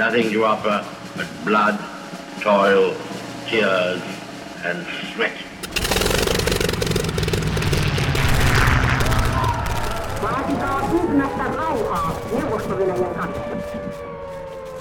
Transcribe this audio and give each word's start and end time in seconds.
nothing 0.00 0.32
to 0.32 0.44
offer 0.46 0.76
but 1.14 1.28
blood, 1.44 1.76
toil, 2.40 2.94
tears, 3.48 4.00
and 4.64 4.78
sweat. 5.12 5.36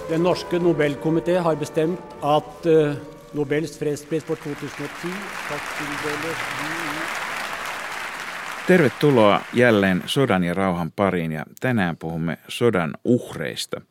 Den 0.10 0.22
norske 0.22 0.60
Nobelkomité 0.60 1.38
har 1.40 1.56
bestemt 1.56 2.00
at 2.24 2.66
uh, 2.66 2.96
Nobels 3.34 3.78
fredspris 3.78 4.24
for 4.24 4.36
2010 4.36 5.12
skal 5.44 5.60
tildeles 5.78 6.99
Tervetuloa 8.70 9.42
jälleen 9.54 10.04
sodan 10.06 10.44
ja 10.44 10.54
rauhan 10.54 10.92
pariin 10.92 11.32
ja 11.32 11.46
tänään 11.60 11.98
puhumme 11.98 12.38
sodan 12.48 12.92
uhreista. 13.04 13.82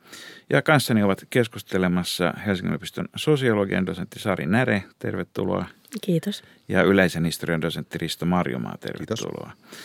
Ja 0.51 0.63
kanssani 0.63 1.03
ovat 1.03 1.27
keskustelemassa 1.31 2.35
Helsingin 2.47 2.71
yliopiston 2.71 3.09
sosiologian 3.17 3.87
dosentti 3.87 4.19
Sari 4.19 4.47
Näre, 4.47 4.85
tervetuloa. 4.99 5.65
Kiitos. 6.01 6.45
Ja 6.69 6.83
yleisen 6.83 7.25
historian 7.25 7.63
dosentti 7.63 7.99
Risto 7.99 8.27
Marjomaa, 8.27 8.77
tervetuloa. 8.81 9.51
Kiitos. 9.55 9.79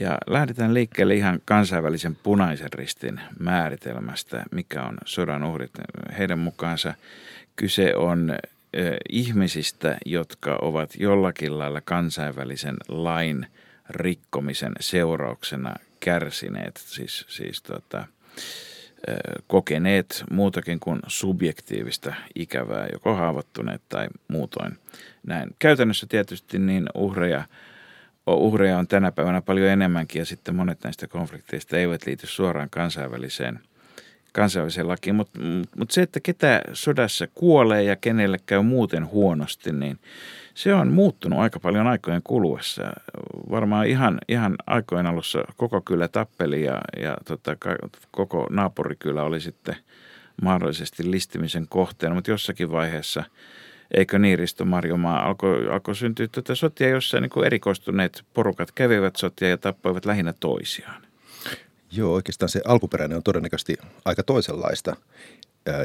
Ja 0.00 0.18
lähdetään 0.26 0.74
liikkeelle 0.74 1.14
ihan 1.14 1.40
kansainvälisen 1.44 2.16
punaisen 2.22 2.72
ristin 2.72 3.20
määritelmästä, 3.38 4.44
mikä 4.50 4.82
on 4.82 4.98
sodan 5.04 5.44
uhrit. 5.44 5.72
Heidän 6.18 6.38
mukaansa 6.38 6.94
kyse 7.56 7.96
on 7.96 8.36
ihmisistä, 9.10 9.98
jotka 10.06 10.58
ovat 10.62 10.90
jollakin 10.98 11.58
lailla 11.58 11.80
kansainvälisen 11.80 12.76
lain 12.88 13.46
rikkomisen 13.88 14.72
seurauksena 14.80 15.74
kärsineet, 16.00 16.76
siis, 16.76 17.24
siis 17.28 17.62
tota, 17.62 18.06
kokeneet 19.46 20.24
muutakin 20.30 20.80
kuin 20.80 21.00
subjektiivista 21.06 22.14
ikävää, 22.34 22.88
joko 22.92 23.14
haavoittuneet 23.14 23.82
tai 23.88 24.06
muutoin 24.28 24.78
näin. 25.26 25.50
Käytännössä 25.58 26.06
tietysti 26.06 26.58
niin 26.58 26.86
uhreja– 26.94 27.44
uhreja 28.26 28.78
on 28.78 28.86
tänä 28.86 29.12
päivänä 29.12 29.42
paljon 29.42 29.68
enemmänkin 29.68 30.18
ja 30.18 30.26
sitten 30.26 30.54
monet 30.54 30.84
näistä 30.84 31.06
konflikteista 31.06 31.76
eivät 31.76 32.06
liity 32.06 32.26
suoraan 32.26 32.70
kansainväliseen, 32.70 33.60
kansainväliseen 34.32 34.88
lakiin. 34.88 35.16
Mutta 35.16 35.38
mut 35.78 35.90
se, 35.90 36.02
että 36.02 36.20
ketä 36.20 36.62
sodassa 36.72 37.28
kuolee 37.34 37.82
ja 37.82 37.96
kenelle 37.96 38.38
käy 38.46 38.62
muuten 38.62 39.06
huonosti, 39.06 39.72
niin 39.72 39.98
se 40.54 40.74
on 40.74 40.92
muuttunut 40.92 41.38
aika 41.38 41.60
paljon 41.60 41.86
aikojen 41.86 42.22
kuluessa. 42.24 42.82
Varmaan 43.50 43.86
ihan, 43.86 44.18
ihan 44.28 44.54
aikojen 44.66 45.06
alussa 45.06 45.44
koko 45.56 45.80
kylä 45.80 46.08
tappeli 46.08 46.64
ja, 46.64 46.80
ja 47.00 47.16
tota, 47.24 47.56
koko 48.10 48.46
naapurikylä 48.50 49.22
oli 49.22 49.40
sitten 49.40 49.76
mahdollisesti 50.42 51.10
listimisen 51.10 51.66
kohteena, 51.68 52.14
mutta 52.14 52.30
jossakin 52.30 52.72
vaiheessa– 52.72 53.24
eikö 53.90 54.18
niin 54.18 54.38
Risto 54.38 54.64
Marjomaa, 54.64 55.26
alkoi, 55.26 55.68
alkoi 55.68 55.96
syntyä 55.96 56.28
tätä 56.28 56.54
sotia, 56.54 56.88
jossa 56.88 57.20
niin 57.20 57.30
kuin 57.30 57.46
erikoistuneet 57.46 58.24
porukat 58.34 58.72
kävivät 58.72 59.16
sotia 59.16 59.48
ja 59.48 59.58
tappoivat 59.58 60.04
lähinnä 60.04 60.34
toisiaan. 60.40 61.02
Joo, 61.92 62.12
oikeastaan 62.12 62.48
se 62.48 62.60
alkuperäinen 62.64 63.16
on 63.16 63.22
todennäköisesti 63.22 63.76
aika 64.04 64.22
toisenlaista. 64.22 64.96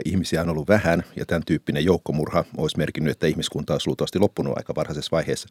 Ihmisiä 0.06 0.42
on 0.42 0.50
ollut 0.50 0.68
vähän 0.68 1.04
ja 1.16 1.26
tämän 1.26 1.44
tyyppinen 1.46 1.86
joukkomurha 1.86 2.46
olisi 2.58 2.78
merkinnyt, 2.78 3.12
että 3.12 3.28
ihmiskunta 3.28 3.74
olisi 3.74 3.88
luultavasti 3.88 4.20
loppunut 4.20 4.58
aika 4.58 4.76
varhaisessa 4.76 5.12
vaiheessa. 5.12 5.50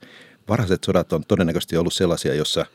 Varhaiset 0.48 0.84
sodat 0.84 1.12
on 1.12 1.24
todennäköisesti 1.28 1.76
ollut 1.76 1.92
sellaisia, 1.92 2.34
jossa 2.34 2.66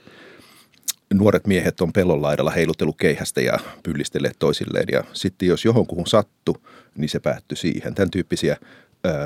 nuoret 1.14 1.48
miehet 1.48 1.82
on 1.82 1.94
pellon 1.94 2.22
laidalla 2.22 2.52
heilutellut 2.52 2.98
keihästä 2.98 3.42
ja 3.42 3.60
pyllistelleet 3.84 4.36
toisilleen. 4.40 4.88
Ja 4.92 5.04
sitten 5.14 5.48
jos 5.48 5.66
johonkuhun 5.66 6.08
sattu, 6.08 6.58
niin 6.98 7.10
se 7.10 7.20
päättyi 7.20 7.58
siihen. 7.58 7.96
Tämän 7.96 8.12
tyyppisiä 8.12 8.58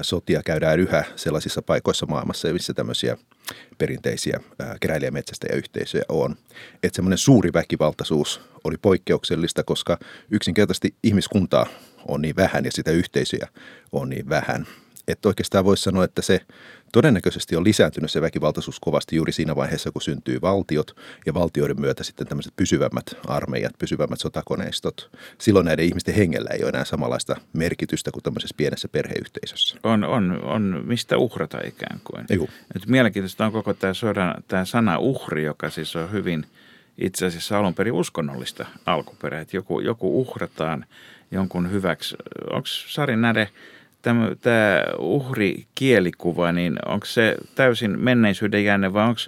sotia 0.01 0.41
käydään 0.43 0.79
yhä 0.79 1.03
sellaisissa 1.15 1.61
paikoissa 1.61 2.05
maailmassa, 2.05 2.53
missä 2.53 2.73
tämmöisiä 2.73 3.17
perinteisiä 3.77 4.39
keräilijämetsästäjäyhteisöjä 4.79 6.03
on. 6.09 6.35
Että 6.83 6.95
semmoinen 6.95 7.17
suuri 7.17 7.53
väkivaltaisuus 7.53 8.41
oli 8.63 8.77
poikkeuksellista, 8.77 9.63
koska 9.63 9.97
yksinkertaisesti 10.31 10.95
ihmiskuntaa 11.03 11.67
on 12.07 12.21
niin 12.21 12.35
vähän 12.35 12.65
ja 12.65 12.71
sitä 12.71 12.91
yhteisöjä 12.91 13.47
on 13.91 14.09
niin 14.09 14.29
vähän. 14.29 14.67
Että 15.07 15.29
oikeastaan 15.29 15.65
voisi 15.65 15.83
sanoa, 15.83 16.03
että 16.03 16.21
se 16.21 16.41
todennäköisesti 16.91 17.55
on 17.55 17.63
lisääntynyt 17.63 18.11
se 18.11 18.21
väkivaltaisuus 18.21 18.79
kovasti 18.79 19.15
juuri 19.15 19.31
siinä 19.31 19.55
vaiheessa, 19.55 19.91
kun 19.91 20.01
syntyy 20.01 20.41
valtiot 20.41 20.95
ja 21.25 21.33
valtioiden 21.33 21.81
myötä 21.81 22.03
sitten 22.03 22.27
tämmöiset 22.27 22.53
pysyvämmät 22.55 23.05
armeijat, 23.27 23.73
pysyvämmät 23.79 24.19
sotakoneistot. 24.19 25.11
Silloin 25.37 25.65
näiden 25.65 25.85
ihmisten 25.85 26.15
hengellä 26.15 26.49
ei 26.49 26.63
ole 26.63 26.69
enää 26.69 26.85
samanlaista 26.85 27.35
merkitystä 27.53 28.11
kuin 28.11 28.23
tämmöisessä 28.23 28.55
pienessä 28.57 28.87
perheyhteisössä. 28.87 29.77
On, 29.83 30.03
on, 30.03 30.43
on 30.43 30.83
mistä 30.85 31.17
uhrata 31.17 31.57
ikään 31.65 31.99
kuin. 32.03 32.25
Nyt 32.73 32.87
mielenkiintoista 32.87 33.45
on 33.45 33.51
koko 33.51 33.73
tämä, 33.73 33.93
sodan, 33.93 34.43
tämä 34.47 34.65
sana 34.65 34.97
uhri, 34.97 35.43
joka 35.43 35.69
siis 35.69 35.95
on 35.95 36.11
hyvin 36.11 36.45
itse 36.97 37.25
asiassa 37.25 37.59
alun 37.59 37.73
perin 37.73 37.93
uskonnollista 37.93 38.65
alkuperää, 38.85 39.41
että 39.41 39.57
joku, 39.57 39.79
joku 39.79 40.21
uhrataan 40.21 40.85
jonkun 41.31 41.71
hyväksi. 41.71 42.15
Onko 42.49 42.67
Sari 42.67 43.15
Näde– 43.15 43.49
tämä, 44.01 44.83
uhri-kielikuva, 44.99 46.51
niin 46.51 46.75
onko 46.85 47.05
se 47.05 47.35
täysin 47.55 47.99
menneisyyden 47.99 48.65
jänne 48.65 48.93
vai 48.93 49.07
onko 49.07 49.21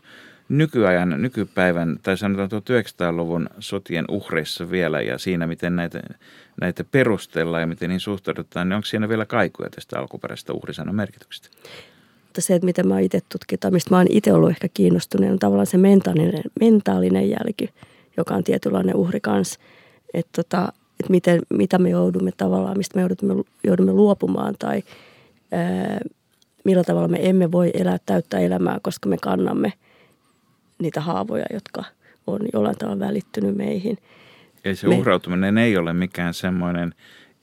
nykyajan, 0.50 1.22
nykypäivän 1.22 2.00
tai 2.03 2.18
sanotaan 2.18 2.50
1900-luvun 2.50 3.50
sotien 3.59 4.06
uhreissa 4.07 4.72
vielä 4.72 5.02
ja 5.02 5.18
siinä, 5.18 5.47
miten 5.47 5.75
näitä, 5.75 6.02
näitä 6.62 6.84
perustellaan 6.84 7.62
ja 7.62 7.68
miten 7.68 7.90
niin 7.90 8.00
suhtaudutaan, 8.00 8.69
niin 8.69 8.75
onko 8.75 8.85
siinä 8.85 9.09
vielä 9.09 9.25
kaikuja 9.25 9.69
tästä 9.69 10.00
alkuperäisestä 10.00 10.53
uhrisanan 10.53 10.96
merkityksestä? 10.96 11.50
Mutta 12.25 12.41
se, 12.41 12.56
että 12.56 12.66
miten 12.66 12.88
mä 12.88 13.00
itse 13.00 13.19
tutkitaan, 13.30 13.74
mistä 13.74 13.90
mä 13.90 13.97
oon 13.97 14.07
itse 14.09 14.34
ollut 14.34 14.50
ehkä 14.50 14.68
kiinnostunut, 14.74 15.31
on 15.31 15.40
tavallaan 15.40 15.68
se 15.68 15.78
mentaalinen, 15.78 16.41
mentaalinen 16.59 17.30
jälki, 17.30 17.69
joka 18.18 18.36
on 18.36 18.44
tietynlainen 18.44 18.96
uhri 18.96 19.19
kanssa. 19.19 19.59
Että 20.13 20.44
tota, 20.44 20.74
että 20.99 21.11
miten, 21.11 21.41
mitä 21.49 21.77
me 21.77 21.89
joudumme 21.89 22.31
tavallaan, 22.37 22.77
mistä 22.77 22.99
me 22.99 23.01
joudumme, 23.01 23.43
joudumme 23.63 23.93
luopumaan 23.93 24.55
tai 24.59 24.83
ää, 25.51 25.99
millä 26.65 26.83
tavalla 26.83 27.07
me 27.07 27.29
emme 27.29 27.51
voi 27.51 27.71
elää 27.73 27.97
täyttä 28.05 28.39
elämää, 28.39 28.79
koska 28.81 29.09
me 29.09 29.17
kannamme 29.17 29.73
niitä 30.79 31.01
haavoja, 31.01 31.45
jotka 31.53 31.83
on 32.27 32.39
jollain 32.53 32.77
tavalla 32.77 32.99
välittynyt 32.99 33.57
meihin. 33.57 33.97
Eli 34.65 34.75
se 34.75 34.88
me, 34.88 34.95
uhrautuminen 34.95 35.57
ei 35.57 35.77
ole 35.77 35.93
mikään 35.93 36.33
semmoinen 36.33 36.93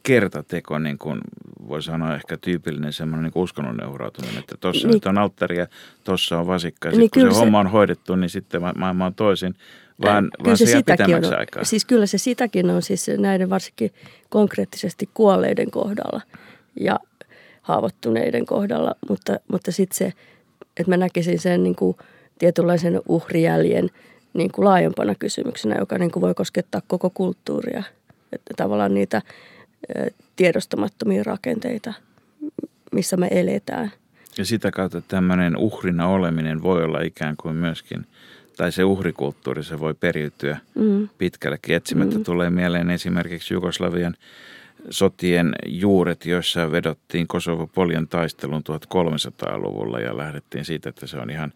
kertateko, 0.03 0.78
niin 0.78 0.99
kuin 0.99 1.21
voi 1.69 1.83
sanoa 1.83 2.15
ehkä 2.15 2.37
tyypillinen 2.37 2.93
semmoinen 2.93 3.25
niin 3.25 3.43
uskonnollinen 3.43 3.89
uhrautuminen, 3.89 4.39
että 4.39 4.56
tuossa 4.61 4.89
niin, 4.89 4.95
nyt 4.95 5.06
on 5.06 5.19
alttari 5.19 5.59
ja 5.59 5.66
tuossa 6.05 6.39
on 6.39 6.47
vasikka. 6.47 6.89
Ja 6.89 6.99
niin 6.99 7.11
kun 7.11 7.22
se, 7.22 7.31
se 7.31 7.39
homma 7.39 7.61
on 7.61 7.66
hoidettu, 7.66 8.16
niin 8.16 8.31
sitten 8.31 8.62
maailma 8.77 9.06
on 9.06 9.15
toisin 9.15 9.55
vaan, 10.03 10.31
vaan 10.45 10.59
se, 10.59 10.67
se 10.67 10.73
sitäkin 10.73 11.15
on, 11.15 11.39
aikaa. 11.39 11.65
Siis 11.65 11.84
kyllä 11.84 12.07
se 12.07 12.19
sitäkin 12.19 12.71
on 12.71 12.83
siis 12.83 13.11
näiden 13.19 13.51
varsinkin 13.51 13.91
konkreettisesti 14.29 15.09
kuolleiden 15.15 15.71
kohdalla 15.71 16.21
ja 16.81 17.01
haavoittuneiden 17.62 18.47
kohdalla, 18.47 18.95
mutta, 19.09 19.41
mutta 19.53 19.73
sitten 19.73 19.97
se, 19.97 20.12
että 20.77 20.91
mä 20.91 20.97
näkisin 20.97 21.39
sen 21.39 21.62
niin 21.62 21.77
kuin 21.77 21.97
tietynlaisen 22.39 23.01
uhrijäljen 23.09 23.91
niin 24.34 24.53
kuin 24.53 24.65
laajempana 24.65 25.15
kysymyksenä, 25.15 25.77
joka 25.79 25.99
niin 25.99 26.11
kuin 26.11 26.21
voi 26.21 26.34
koskettaa 26.34 26.83
koko 26.87 27.11
kulttuuria. 27.11 27.83
Että 28.33 28.55
tavallaan 28.57 28.95
niitä 28.95 29.23
tiedostamattomia 30.37 31.23
rakenteita, 31.23 31.95
missä 32.93 33.17
me 33.17 33.28
eletään. 33.31 33.93
Ja 34.39 34.45
sitä 34.45 34.71
kautta 34.71 35.01
tämmöinen 35.01 35.57
uhrina 35.57 36.09
oleminen 36.09 36.63
voi 36.63 36.84
olla 36.84 37.01
ikään 37.01 37.34
kuin 37.37 37.57
myöskin– 37.57 38.07
tai 38.57 38.73
se 38.73 38.85
uhrikulttuuri, 38.85 39.65
se 39.65 39.81
voi 39.81 39.95
periytyä 39.95 40.59
mm. 40.75 41.09
pitkällekin. 41.19 41.77
Etsimättä 41.77 42.19
mm. 42.19 42.25
tulee 42.25 42.51
mieleen 42.51 42.91
esimerkiksi 42.91 43.55
Jugoslavian 43.55 44.15
sotien 44.91 45.55
juuret, 45.67 46.27
joissa 46.27 46.73
vedottiin 46.73 47.27
Kosovo-Polion 47.27 48.09
taistelun 48.09 48.63
1300-luvulla 48.63 50.01
ja 50.01 50.17
lähdettiin 50.17 50.65
siitä, 50.65 50.89
että 50.89 51.07
se 51.07 51.17
on 51.17 51.31
ihan 51.31 51.53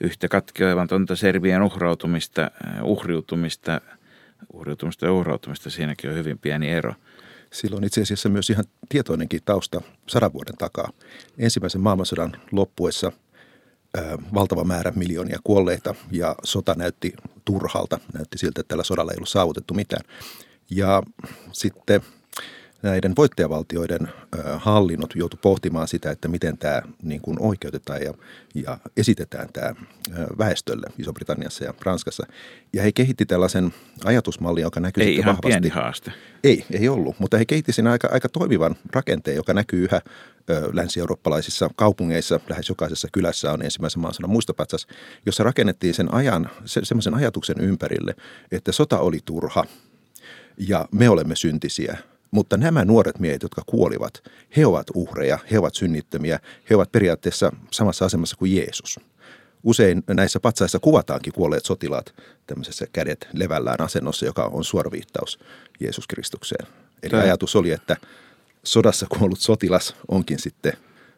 yhtä 0.00 0.28
katkeavatonta 0.28 1.16
Serbian 1.16 1.62
uhrautumista, 1.62 2.50
uhriutumista, 2.82 3.80
uhriutumista 4.52 5.06
ja 5.06 5.12
uhrautumista. 5.12 5.70
Siinäkin 5.70 6.10
on 6.10 6.16
hyvin 6.16 6.38
pieni 6.38 6.70
ero. 6.70 6.94
Silloin 7.52 7.84
itse 7.84 8.02
asiassa 8.02 8.28
myös 8.28 8.50
ihan 8.50 8.64
tietoinenkin 8.88 9.40
tausta 9.44 9.80
sadan 10.08 10.32
vuoden 10.32 10.56
takaa. 10.56 10.90
Ensimmäisen 11.38 11.80
maailmansodan 11.80 12.36
loppuessa– 12.52 13.12
valtava 14.34 14.64
määrä 14.64 14.92
miljoonia 14.96 15.38
kuolleita 15.44 15.94
ja 16.10 16.34
sota 16.44 16.74
näytti 16.74 17.12
turhalta. 17.44 18.00
Näytti 18.14 18.38
siltä, 18.38 18.60
että 18.60 18.68
tällä 18.68 18.84
sodalla 18.84 19.12
ei 19.12 19.16
ollut 19.16 19.28
saavutettu 19.28 19.74
mitään. 19.74 20.02
Ja 20.70 21.02
sitten 21.52 22.00
näiden 22.82 23.16
voittajavaltioiden 23.16 24.08
hallinnot 24.56 25.14
joutu 25.14 25.36
pohtimaan 25.42 25.88
sitä, 25.88 26.10
että 26.10 26.28
miten 26.28 26.58
tämä 26.58 26.82
niin 27.02 27.20
kuin 27.20 27.36
oikeutetaan 27.40 28.02
ja, 28.02 28.14
ja 28.54 28.78
esitetään 28.96 29.48
tämä 29.52 29.74
väestölle 30.38 30.86
Iso-Britanniassa 30.98 31.64
ja 31.64 31.74
Ranskassa. 31.82 32.26
Ja 32.72 32.82
he 32.82 32.92
kehitti 32.92 33.26
tällaisen 33.26 33.74
ajatusmallin, 34.04 34.62
joka 34.62 34.80
näkyy 34.80 35.04
Ei 35.04 35.16
ihan 35.16 35.26
vahvasti. 35.36 35.48
pieni 35.48 35.68
haaste. 35.68 36.12
Ei, 36.44 36.64
ei 36.70 36.88
ollut, 36.88 37.18
mutta 37.18 37.38
he 37.38 37.44
kehitti 37.44 37.72
siinä 37.72 37.90
aika, 37.92 38.08
aika 38.12 38.28
toimivan 38.28 38.76
rakenteen, 38.92 39.36
joka 39.36 39.54
näkyy 39.54 39.84
yhä 39.84 40.00
länsi-eurooppalaisissa 40.72 41.70
kaupungeissa. 41.76 42.40
Lähes 42.48 42.68
jokaisessa 42.68 43.08
kylässä 43.12 43.52
on 43.52 43.62
ensimmäisen 43.62 44.02
maansana 44.02 44.28
muistopatsas, 44.28 44.86
jossa 45.26 45.44
rakennettiin 45.44 45.94
sen 45.94 46.14
ajan, 46.14 46.50
se, 46.64 46.80
semmoisen 46.84 47.14
ajatuksen 47.14 47.60
ympärille, 47.60 48.14
että 48.52 48.72
sota 48.72 48.98
oli 48.98 49.18
turha 49.24 49.64
ja 50.58 50.88
me 50.92 51.08
olemme 51.08 51.36
syntisiä– 51.36 51.98
mutta 52.30 52.56
nämä 52.56 52.84
nuoret 52.84 53.18
miehet, 53.18 53.42
jotka 53.42 53.62
kuolivat, 53.66 54.22
he 54.56 54.66
ovat 54.66 54.86
uhreja, 54.94 55.38
he 55.50 55.58
ovat 55.58 55.74
synnittömiä, 55.74 56.38
he 56.70 56.74
ovat 56.74 56.92
periaatteessa 56.92 57.52
samassa 57.70 58.04
asemassa 58.04 58.36
kuin 58.36 58.56
Jeesus. 58.56 59.00
Usein 59.62 60.02
näissä 60.08 60.40
patsaissa 60.40 60.78
kuvataankin 60.78 61.32
kuolleet 61.32 61.64
sotilaat 61.64 62.14
tämmöisessä 62.46 62.86
kädet 62.92 63.28
levällään 63.32 63.80
asennossa, 63.80 64.26
joka 64.26 64.44
on 64.44 64.64
suoraviittaus 64.64 65.38
Jeesus 65.80 66.06
Kristukseen. 66.06 66.66
Eli 67.02 67.10
Tämä. 67.10 67.22
ajatus 67.22 67.56
oli, 67.56 67.70
että 67.70 67.96
sodassa 68.64 69.06
kuollut 69.18 69.40
sotilas 69.40 69.96
onkin 70.08 70.38
sitten 70.38 70.72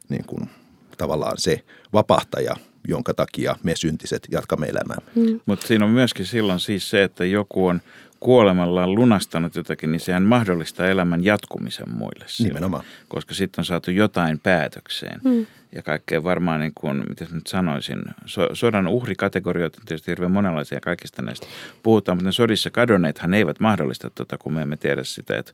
niin 0.08 0.24
kuin 0.26 0.50
tavallaan 0.98 1.38
se 1.38 1.64
vapahtaja, 1.92 2.56
jonka 2.88 3.14
takia 3.14 3.56
me 3.62 3.76
syntiset 3.76 4.28
jatkamme 4.30 4.66
elämää. 4.66 4.98
Mm. 5.14 5.40
Mutta 5.46 5.66
siinä 5.66 5.84
on 5.84 5.90
myöskin 5.90 6.26
silloin 6.26 6.60
siis 6.60 6.90
se, 6.90 7.02
että 7.02 7.24
joku 7.24 7.66
on 7.66 7.80
kuolemallaan 8.22 8.94
lunastanut 8.94 9.54
jotakin, 9.54 9.92
niin 9.92 10.00
sehän 10.00 10.22
mahdollistaa 10.22 10.86
elämän 10.86 11.24
jatkumisen 11.24 11.90
muille. 11.90 12.24
Silloin, 12.26 12.54
Nimenomaan. 12.54 12.84
Koska 13.08 13.34
sitten 13.34 13.60
on 13.60 13.64
saatu 13.64 13.90
jotain 13.90 14.38
päätökseen. 14.38 15.20
Mm. 15.24 15.46
Ja 15.72 15.82
kaikkea 15.82 16.22
varmaan, 16.22 16.60
niin 16.60 16.72
kuin, 16.74 17.04
miten 17.08 17.28
nyt 17.32 17.46
sanoisin, 17.46 18.02
so, 18.26 18.48
sodan 18.52 18.88
uhrikategorioita 18.88 19.78
on 19.80 19.86
tietysti 19.86 20.10
hirveän 20.10 20.30
monenlaisia 20.30 20.80
kaikista 20.80 21.22
näistä 21.22 21.46
puhutaan, 21.82 22.18
mutta 22.18 22.28
ne 22.28 22.32
sodissa 22.32 22.70
kadonneethan 22.70 23.34
eivät 23.34 23.60
mahdollista 23.60 24.10
tuota, 24.10 24.38
kun 24.38 24.52
me 24.52 24.62
emme 24.62 24.76
tiedä 24.76 25.04
sitä, 25.04 25.38
että 25.38 25.52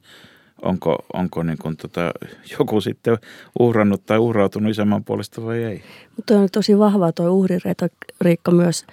onko, 0.63 1.05
onko 1.13 1.43
niin 1.43 1.59
kuin 1.59 1.77
tota, 1.77 2.13
joku 2.59 2.81
sitten 2.81 3.19
uhrannut 3.59 4.07
tai 4.07 4.19
uhrautunut 4.19 4.71
isänmaan 4.71 5.05
puolesta 5.05 5.45
vai 5.45 5.65
ei. 5.65 5.83
Mutta 6.17 6.39
on 6.39 6.49
tosi 6.53 6.79
vahva 6.79 7.13
tuo 7.13 7.31
uhriretoriikka 7.31 8.51
myös, 8.51 8.87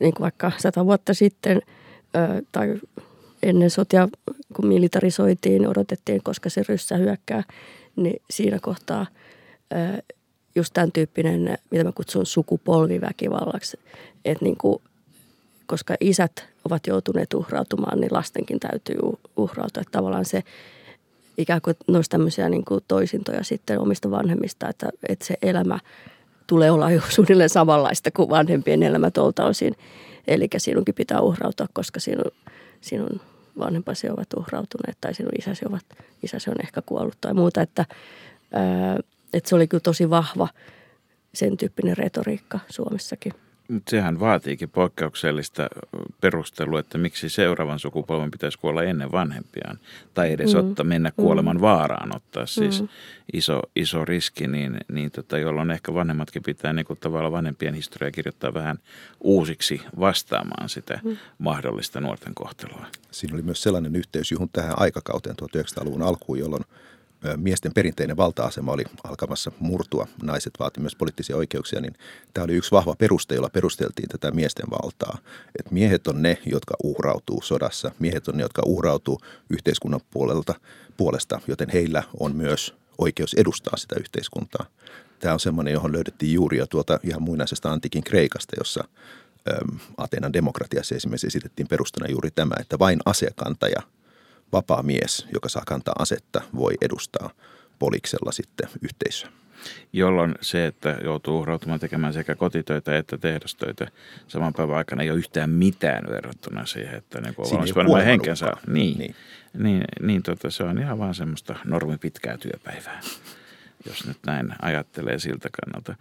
niin 0.00 0.14
kuin 0.14 0.22
vaikka 0.22 0.52
sata 0.56 0.86
vuotta 0.86 1.14
sitten 1.14 1.62
tai 2.52 2.80
ennen 3.44 3.70
sotia, 3.70 4.08
kun 4.56 4.66
militarisoitiin, 4.66 5.68
odotettiin, 5.68 6.22
koska 6.22 6.50
se 6.50 6.62
ryssä 6.68 6.96
hyökkää, 6.96 7.42
niin 7.96 8.22
siinä 8.30 8.58
kohtaa 8.62 9.06
just 10.54 10.74
tämän 10.74 10.92
tyyppinen, 10.92 11.58
mitä 11.70 11.84
mä 11.84 11.92
kutsun 11.92 12.26
sukupolviväkivallaksi, 12.26 13.80
että 14.24 14.44
niin 14.44 14.56
kuin, 14.56 14.82
koska 15.66 15.94
isät 16.00 16.46
ovat 16.64 16.86
joutuneet 16.86 17.34
uhrautumaan, 17.34 18.00
niin 18.00 18.12
lastenkin 18.12 18.60
täytyy 18.60 18.98
uhrautua. 19.36 19.80
Että 19.80 19.98
tavallaan 19.98 20.24
se 20.24 20.42
ikään 21.38 21.60
kuin 21.60 21.76
noissa 21.86 22.10
tämmöisiä 22.10 22.48
niin 22.48 22.64
kuin 22.64 22.84
toisintoja 22.88 23.44
sitten 23.44 23.80
omista 23.80 24.10
vanhemmista, 24.10 24.68
että, 24.68 24.88
että 25.08 25.26
se 25.26 25.34
elämä 25.42 25.78
tulee 26.46 26.70
olla 26.70 26.90
jo 26.90 27.00
suunnilleen 27.08 27.48
samanlaista 27.48 28.10
kuin 28.10 28.28
vanhempien 28.28 28.82
elämä 28.82 29.10
tuolta 29.10 29.44
osin. 29.44 29.76
Eli 30.26 30.48
sinunkin 30.56 30.94
pitää 30.94 31.20
uhrautua, 31.20 31.66
koska 31.72 32.00
sinun, 32.00 32.30
sinun 32.80 33.20
vanhempasi 33.58 34.10
ovat 34.10 34.32
uhrautuneet 34.36 34.98
tai 35.00 35.14
sinun 35.14 35.32
isäsi, 35.38 35.64
ovat, 35.68 35.84
isäsi 36.22 36.50
on 36.50 36.56
ehkä 36.62 36.82
kuollut 36.82 37.18
tai 37.20 37.34
muuta. 37.34 37.62
Että, 37.62 37.84
että 39.32 39.48
se 39.48 39.54
oli 39.54 39.68
kyllä 39.68 39.80
tosi 39.80 40.10
vahva 40.10 40.48
sen 41.34 41.56
tyyppinen 41.56 41.96
retoriikka 41.96 42.60
Suomessakin. 42.68 43.32
Mutta 43.68 43.90
sehän 43.90 44.20
vaatiikin 44.20 44.70
poikkeuksellista 44.70 45.68
perustelua, 46.20 46.80
että 46.80 46.98
miksi 46.98 47.28
seuraavan 47.28 47.78
sukupolven 47.78 48.30
pitäisi 48.30 48.58
kuolla 48.58 48.82
ennen 48.82 49.12
vanhempiaan. 49.12 49.78
Tai 50.14 50.32
edes 50.32 50.54
mm. 50.54 50.60
ottaa, 50.60 50.84
mennä 50.84 51.10
kuoleman 51.16 51.56
mm. 51.56 51.60
vaaraan, 51.60 52.16
ottaa 52.16 52.46
siis 52.46 52.82
mm. 52.82 52.88
iso, 53.32 53.62
iso 53.76 54.04
riski, 54.04 54.46
niin, 54.46 54.76
niin 54.92 55.10
tota, 55.10 55.38
jolloin 55.38 55.70
ehkä 55.70 55.94
vanhemmatkin 55.94 56.42
pitää 56.42 56.72
niin 56.72 56.86
kuin 56.86 56.98
tavallaan 56.98 57.32
vanhempien 57.32 57.74
historiaa 57.74 58.10
kirjoittaa 58.10 58.54
vähän 58.54 58.78
uusiksi 59.20 59.82
vastaamaan 60.00 60.68
sitä 60.68 61.00
mm. 61.04 61.16
mahdollista 61.38 62.00
nuorten 62.00 62.34
kohtelua. 62.34 62.86
Siinä 63.10 63.34
oli 63.34 63.42
myös 63.42 63.62
sellainen 63.62 63.96
yhteys, 63.96 64.30
johon 64.30 64.48
tähän 64.52 64.74
aikakauteen 64.76 65.36
1900-luvun 65.42 66.02
alkuun, 66.02 66.38
jolloin 66.38 66.64
miesten 67.36 67.74
perinteinen 67.74 68.16
valta-asema 68.16 68.72
oli 68.72 68.84
alkamassa 69.04 69.52
murtua, 69.58 70.06
naiset 70.22 70.52
vaati 70.58 70.80
myös 70.80 70.96
poliittisia 70.96 71.36
oikeuksia, 71.36 71.80
niin 71.80 71.94
tämä 72.34 72.44
oli 72.44 72.54
yksi 72.54 72.70
vahva 72.70 72.94
peruste, 72.98 73.34
jolla 73.34 73.48
perusteltiin 73.48 74.08
tätä 74.08 74.30
miesten 74.30 74.66
valtaa. 74.70 75.18
Että 75.58 75.74
miehet 75.74 76.06
on 76.06 76.22
ne, 76.22 76.38
jotka 76.46 76.74
uhrautuu 76.82 77.42
sodassa, 77.42 77.90
miehet 77.98 78.28
on 78.28 78.36
ne, 78.36 78.42
jotka 78.42 78.62
uhrautuu 78.66 79.20
yhteiskunnan 79.50 80.00
puolelta, 80.10 80.54
puolesta, 80.96 81.40
joten 81.46 81.68
heillä 81.70 82.02
on 82.20 82.36
myös 82.36 82.74
oikeus 82.98 83.34
edustaa 83.34 83.76
sitä 83.76 83.96
yhteiskuntaa. 84.00 84.66
Tämä 85.20 85.34
on 85.34 85.40
semmoinen, 85.40 85.72
johon 85.72 85.92
löydettiin 85.92 86.32
juuri 86.32 86.58
jo 86.58 86.66
tuota 86.66 87.00
ihan 87.02 87.22
muinaisesta 87.22 87.72
antiikin 87.72 88.04
Kreikasta, 88.04 88.56
jossa 88.58 88.84
Atenan 89.96 90.32
demokratiassa 90.32 90.94
esimerkiksi 90.94 91.26
esitettiin 91.26 91.68
perustana 91.68 92.10
juuri 92.10 92.30
tämä, 92.30 92.54
että 92.60 92.78
vain 92.78 93.00
asekantaja– 93.04 93.82
vapaa 94.54 94.82
mies, 94.82 95.26
joka 95.34 95.48
saa 95.48 95.62
kantaa 95.66 95.94
asetta, 95.98 96.42
voi 96.56 96.72
edustaa 96.80 97.30
poliksella 97.78 98.32
sitten 98.32 98.68
yhteisöä. 98.82 99.30
Jolloin 99.92 100.34
se, 100.40 100.66
että 100.66 100.96
joutuu 101.04 101.38
uhrautumaan 101.38 101.80
tekemään 101.80 102.12
sekä 102.12 102.34
kotitöitä 102.34 102.98
että 102.98 103.18
tehdastöitä 103.18 103.88
saman 104.28 104.52
päivän 104.52 104.76
aikana 104.76 105.02
ei 105.02 105.10
ole 105.10 105.18
yhtään 105.18 105.50
mitään 105.50 106.04
verrattuna 106.10 106.66
siihen, 106.66 106.94
että 106.94 107.20
niin 107.20 107.34
kuin 107.34 107.56
olisi 107.56 108.06
henkensä. 108.06 108.52
Niin, 108.66 108.98
niin. 108.98 109.14
niin, 109.58 109.84
niin 110.00 110.22
tota, 110.22 110.50
se 110.50 110.62
on 110.64 110.78
ihan 110.78 110.98
vaan 110.98 111.14
semmoista 111.14 111.54
normi 111.64 111.98
pitkää 111.98 112.38
työpäivää, 112.38 113.00
jos 113.86 114.06
nyt 114.06 114.18
näin 114.26 114.54
ajattelee 114.62 115.18
siltä 115.18 115.48
kannalta. 115.60 115.94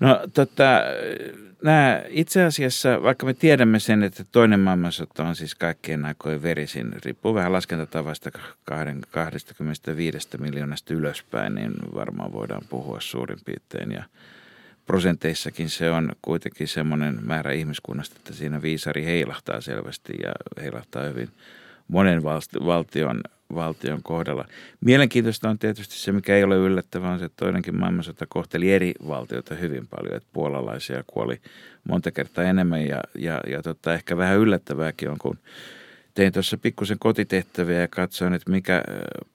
No 0.00 0.20
tota, 0.34 0.80
nämä 1.62 2.02
itse 2.08 2.44
asiassa, 2.44 3.02
vaikka 3.02 3.26
me 3.26 3.34
tiedämme 3.34 3.78
sen, 3.78 4.02
että 4.02 4.24
toinen 4.32 4.60
maailmansota 4.60 5.24
on 5.24 5.36
siis 5.36 5.54
kaikkien 5.54 6.04
aikojen 6.04 6.42
verisin, 6.42 6.92
riippuu 7.04 7.34
vähän 7.34 7.52
laskentatavasta 7.52 8.30
25 9.10 10.28
miljoonasta 10.38 10.94
ylöspäin, 10.94 11.54
niin 11.54 11.72
varmaan 11.94 12.32
voidaan 12.32 12.62
puhua 12.68 13.00
suurin 13.00 13.38
piirtein. 13.44 13.92
Ja 13.92 14.04
prosenteissakin 14.86 15.70
se 15.70 15.90
on 15.90 16.12
kuitenkin 16.22 16.68
semmoinen 16.68 17.18
määrä 17.22 17.52
ihmiskunnasta, 17.52 18.16
että 18.18 18.34
siinä 18.34 18.62
viisari 18.62 19.04
heilahtaa 19.04 19.60
selvästi 19.60 20.12
ja 20.22 20.32
heilahtaa 20.62 21.02
hyvin 21.02 21.28
monen 21.88 22.22
valtion 22.64 23.20
valtion 23.54 24.02
kohdalla. 24.02 24.44
Mielenkiintoista 24.80 25.50
on 25.50 25.58
tietysti 25.58 25.94
se, 25.94 26.12
mikä 26.12 26.36
ei 26.36 26.44
ole 26.44 26.56
yllättävää, 26.56 27.12
on 27.12 27.18
se, 27.18 27.24
että 27.24 27.44
toinenkin 27.44 27.78
maailmansota 27.78 28.26
kohteli 28.28 28.72
eri 28.72 28.94
valtioita 29.08 29.54
hyvin 29.54 29.86
paljon. 29.86 30.16
Että 30.16 30.28
puolalaisia 30.32 31.04
kuoli 31.06 31.40
monta 31.88 32.10
kertaa 32.10 32.44
enemmän 32.44 32.86
ja, 32.86 33.00
ja, 33.18 33.40
ja 33.46 33.62
tota, 33.62 33.94
ehkä 33.94 34.16
vähän 34.16 34.38
yllättävääkin 34.38 35.10
on, 35.10 35.18
kun 35.18 35.38
tein 36.14 36.32
tuossa 36.32 36.58
pikkusen 36.58 36.98
kotitehtäviä 36.98 37.80
ja 37.80 37.88
katsoin, 37.88 38.34
että 38.34 38.50
mikä 38.50 38.82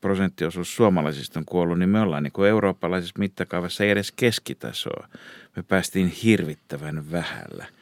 prosenttiosuus 0.02 0.76
suomalaisista 0.76 1.40
on 1.40 1.46
kuollut, 1.46 1.80
niin 1.80 1.90
me 1.90 2.02
ollaan 2.02 2.24
niin 2.24 2.34
kuin 2.34 2.50
eurooppalaisessa 2.50 3.20
mittakaavassa 3.20 3.84
ei 3.84 3.90
edes 3.90 4.12
keskitasoa. 4.12 5.08
Me 5.56 5.64
päästiin 5.64 6.08
hirvittävän 6.08 7.12
vähällä– 7.12 7.66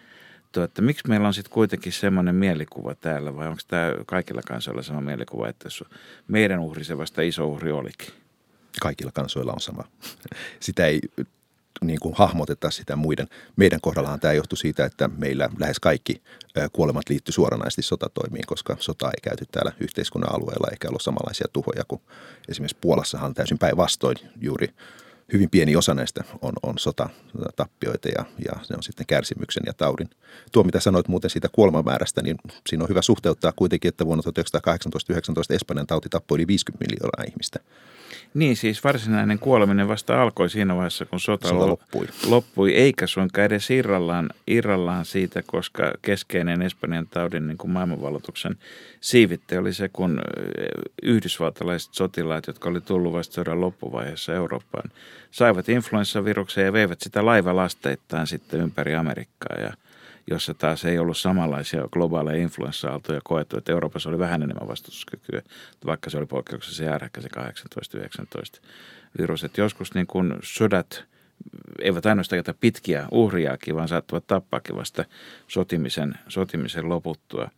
juttu, 0.62 0.72
että 0.72 0.82
miksi 0.82 1.08
meillä 1.08 1.28
on 1.28 1.34
sitten 1.34 1.54
kuitenkin 1.54 1.94
semmoinen 1.94 2.36
mielikuva 2.36 2.96
täällä 2.96 3.36
vai 3.36 3.48
onko 3.48 3.62
tämä 3.68 3.94
kaikilla 4.06 4.42
kansoilla 4.48 4.84
sama 4.84 5.02
mielikuva, 5.02 5.48
että 5.50 5.70
meidän 6.28 6.60
uhri 6.60 6.84
se 6.84 6.98
vasta 6.98 7.22
iso 7.22 7.48
uhri 7.48 7.72
olikin? 7.72 8.14
Kaikilla 8.82 9.12
kansoilla 9.12 9.54
on 9.54 9.62
sama. 9.62 9.84
Sitä 10.60 10.86
ei 10.86 11.00
niin 11.82 12.00
kuin 12.00 12.16
hahmoteta 12.18 12.72
sitä 12.72 12.96
muiden. 12.96 13.28
Meidän 13.56 13.82
kohdallahan 13.82 14.20
tämä 14.20 14.34
johtui 14.34 14.58
siitä, 14.58 14.86
että 14.86 15.10
meillä 15.18 15.50
lähes 15.60 15.80
kaikki 15.80 16.22
kuolemat 16.74 17.10
liittyi 17.10 17.34
suoranaisesti 17.34 17.82
sotatoimiin, 17.82 18.46
koska 18.48 18.78
sota 18.80 19.08
ei 19.08 19.22
käyty 19.24 19.46
täällä 19.52 19.72
yhteiskunnan 19.80 20.36
alueella 20.36 20.68
eikä 20.72 20.88
ollut 20.88 21.02
samanlaisia 21.02 21.48
tuhoja 21.54 21.84
kuin 21.88 22.02
esimerkiksi 22.50 22.78
Puolassahan 22.82 23.34
täysin 23.34 23.58
päinvastoin 23.58 24.18
juuri 24.42 24.70
hyvin 25.34 25.50
pieni 25.50 25.76
osa 25.76 25.94
näistä 25.94 26.24
on, 26.42 26.54
on 26.64 26.78
sotatappioita 26.78 28.08
ja, 28.08 28.26
ja 28.46 28.64
se 28.64 28.74
on 28.74 28.84
sitten 28.84 29.06
kärsimyksen 29.06 29.64
ja 29.66 29.74
taudin. 29.74 30.10
Tuo, 30.52 30.64
mitä 30.64 30.80
sanoit 30.80 31.08
muuten 31.08 31.30
siitä 31.30 31.50
kuolemamäärästä, 31.52 32.22
niin 32.22 32.38
siinä 32.70 32.84
on 32.84 32.90
hyvä 32.90 33.02
suhteuttaa 33.02 33.52
kuitenkin, 33.56 33.90
että 33.90 34.06
vuonna 34.06 34.24
1918-19 35.52 35.56
Espanjan 35.56 35.88
tauti 35.88 36.10
tappoi 36.10 36.36
yli 36.36 36.48
50 36.48 36.86
miljoonaa 36.86 37.24
ihmistä. 37.28 37.60
Niin 38.34 38.56
siis 38.56 38.84
varsinainen 38.84 39.40
kuoleminen 39.40 39.88
vasta 39.88 40.22
alkoi 40.22 40.50
siinä 40.50 40.76
vaiheessa, 40.76 41.06
kun 41.06 41.20
sota, 41.20 41.48
Sota 41.48 41.68
loppui. 41.68 42.08
loppui, 42.28 42.74
eikä 42.74 43.08
suinkaan 43.08 43.46
edes 43.46 43.70
irrallaan, 43.70 44.30
irrallaan 44.48 45.06
siitä, 45.06 45.44
koska 45.46 45.92
keskeinen 46.02 46.62
Espanjan 46.62 47.08
taudin 47.08 47.48
niin 47.48 47.58
kuin 47.58 47.72
maailmanvalloituksen 47.72 48.56
siivitte 49.02 49.60
oli 49.60 49.74
se, 49.74 49.90
kun 49.94 50.22
yhdysvaltalaiset 51.04 51.94
sotilaat, 51.94 52.48
jotka 52.48 52.70
oli 52.70 52.82
tullut 52.82 53.14
vasta 53.14 53.34
sodan 53.34 53.62
loppuvaiheessa 53.62 54.34
Eurooppaan, 54.34 54.92
saivat 55.32 55.70
influenssaviruksen 55.70 56.66
ja 56.66 56.74
veivät 56.74 57.02
sitä 57.02 57.26
laivalasteittain 57.26 58.28
sitten 58.28 58.62
ympäri 58.62 58.96
Amerikkaa 58.96 59.58
ja– 59.60 59.74
jossa 60.32 60.54
taas 60.54 60.86
ei 60.86 61.00
ollut 61.00 61.18
samanlaisia 61.18 61.88
globaaleja 61.92 62.44
influenssa-aaltoja 62.44 63.22
koettu, 63.24 63.58
että 63.58 63.72
Euroopassa 63.72 64.10
oli 64.10 64.20
vähän 64.20 64.44
enemmän 64.44 64.68
vastustuskykyä, 64.68 65.42
vaikka 65.86 66.10
se 66.10 66.18
oli 66.18 66.26
poikkeuksessa 66.26 66.84
järkkä 66.84 67.22
se 67.22 67.30
18-19 68.58 68.62
virus. 69.18 69.44
Että 69.44 69.62
joskus 69.62 69.94
niin 69.94 70.08
kuin 70.08 70.34
sodat 70.44 71.04
eivät 71.82 72.06
ainoastaan 72.06 72.38
jätä 72.38 72.54
pitkiä 72.60 73.08
uhriaakin, 73.12 73.76
vaan 73.76 73.88
saattavat 73.88 74.28
tappaakin 74.28 74.76
vasta 74.76 75.06
sotimisen, 75.48 76.14
sotimisen 76.28 76.90
loputtua. 76.90 77.50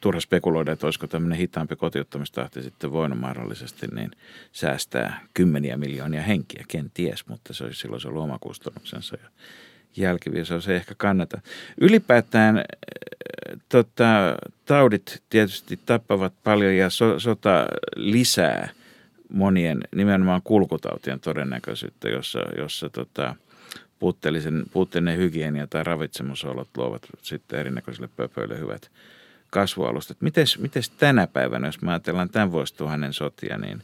Turha 0.00 0.20
spekuloida, 0.20 0.72
että 0.72 0.86
olisiko 0.86 1.06
tämmöinen 1.06 1.38
hitaampi 1.38 1.76
kotiuttamistahti 1.76 2.62
sitten 2.62 2.92
voinut 2.92 3.20
mahdollisesti 3.20 3.86
niin 3.86 4.10
säästää 4.52 5.20
kymmeniä 5.34 5.76
miljoonia 5.76 6.22
henkiä, 6.22 6.64
kenties, 6.68 7.26
mutta 7.26 7.54
se 7.54 7.64
olisi 7.64 7.80
silloin 7.80 8.00
se 8.00 8.08
ollut 8.08 8.22
oma 8.22 8.38
kustannuksensa. 8.40 9.16
Ja 9.22 9.28
jälkiviisaus 9.96 10.68
ei 10.68 10.76
ehkä 10.76 10.94
kannata. 10.96 11.40
Ylipäätään 11.80 12.58
äh, 12.58 12.64
tota, 13.68 14.36
taudit 14.64 15.22
tietysti 15.30 15.78
tappavat 15.86 16.32
paljon 16.44 16.76
ja 16.76 16.90
so, 16.90 17.20
sota 17.20 17.66
lisää 17.96 18.68
monien 19.32 19.80
nimenomaan 19.94 20.42
kulkutautien 20.44 21.20
todennäköisyyttä, 21.20 22.08
jossa, 22.08 22.38
jossa 22.58 22.90
tota, 22.90 23.34
puutteellisen, 23.98 24.64
puutteellinen 24.72 25.18
hygienia 25.18 25.66
tai 25.66 25.84
ravitsemusolot 25.84 26.68
luovat 26.76 27.02
sitten 27.22 27.60
erinäköisille 27.60 28.08
pöpöille 28.16 28.58
hyvät 28.58 28.90
kasvualustat. 29.50 30.16
Mites, 30.20 30.58
mites 30.58 30.90
tänä 30.90 31.26
päivänä, 31.26 31.68
jos 31.68 31.82
me 31.82 31.90
ajatellaan 31.90 32.28
tämän 32.28 32.52
vuosituhannen 32.52 33.12
sotia, 33.12 33.58
niin, 33.58 33.82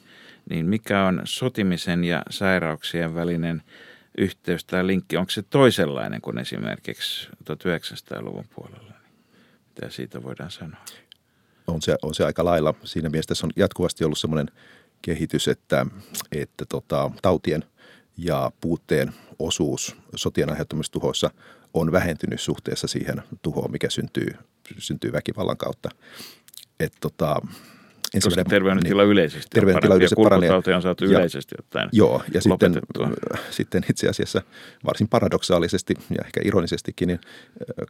niin 0.51 0.67
mikä 0.67 1.05
on 1.05 1.21
sotimisen 1.25 2.05
ja 2.05 2.23
sairauksien 2.31 3.15
välinen– 3.15 3.63
yhteys 4.19 4.65
tai 4.65 4.87
linkki, 4.87 5.17
onko 5.17 5.31
se 5.31 5.43
toisenlainen 5.43 6.21
kuin 6.21 6.39
esimerkiksi 6.39 7.29
1900-luvun 7.29 8.45
puolella? 8.55 8.93
Mitä 9.69 9.91
siitä 9.91 10.23
voidaan 10.23 10.51
sanoa? 10.51 10.81
On 11.67 11.83
se, 11.83 11.97
on 12.03 12.15
se 12.15 12.25
aika 12.25 12.45
lailla. 12.45 12.75
Siinä 12.85 13.09
mielessä 13.09 13.29
tässä 13.29 13.47
on 13.47 13.53
jatkuvasti 13.57 14.05
ollut 14.05 14.19
semmoinen 14.19 14.51
kehitys, 15.03 15.49
että, 15.49 15.87
että 16.33 16.65
tota, 16.69 17.11
tautien 17.23 17.65
ja 18.17 18.53
puutteen 18.61 19.13
osuus 19.39 19.97
sotien 20.17 20.51
aiheuttamissa 20.51 20.93
tuhoissa 20.93 21.31
on 21.75 21.93
vähentynyt 21.93 22.41
suhteessa 22.41 22.87
siihen 22.87 23.23
tuhoon, 23.43 23.73
mikä 23.73 23.91
syntyy, 23.91 24.35
syntyy 24.79 25.13
väkivallan 25.13 25.57
kautta. 25.57 25.89
Et 26.81 26.93
tota, 27.01 27.37
koska 28.25 28.45
terveydentila 28.45 29.03
niin, 29.03 29.13
yleisesti 29.13 29.49
terveydentila 29.55 29.95
yleisesti 29.95 30.23
paranee. 30.23 30.77
on 30.77 30.83
saatu 30.83 31.05
ja, 31.05 31.11
yleisesti 31.11 31.55
ottaen 31.59 31.89
Joo, 31.93 32.23
ja 32.35 32.41
sitten, 32.41 32.73
sitten 33.51 33.85
itse 33.91 34.09
asiassa 34.09 34.43
varsin 34.85 35.09
paradoksaalisesti 35.09 35.95
ja 36.11 36.25
ehkä 36.25 36.41
ironisestikin, 36.45 37.09
niin 37.09 37.21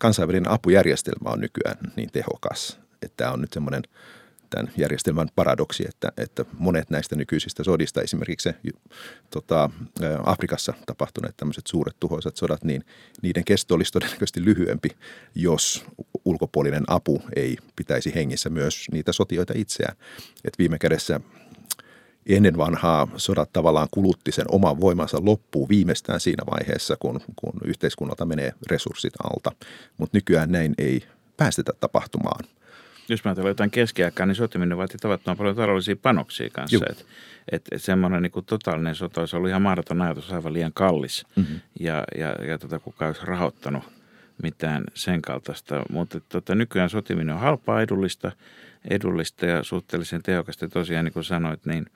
kansainvälinen 0.00 0.50
apujärjestelmä 0.50 1.30
on 1.30 1.40
nykyään 1.40 1.76
niin 1.96 2.10
tehokas, 2.12 2.80
että 3.02 3.16
tämä 3.16 3.30
on 3.30 3.40
nyt 3.40 3.52
semmoinen– 3.52 3.82
tämän 4.52 4.72
järjestelmän 4.76 5.28
paradoksi, 5.34 5.84
että, 5.88 6.12
että 6.16 6.44
monet 6.58 6.90
näistä 6.90 7.16
nykyisistä 7.16 7.64
sodista, 7.64 8.02
esimerkiksi 8.02 8.48
se, 8.48 8.54
tota, 9.30 9.70
Afrikassa 10.24 10.72
tapahtuneet 10.86 11.36
tämmöiset 11.36 11.66
suuret 11.66 11.96
tuhoisat 12.00 12.36
sodat, 12.36 12.64
niin 12.64 12.84
niiden 13.22 13.44
kesto 13.44 13.74
olisi 13.74 13.92
todennäköisesti 13.92 14.44
lyhyempi, 14.44 14.88
jos 15.34 15.84
ulkopuolinen 16.24 16.84
apu 16.86 17.22
ei 17.36 17.56
pitäisi 17.76 18.14
hengissä 18.14 18.50
myös 18.50 18.86
niitä 18.92 19.12
sotioita 19.12 19.52
itseään. 19.56 19.96
Et 20.44 20.58
viime 20.58 20.78
kädessä 20.78 21.20
ennen 22.26 22.56
vanhaa 22.56 23.08
sodat 23.16 23.52
tavallaan 23.52 23.88
kulutti 23.90 24.32
sen 24.32 24.46
oman 24.48 24.80
voimansa 24.80 25.18
loppuun 25.20 25.68
viimeistään 25.68 26.20
siinä 26.20 26.44
vaiheessa, 26.50 26.96
kun, 27.00 27.20
kun 27.36 27.52
yhteiskunnalta 27.64 28.24
menee 28.24 28.52
resurssit 28.70 29.14
alta. 29.24 29.52
Mutta 29.98 30.16
nykyään 30.16 30.52
näin 30.52 30.74
ei 30.78 31.02
päästetä 31.36 31.72
tapahtumaan– 31.80 32.44
jos 33.08 33.24
mä 33.24 33.28
ajattelen 33.28 33.50
jotain 33.50 33.70
keskiaikaa, 33.70 34.26
niin 34.26 34.34
sotiminen 34.34 34.78
vaatii 34.78 34.98
tavattoman 34.98 35.36
paljon 35.36 35.56
taloudellisia 35.56 35.96
panoksia 35.96 36.50
kanssa. 36.50 36.84
Että 36.90 37.04
et, 37.52 37.62
et 37.72 37.82
semmoinen 37.82 38.22
niin 38.22 38.44
totaalinen 38.46 38.94
sota 38.94 39.20
olisi 39.20 39.36
ollut 39.36 39.48
ihan 39.48 39.62
mahdoton 39.62 40.02
ajatus, 40.02 40.32
aivan 40.32 40.52
liian 40.52 40.72
kallis. 40.74 41.26
Mm-hmm. 41.36 41.60
Ja, 41.80 42.04
ja, 42.18 42.28
ja 42.28 42.58
tota, 42.58 42.78
kuka 42.78 43.06
olisi 43.06 43.20
rahoittanut 43.24 43.84
mitään 44.42 44.84
sen 44.94 45.22
kaltaista. 45.22 45.82
Mutta 45.90 46.20
tota, 46.20 46.54
nykyään 46.54 46.90
sotiminen 46.90 47.34
on 47.34 47.40
halpaa, 47.40 47.82
edullista, 47.82 48.32
edullista 48.90 49.46
ja 49.46 49.62
suhteellisen 49.62 50.22
tehokasta. 50.22 50.68
Tosiaan 50.68 51.04
niin 51.04 51.12
kuin 51.12 51.24
sanoit, 51.24 51.66
niin 51.66 51.86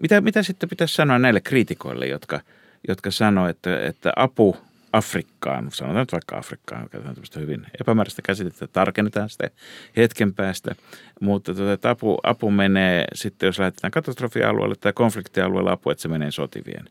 mitä, 0.00 0.20
mitä 0.20 0.42
sitten 0.42 0.68
pitäisi 0.68 0.94
sanoa 0.94 1.18
näille 1.18 1.40
kriitikoille, 1.40 2.06
jotka, 2.06 2.40
jotka 2.88 3.10
sanoo, 3.10 3.48
että, 3.48 3.80
että 3.80 4.12
apu– 4.16 4.56
Afrikkaan, 4.92 5.70
sanotaan 5.72 6.02
nyt 6.02 6.12
vaikka 6.12 6.38
Afrikkaan, 6.38 6.88
käytetään 6.88 7.14
tämmöistä 7.14 7.40
hyvin 7.40 7.66
epämääräistä 7.80 8.22
käsitettä, 8.22 8.66
tarkennetaan 8.66 9.28
sitä 9.28 9.50
hetken 9.96 10.34
päästä, 10.34 10.74
mutta 11.20 11.54
tuota, 11.54 11.72
että 11.72 11.90
apu, 11.90 12.18
apu 12.22 12.50
menee 12.50 13.04
sitten, 13.14 13.46
jos 13.46 13.58
lähetetään 13.58 13.90
katastrofialueelle 13.90 14.74
tai 14.80 14.92
konfliktialueelle 14.92 15.70
apu, 15.70 15.90
että 15.90 16.02
se 16.02 16.08
menee 16.08 16.30
sotivien 16.30 16.84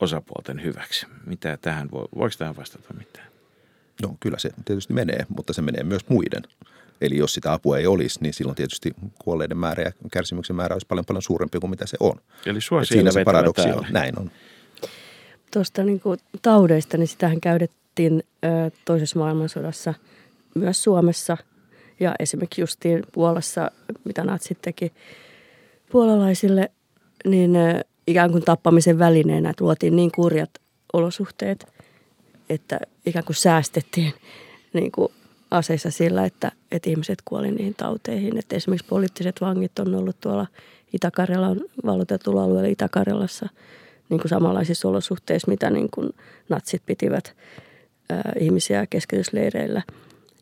osapuolten 0.00 0.62
hyväksi. 0.64 1.06
Mitä 1.26 1.58
tähän 1.60 1.90
voi, 1.90 2.08
voiko 2.16 2.34
tähän 2.38 2.56
vastata 2.56 2.94
mitään? 2.94 3.28
No 4.02 4.16
kyllä 4.20 4.38
se 4.38 4.50
tietysti 4.64 4.92
menee, 4.92 5.26
mutta 5.28 5.52
se 5.52 5.62
menee 5.62 5.84
myös 5.84 6.08
muiden. 6.08 6.42
Eli 7.00 7.16
jos 7.16 7.34
sitä 7.34 7.52
apua 7.52 7.78
ei 7.78 7.86
olisi, 7.86 8.18
niin 8.22 8.34
silloin 8.34 8.56
tietysti 8.56 8.94
kuolleiden 9.18 9.58
määrä 9.58 9.82
ja 9.82 9.92
kärsimyksen 10.12 10.56
määrä 10.56 10.74
olisi 10.74 10.86
paljon 10.86 11.04
paljon 11.04 11.22
suurempi 11.22 11.58
kuin 11.58 11.70
mitä 11.70 11.86
se 11.86 11.96
on. 12.00 12.20
Eli 12.46 12.60
sua 12.60 12.84
siinä 12.84 13.10
se 13.10 13.24
paradoksi 13.24 13.68
on. 13.68 13.86
Näin 13.90 14.18
on 14.18 14.30
tuosta 15.50 15.84
niin 15.84 16.00
kuin 16.00 16.18
taudeista, 16.42 16.96
niin 16.96 17.08
sitähän 17.08 17.40
käydettiin 17.40 18.22
ö, 18.44 18.48
toisessa 18.84 19.18
maailmansodassa 19.18 19.94
myös 20.54 20.82
Suomessa 20.82 21.36
ja 22.00 22.14
esimerkiksi 22.18 22.60
justiin 22.60 23.02
Puolassa, 23.12 23.70
mitä 24.04 24.24
natsit 24.24 24.58
teki 24.62 24.92
puolalaisille, 25.92 26.70
niin 27.24 27.52
ikään 28.06 28.30
kuin 28.30 28.44
tappamisen 28.44 28.98
välineenä 28.98 29.52
tuotiin 29.56 29.96
niin 29.96 30.12
kurjat 30.12 30.50
olosuhteet, 30.92 31.66
että 32.48 32.80
ikään 33.06 33.24
kuin 33.24 33.36
säästettiin 33.36 34.12
niin 34.72 34.92
kuin 34.92 35.12
aseissa 35.50 35.90
sillä, 35.90 36.24
että, 36.24 36.52
että 36.70 36.90
ihmiset 36.90 37.18
kuoli 37.24 37.50
niihin 37.50 37.74
tauteihin. 37.74 38.38
Että 38.38 38.56
esimerkiksi 38.56 38.88
poliittiset 38.88 39.40
vangit 39.40 39.78
on 39.78 39.94
ollut 39.94 40.20
tuolla 40.20 40.46
Itä-Karjalan 40.92 41.60
valloitetulla 41.86 42.42
alueella 42.42 42.68
Itä-Karjalassa– 42.68 43.48
niin 44.08 44.20
kuin 44.20 44.28
samanlaisissa 44.28 44.88
olosuhteissa, 44.88 45.50
mitä 45.50 45.70
niin 45.70 45.88
kuin 45.94 46.10
natsit 46.48 46.82
pitivät 46.86 47.36
ää, 48.10 48.32
ihmisiä 48.40 48.86
keskitysleireillä. 48.90 49.82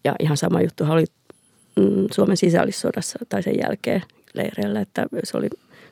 Ja 0.05 0.15
ihan 0.19 0.37
sama 0.37 0.63
juttu 0.63 0.85
oli 0.89 1.05
mm, 1.77 2.07
Suomen 2.13 2.37
sisällissodassa 2.37 3.19
tai 3.29 3.43
sen 3.43 3.59
jälkeen 3.59 4.03
leireillä, 4.35 4.81
että 4.81 5.07
se 5.25 5.37
oli, 5.37 5.49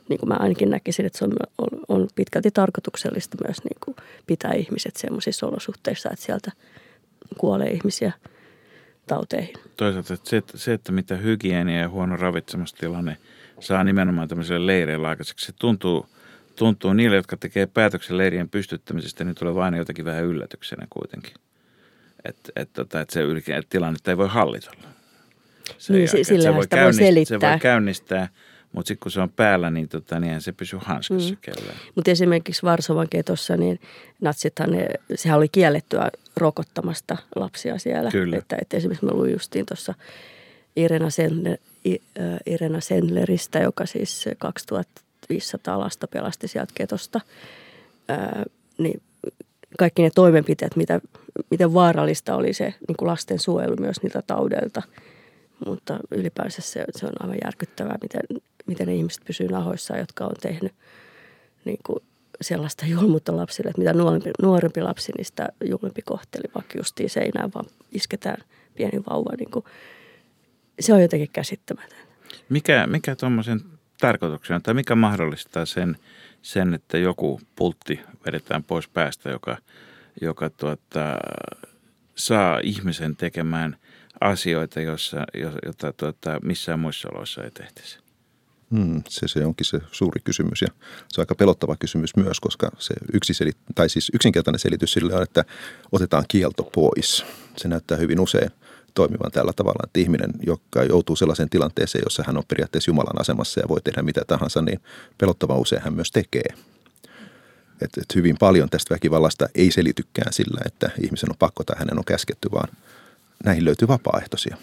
niin 0.09 0.21
kuin 0.21 0.29
mä 0.29 0.37
ainakin 0.39 0.71
näkisin, 0.71 1.07
että 1.07 1.19
se 1.19 1.25
on, 1.25 1.33
on, 1.59 1.69
on 1.89 2.09
pitkälti 2.15 2.51
tarkoituksellista 2.51 3.37
myös 3.47 3.65
niin 3.65 3.77
kuin 3.85 3.97
pitää 4.27 4.53
ihmiset 4.53 4.97
sellaisissa 4.97 5.47
olosuhteissa, 5.47 6.11
että 6.13 6.25
sieltä 6.25 6.53
kuolee 7.39 7.71
ihmisiä 7.71 8.13
tauteihin. 9.07 9.55
Toisaalta 9.77 10.15
että 10.15 10.31
se, 10.31 10.37
että, 10.37 10.59
se, 10.59 10.73
että 10.73 10.93
mitä 10.93 11.17
hygienia 11.17 11.81
ja 11.81 11.89
huono 11.89 12.17
ravitsemustilanne 12.17 13.17
saa 13.61 13.85
nimenomaan 13.85 14.29
tämmöiselle 14.29 14.67
leireille 14.67 15.09
aikaiseksi, 15.09 15.47
se 15.47 15.53
tuntuu– 15.59 16.07
tuntuu 16.57 16.93
niille, 16.93 17.17
jotka 17.17 17.37
tekee 17.37 17.67
päätöksen 17.67 18.19
leirien 18.19 18.49
pystyttämisestä, 18.49 19.25
niin 19.25 19.35
tulee 19.35 19.63
aina 19.63 19.77
jotakin 19.77 20.05
vähän 20.05 20.25
yllätyksenä 20.25 20.87
kuitenkin. 20.91 21.35
Että 22.25 22.53
et, 22.57 22.73
tota, 22.73 23.01
et 23.01 23.11
se 23.11 23.21
et 23.59 23.69
tilannetta 23.69 24.11
ei 24.11 24.17
voi 24.17 24.29
hallitella. 24.29 24.89
Se 25.79 25.93
niin, 25.93 26.01
jälkeen, 26.01 26.25
sillä 26.25 26.55
voi, 26.55 26.65
voi 26.85 26.95
selittää. 26.95 27.39
Se 27.39 27.51
voi 27.51 27.59
käynnistää, 27.59 28.29
mutta 28.73 28.89
sitten 28.89 29.03
kun 29.03 29.11
se 29.11 29.21
on 29.21 29.31
päällä, 29.31 29.71
niin, 29.71 29.89
tota, 29.89 30.21
niin 30.21 30.41
se 30.41 30.53
pysyy 30.53 30.79
hanskassa 30.83 31.31
mm. 31.31 31.39
kellään. 31.41 31.77
Mutta 31.95 32.11
esimerkiksi 32.11 32.63
Varsovan 32.63 33.09
ketossa, 33.09 33.57
niin 33.57 33.81
natsithan, 34.21 34.71
ne, 34.71 34.87
sehän 35.15 35.39
oli 35.39 35.49
kiellettyä 35.49 36.11
rokottamasta 36.37 37.17
lapsia 37.37 37.79
siellä. 37.79 38.11
Kyllä. 38.11 38.37
Että, 38.37 38.57
että 38.61 38.77
esimerkiksi 38.77 39.07
mä 39.07 39.13
luin 39.13 39.33
justiin 39.33 39.67
tuossa 39.67 39.95
Irena, 40.77 41.11
Sendler, 41.11 41.59
Irena 42.47 42.81
Sendleristä, 42.81 43.59
joka 43.59 43.87
siis 43.87 44.25
2000 44.39 45.04
500 45.29 45.79
lasta 45.79 46.09
pelasti 46.09 46.49
sieltä 46.49 46.73
ketosta. 46.75 47.21
Ää, 48.09 48.45
niin 48.79 49.03
kaikki 49.79 50.03
ne 50.03 50.11
toimenpiteet, 50.15 50.77
mitä, 50.77 51.01
miten 51.51 51.75
vaarallista 51.75 52.37
oli 52.37 52.53
se 52.53 52.75
niin 52.89 52.97
kuin 52.99 53.09
lasten 53.09 53.39
suojelu 53.39 53.77
myös 53.81 54.03
niiltä 54.03 54.23
taudelta. 54.27 54.83
Mutta 55.67 55.99
ylipäänsä 56.11 56.63
se, 56.63 56.85
se 56.97 57.07
on 57.07 57.13
aivan 57.21 57.39
järkyttävää, 57.45 57.99
miten, 58.03 58.43
miten 58.67 58.87
ne 58.87 58.95
ihmiset 58.95 59.25
pysyvät 59.25 59.51
nahoissaan, 59.51 60.01
jotka 60.01 60.25
on 60.25 60.35
tehnyt 60.43 60.73
niin 61.65 61.79
kuin 61.87 61.99
sellaista 62.41 62.87
julmuutta 62.87 63.37
lapsille, 63.37 63.71
että 63.71 63.81
mitä 63.81 63.93
nuorempi, 63.93 64.31
nuorempi 64.43 64.83
lapsi, 64.83 65.13
niin 65.17 65.25
sitä 65.25 65.49
julmempi 65.65 66.03
kohteli, 66.03 66.45
vaikka 66.55 66.79
justiin 66.79 67.11
seinään 67.11 67.51
vaan 67.55 67.67
isketään 67.93 68.45
pieni 68.75 69.03
vauva. 69.11 69.31
Niin 69.39 69.51
kuin, 69.51 69.65
se 70.81 70.95
on 70.95 71.03
jotenkin 71.03 71.31
käsittämätöntä. 71.33 72.05
Mikä, 72.49 72.87
mikä 72.87 73.17
tuommoisen 73.17 73.61
tarkoituksena, 74.01 74.61
tai 74.61 74.75
mikä 74.75 74.95
mahdollistaa 74.95 75.67
sen, 75.67 75.97
sen, 76.43 76.75
että 76.75 76.99
joku 76.99 77.41
pultti 77.57 78.01
vedetään 78.27 78.65
pois 78.65 78.89
päästä, 78.89 79.31
joka, 79.31 79.57
joka 80.21 80.51
tuota, 80.51 81.19
saa 82.15 82.61
ihmisen 82.63 83.17
tekemään 83.17 83.77
asioita, 84.21 84.81
jossa, 84.81 85.25
jota 85.67 85.93
tuota, 85.93 86.39
missään 86.43 86.81
muissa 86.81 87.09
oloissa 87.13 87.45
ei 87.45 87.51
tehtäisi? 87.51 87.99
Hmm, 88.71 89.03
se, 89.09 89.29
se 89.29 89.45
onkin 89.45 89.67
se 89.67 89.81
suuri 89.93 90.21
kysymys 90.25 90.63
ja 90.63 90.69
se 91.09 91.21
on 91.21 91.23
aika 91.23 91.35
pelottava 91.35 91.77
kysymys 91.77 92.17
myös, 92.17 92.41
koska 92.41 92.71
se 92.79 92.95
yksiselit, 93.13 93.57
tai 93.75 93.89
siis 93.89 94.11
yksinkertainen 94.15 94.59
selitys 94.59 94.93
sille 94.93 95.15
on, 95.15 95.23
että 95.23 95.45
otetaan 95.93 96.25
kielto 96.29 96.63
pois. 96.63 97.25
Se 97.57 97.69
näyttää 97.69 97.99
hyvin 97.99 98.21
usein 98.21 98.51
toimivan 98.95 99.33
tällä 99.33 99.53
tavalla, 99.57 99.81
että 99.85 100.01
ihminen, 100.01 100.31
joka 100.47 100.85
joutuu 100.85 101.17
sellaiseen 101.17 101.51
tilanteeseen, 101.51 102.03
jossa 102.07 102.25
hän 102.27 102.37
on 102.37 102.43
periaatteessa 102.49 102.91
Jumalan 102.91 103.21
asemassa 103.21 103.61
ja 103.61 103.69
voi 103.69 103.81
tehdä 103.85 104.03
mitä 104.03 104.23
tahansa, 104.27 104.63
niin 104.63 104.81
pelottava 105.19 105.59
usein 105.59 105.83
hän 105.83 105.95
myös 105.95 106.11
tekee. 106.11 106.49
Et, 107.83 107.91
et 107.99 108.15
hyvin 108.15 108.37
paljon 108.41 108.71
tästä 108.71 108.95
väkivallasta 108.95 109.49
ei 109.55 109.71
selitykään 109.71 110.33
sillä, 110.33 110.61
että 110.67 110.91
ihmisen 111.03 111.31
on 111.31 111.37
pakko 111.39 111.65
tai 111.65 111.77
hänen 111.79 111.99
on 111.99 112.05
käsketty, 112.05 112.49
vaan 112.53 112.69
näihin 113.45 113.65
löytyy 113.65 113.89
vapaaehtoisia. 113.89 114.57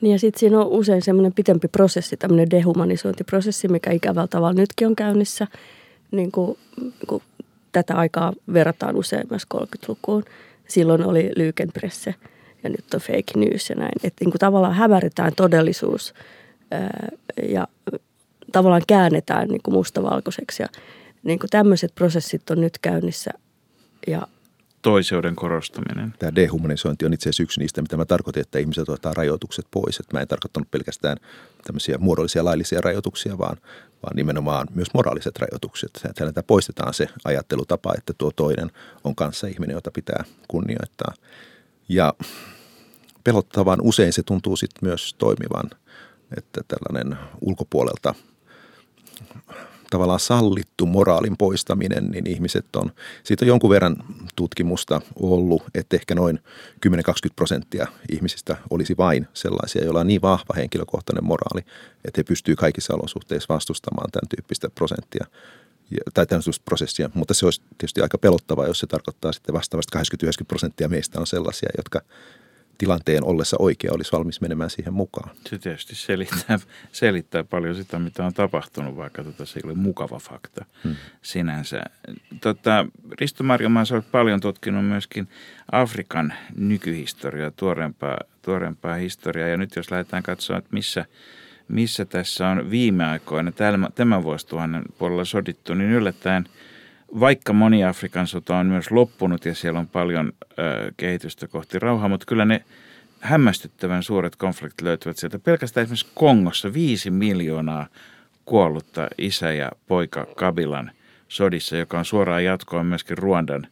Niin 0.00 0.12
ja 0.12 0.18
sitten 0.18 0.40
siinä 0.40 0.60
on 0.60 0.66
usein 0.66 1.02
semmoinen 1.02 1.32
pitempi 1.32 1.68
prosessi, 1.68 2.16
tämmöinen 2.16 2.50
dehumanisointiprosessi, 2.50 3.68
mikä 3.68 3.90
ikävällä 3.90 4.28
tavalla 4.28 4.52
nytkin 4.52 4.86
on 4.86 4.96
käynnissä. 4.96 5.46
Niin 6.10 6.32
kuin, 6.32 6.58
kun 7.06 7.22
tätä 7.72 7.94
aikaa 7.94 8.32
verrataan 8.52 8.96
usein 8.96 9.26
myös 9.30 9.42
30-lukuun. 9.54 10.24
Silloin 10.68 11.04
oli 11.04 11.30
lyykenpresse 11.36 12.14
ja 12.64 12.70
nyt 12.70 12.94
on 12.94 13.00
fake 13.00 13.32
news 13.36 13.70
ja 13.70 13.76
näin. 13.76 13.92
Että 14.04 14.24
niin 14.24 14.30
kuin 14.30 14.40
tavallaan 14.40 14.74
hämärretään 14.74 15.32
todellisuus 15.36 16.14
ja 17.48 17.68
tavallaan 18.52 18.82
käännetään 18.86 19.48
niin 19.48 19.62
kuin 19.62 19.74
mustavalkoiseksi. 19.74 20.62
Ja 20.62 20.68
niin 21.22 21.38
kuin 21.38 21.50
tämmöiset 21.50 21.94
prosessit 21.94 22.50
on 22.50 22.60
nyt 22.60 22.78
käynnissä 22.78 23.30
ja 24.06 24.26
toiseuden 24.82 25.36
korostaminen. 25.36 26.14
Tämä 26.18 26.34
dehumanisointi 26.34 27.06
on 27.06 27.12
itse 27.12 27.28
asiassa 27.28 27.42
yksi 27.42 27.60
niistä, 27.60 27.82
mitä 27.82 27.96
mä 27.96 28.04
tarkoitin, 28.04 28.40
että 28.40 28.58
ihmiset 28.58 28.88
otetaan 28.88 29.16
rajoitukset 29.16 29.66
pois. 29.70 30.00
Että 30.00 30.16
mä 30.16 30.20
en 30.20 30.28
tarkoittanut 30.28 30.70
pelkästään 30.70 31.16
tämmöisiä 31.64 31.98
muodollisia 31.98 32.44
laillisia 32.44 32.80
rajoituksia, 32.80 33.38
vaan, 33.38 33.56
vaan 34.02 34.16
nimenomaan 34.16 34.68
myös 34.74 34.88
moraaliset 34.94 35.38
rajoitukset. 35.38 35.90
Että 36.28 36.42
poistetaan 36.42 36.94
se 36.94 37.06
ajattelutapa, 37.24 37.94
että 37.98 38.12
tuo 38.18 38.30
toinen 38.36 38.70
on 39.04 39.14
kanssa 39.14 39.46
ihminen, 39.46 39.74
jota 39.74 39.90
pitää 39.90 40.24
kunnioittaa. 40.48 41.14
Ja 41.88 42.14
pelottavan. 43.24 43.78
Usein 43.82 44.12
se 44.12 44.22
tuntuu 44.22 44.56
sitten 44.56 44.88
myös 44.88 45.14
toimivan, 45.18 45.70
että 46.36 46.60
tällainen 46.68 47.18
ulkopuolelta 47.40 48.14
tavallaan 49.92 50.20
sallittu 50.20 50.86
moraalin 50.86 51.36
poistaminen, 51.36 52.10
niin 52.10 52.26
ihmiset 52.26 52.76
on, 52.76 52.92
siitä 53.24 53.44
on 53.44 53.48
jonkun 53.48 53.70
verran 53.70 53.96
tutkimusta 54.36 55.00
ollut, 55.16 55.62
että 55.74 55.96
ehkä 55.96 56.14
noin 56.14 56.38
10-20 56.86 56.90
prosenttia 57.36 57.86
ihmisistä 58.12 58.56
olisi 58.70 58.96
vain 58.96 59.28
sellaisia, 59.34 59.84
joilla 59.84 60.00
on 60.00 60.06
niin 60.06 60.22
vahva 60.22 60.54
henkilökohtainen 60.56 61.24
moraali, 61.24 61.60
että 62.04 62.18
he 62.18 62.22
pystyvät 62.22 62.58
kaikissa 62.58 62.94
olosuhteissa 62.94 63.54
vastustamaan 63.54 64.10
tämän 64.10 64.28
tyyppistä 64.28 64.70
prosenttia 64.70 65.26
tai 66.14 66.26
tämmöistä 66.26 66.64
prosessia, 66.64 67.10
mutta 67.14 67.34
se 67.34 67.46
olisi 67.46 67.62
tietysti 67.78 68.00
aika 68.00 68.18
pelottavaa, 68.18 68.66
jos 68.66 68.78
se 68.78 68.86
tarkoittaa 68.86 69.32
sitten 69.32 69.54
vastaavasti 69.54 69.98
80-90 69.98 70.00
prosenttia 70.48 70.88
meistä 70.88 71.20
on 71.20 71.26
sellaisia, 71.26 71.68
jotka 71.76 72.00
tilanteen 72.82 73.24
ollessa 73.24 73.56
oikea 73.60 73.92
olisi 73.92 74.12
valmis 74.12 74.40
menemään 74.40 74.70
siihen 74.70 74.94
mukaan. 74.94 75.30
Se 75.48 75.58
tietysti 75.58 75.94
selittää, 75.94 76.58
selittää 76.92 77.44
paljon 77.44 77.74
sitä, 77.74 77.98
mitä 77.98 78.24
on 78.24 78.34
tapahtunut, 78.34 78.96
vaikka 78.96 79.24
tota, 79.24 79.46
se 79.46 79.58
ei 79.58 79.62
ole 79.64 79.74
mukava 79.74 80.18
fakta 80.18 80.64
hmm. 80.84 80.96
sinänsä. 81.22 81.82
Tota, 82.40 82.86
Risto 83.20 83.44
Marjomaa, 83.44 83.84
olet 83.92 84.10
paljon 84.10 84.40
tutkinut 84.40 84.86
myöskin 84.86 85.28
Afrikan 85.72 86.32
nykyhistoriaa, 86.56 87.50
tuorempaa, 87.50 88.18
tuorempaa 88.42 88.94
historiaa. 88.94 89.48
Ja 89.48 89.56
nyt 89.56 89.76
jos 89.76 89.90
lähdetään 89.90 90.22
katsoa, 90.22 90.58
että 90.58 90.70
missä, 90.72 91.04
missä 91.68 92.04
tässä 92.04 92.48
on 92.48 92.70
viime 92.70 93.04
aikoina 93.04 93.52
tämän 93.94 94.22
vuosituhannen 94.22 94.82
puolella 94.98 95.24
sodittu, 95.24 95.74
niin 95.74 95.90
yllättäen– 95.90 96.48
vaikka 97.20 97.52
moni 97.52 97.84
Afrikan 97.84 98.26
sota 98.26 98.56
on 98.56 98.66
myös 98.66 98.90
loppunut 98.90 99.44
ja 99.44 99.54
siellä 99.54 99.80
on 99.80 99.88
paljon 99.88 100.32
ö, 100.42 100.92
kehitystä 100.96 101.48
kohti 101.48 101.78
rauhaa, 101.78 102.08
mutta 102.08 102.26
kyllä 102.26 102.44
ne 102.44 102.64
hämmästyttävän 103.20 104.02
suuret 104.02 104.36
konfliktit 104.36 104.80
löytyvät 104.80 105.16
sieltä. 105.16 105.38
Pelkästään 105.38 105.82
esimerkiksi 105.82 106.12
Kongossa 106.14 106.72
viisi 106.72 107.10
miljoonaa 107.10 107.86
kuollutta 108.44 109.08
isä 109.18 109.52
ja 109.52 109.70
poika 109.86 110.26
Kabilan 110.36 110.90
sodissa, 111.28 111.76
joka 111.76 111.98
on 111.98 112.04
suoraan 112.04 112.44
jatkoa 112.44 112.84
myöskin 112.84 113.18
Ruandan 113.18 113.66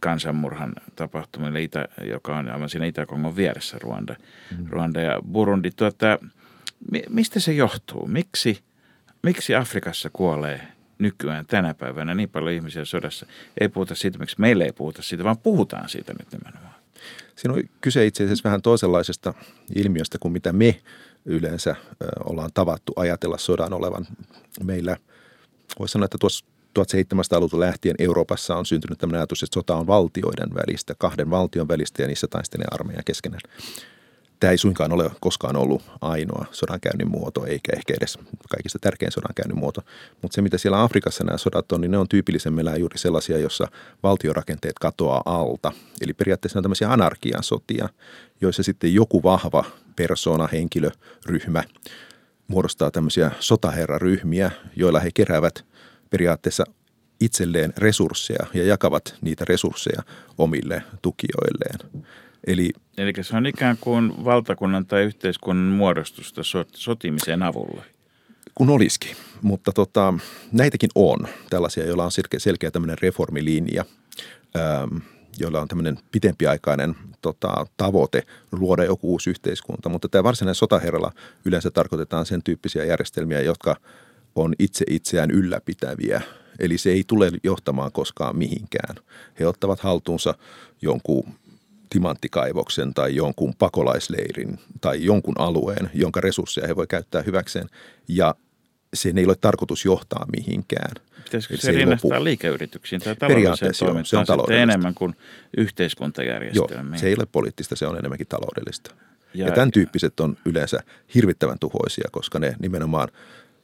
kansanmurhan 0.00 0.72
tapahtumille, 0.96 1.62
Itä, 1.62 1.88
joka 2.10 2.36
on 2.36 2.48
aivan 2.48 2.68
siinä 2.68 2.86
Itä-Kongon 2.86 3.36
vieressä 3.36 3.76
Ruanda, 3.80 4.16
mm. 4.58 4.66
Ruanda 4.70 5.00
ja 5.00 5.20
Burundi. 5.32 5.70
Tuota, 5.70 6.18
mistä 7.08 7.40
se 7.40 7.52
johtuu? 7.52 8.06
Miksi, 8.06 8.62
miksi 9.22 9.54
Afrikassa 9.54 10.10
kuolee 10.12 10.75
nykyään 10.98 11.46
tänä 11.46 11.74
päivänä 11.74 12.14
niin 12.14 12.28
paljon 12.28 12.52
ihmisiä 12.52 12.84
sodassa. 12.84 13.26
Ei 13.60 13.68
puhuta 13.68 13.94
siitä, 13.94 14.18
miksi 14.18 14.36
meillä 14.38 14.64
ei 14.64 14.72
puhuta 14.72 15.02
siitä, 15.02 15.24
vaan 15.24 15.38
puhutaan 15.38 15.88
siitä 15.88 16.12
nyt 16.12 16.32
nimenomaan. 16.32 16.74
Siinä 17.36 17.54
on 17.54 17.62
kyse 17.80 18.06
itse 18.06 18.24
asiassa 18.24 18.44
vähän 18.44 18.62
toisenlaisesta 18.62 19.34
ilmiöstä 19.74 20.18
kuin 20.18 20.32
mitä 20.32 20.52
me 20.52 20.80
yleensä 21.24 21.76
ollaan 22.24 22.50
tavattu 22.54 22.92
ajatella 22.96 23.38
sodan 23.38 23.72
olevan. 23.72 24.06
Meillä 24.64 24.96
voisi 25.78 25.92
sanoa, 25.92 26.04
että 26.04 26.18
tuossa 26.20 26.46
1700-luvulta 26.78 27.60
lähtien 27.60 27.96
Euroopassa 27.98 28.56
on 28.56 28.66
syntynyt 28.66 28.98
tämmöinen 28.98 29.20
ajatus, 29.20 29.42
että 29.42 29.54
sota 29.54 29.76
on 29.76 29.86
valtioiden 29.86 30.54
välistä, 30.54 30.94
kahden 30.98 31.30
valtion 31.30 31.68
välistä 31.68 32.02
ja 32.02 32.08
niissä 32.08 32.26
taistelee 32.26 32.66
armeija 32.70 33.02
keskenään. 33.04 33.40
Tämä 34.40 34.50
ei 34.50 34.58
suinkaan 34.58 34.92
ole 34.92 35.10
koskaan 35.20 35.56
ollut 35.56 35.82
ainoa 36.00 36.46
sodankäynnin 36.50 37.10
muoto, 37.10 37.46
eikä 37.46 37.72
ehkä 37.76 37.94
edes 37.96 38.18
kaikista 38.50 38.78
tärkein 38.78 39.12
sodankäynnin 39.12 39.58
muoto. 39.58 39.80
Mutta 40.22 40.34
se, 40.34 40.42
mitä 40.42 40.58
siellä 40.58 40.82
Afrikassa 40.82 41.24
nämä 41.24 41.38
sodat 41.38 41.72
on, 41.72 41.80
niin 41.80 41.90
ne 41.90 41.98
on 41.98 42.08
tyypillisemmillään 42.08 42.80
juuri 42.80 42.98
sellaisia, 42.98 43.38
jossa 43.38 43.68
valtiorakenteet 44.02 44.78
katoaa 44.78 45.22
alta. 45.24 45.72
Eli 46.00 46.14
periaatteessa 46.14 46.58
on 46.58 46.62
tämmöisiä 46.62 46.92
anarkian 46.92 47.42
sotia, 47.42 47.88
joissa 48.40 48.62
sitten 48.62 48.94
joku 48.94 49.22
vahva 49.22 49.64
persona, 49.96 50.48
henkilö, 50.52 50.90
ryhmä 51.26 51.64
muodostaa 52.48 52.90
tämmöisiä 52.90 53.30
sotaherraryhmiä, 53.40 54.50
joilla 54.76 55.00
he 55.00 55.10
keräävät 55.14 55.64
periaatteessa 56.10 56.64
itselleen 57.20 57.72
resursseja 57.76 58.46
ja 58.54 58.64
jakavat 58.64 59.14
niitä 59.20 59.44
resursseja 59.48 60.02
omille 60.38 60.82
tukijoilleen. 61.02 62.06
Eli, 62.46 62.70
Eli 62.98 63.12
se 63.22 63.36
on 63.36 63.46
ikään 63.46 63.76
kuin 63.80 64.24
valtakunnan 64.24 64.86
tai 64.86 65.02
yhteiskunnan 65.02 65.72
muodostusta 65.72 66.42
sotimisen 66.74 67.42
avulla. 67.42 67.82
Kun 68.54 68.70
olisikin, 68.70 69.16
mutta 69.42 69.72
tota, 69.72 70.14
näitäkin 70.52 70.90
on 70.94 71.28
tällaisia, 71.50 71.86
joilla 71.86 72.04
on 72.04 72.12
selkeä, 72.12 72.40
selkeä 72.40 72.70
tämmöinen 72.70 72.98
reformilinja, 73.02 73.84
ähm, 74.56 74.96
joilla 75.38 75.60
on 75.60 75.68
tämmöinen 75.68 75.98
pitempiaikainen 76.12 76.94
tota, 77.22 77.66
tavoite 77.76 78.22
luoda 78.52 78.84
joku 78.84 79.10
uusi 79.12 79.30
yhteiskunta. 79.30 79.88
Mutta 79.88 80.08
tämä 80.08 80.24
varsinainen 80.24 80.54
sotaherralla 80.54 81.12
yleensä 81.44 81.70
tarkoitetaan 81.70 82.26
sen 82.26 82.42
tyyppisiä 82.42 82.84
järjestelmiä, 82.84 83.40
jotka 83.40 83.76
on 84.34 84.54
itse 84.58 84.84
itseään 84.90 85.30
ylläpitäviä. 85.30 86.22
Eli 86.58 86.78
se 86.78 86.90
ei 86.90 87.04
tule 87.06 87.30
johtamaan 87.42 87.92
koskaan 87.92 88.36
mihinkään. 88.38 88.96
He 89.40 89.46
ottavat 89.46 89.80
haltuunsa 89.80 90.34
jonkun 90.82 91.34
timanttikaivoksen 91.90 92.94
tai 92.94 93.14
jonkun 93.14 93.54
pakolaisleirin 93.58 94.58
tai 94.80 95.04
jonkun 95.04 95.34
alueen, 95.38 95.90
jonka 95.94 96.20
resursseja 96.20 96.66
he 96.66 96.76
voi 96.76 96.86
käyttää 96.86 97.22
hyväkseen 97.22 97.66
ja 98.08 98.34
sen 98.94 99.18
ei 99.18 99.24
ole 99.24 99.34
tarkoitus 99.40 99.84
johtaa 99.84 100.26
mihinkään. 100.36 100.92
Pitäisikö 101.24 101.56
se, 101.56 101.62
se 101.62 101.72
rinnastaa 101.72 102.24
liikeyrityksiin 102.24 103.00
tai 103.00 103.16
taloudelliseen 103.16 103.72
toimintaan 103.78 104.26
se 104.26 104.32
on 104.32 104.52
enemmän 104.52 104.94
kuin 104.94 105.16
yhteiskuntajärjestelmiin? 105.56 106.92
Joo, 106.92 106.98
se 106.98 107.06
ei 107.06 107.14
ole 107.18 107.26
poliittista, 107.32 107.76
se 107.76 107.86
on 107.86 107.98
enemmänkin 107.98 108.26
taloudellista. 108.26 108.94
Ja, 109.34 109.46
ja 109.46 109.52
tämän 109.52 109.70
tyyppiset 109.70 110.20
on 110.20 110.36
yleensä 110.44 110.80
hirvittävän 111.14 111.58
tuhoisia, 111.58 112.08
koska 112.12 112.38
ne 112.38 112.56
nimenomaan 112.58 113.08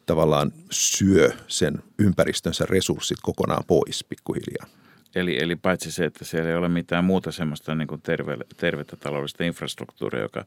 tavallaan 0.06 0.52
syö 0.70 1.32
sen 1.48 1.82
ympäristönsä 1.98 2.66
resurssit 2.68 3.18
kokonaan 3.22 3.64
pois 3.66 4.04
pikkuhiljaa. 4.04 4.66
Eli, 5.14 5.42
eli 5.42 5.57
paitsi 5.57 5.90
se, 5.92 6.05
että 6.05 6.25
siellä 6.25 6.51
ei 6.51 6.57
ole 6.57 6.68
mitään 6.68 7.05
muuta 7.05 7.33
semmoista 7.33 7.75
niin 7.75 7.88
kuin 7.88 8.03
terve, 8.03 8.37
tervettä 8.57 8.96
taloudellista 8.96 9.44
infrastruktuuria, 9.44 10.22
joka 10.22 10.44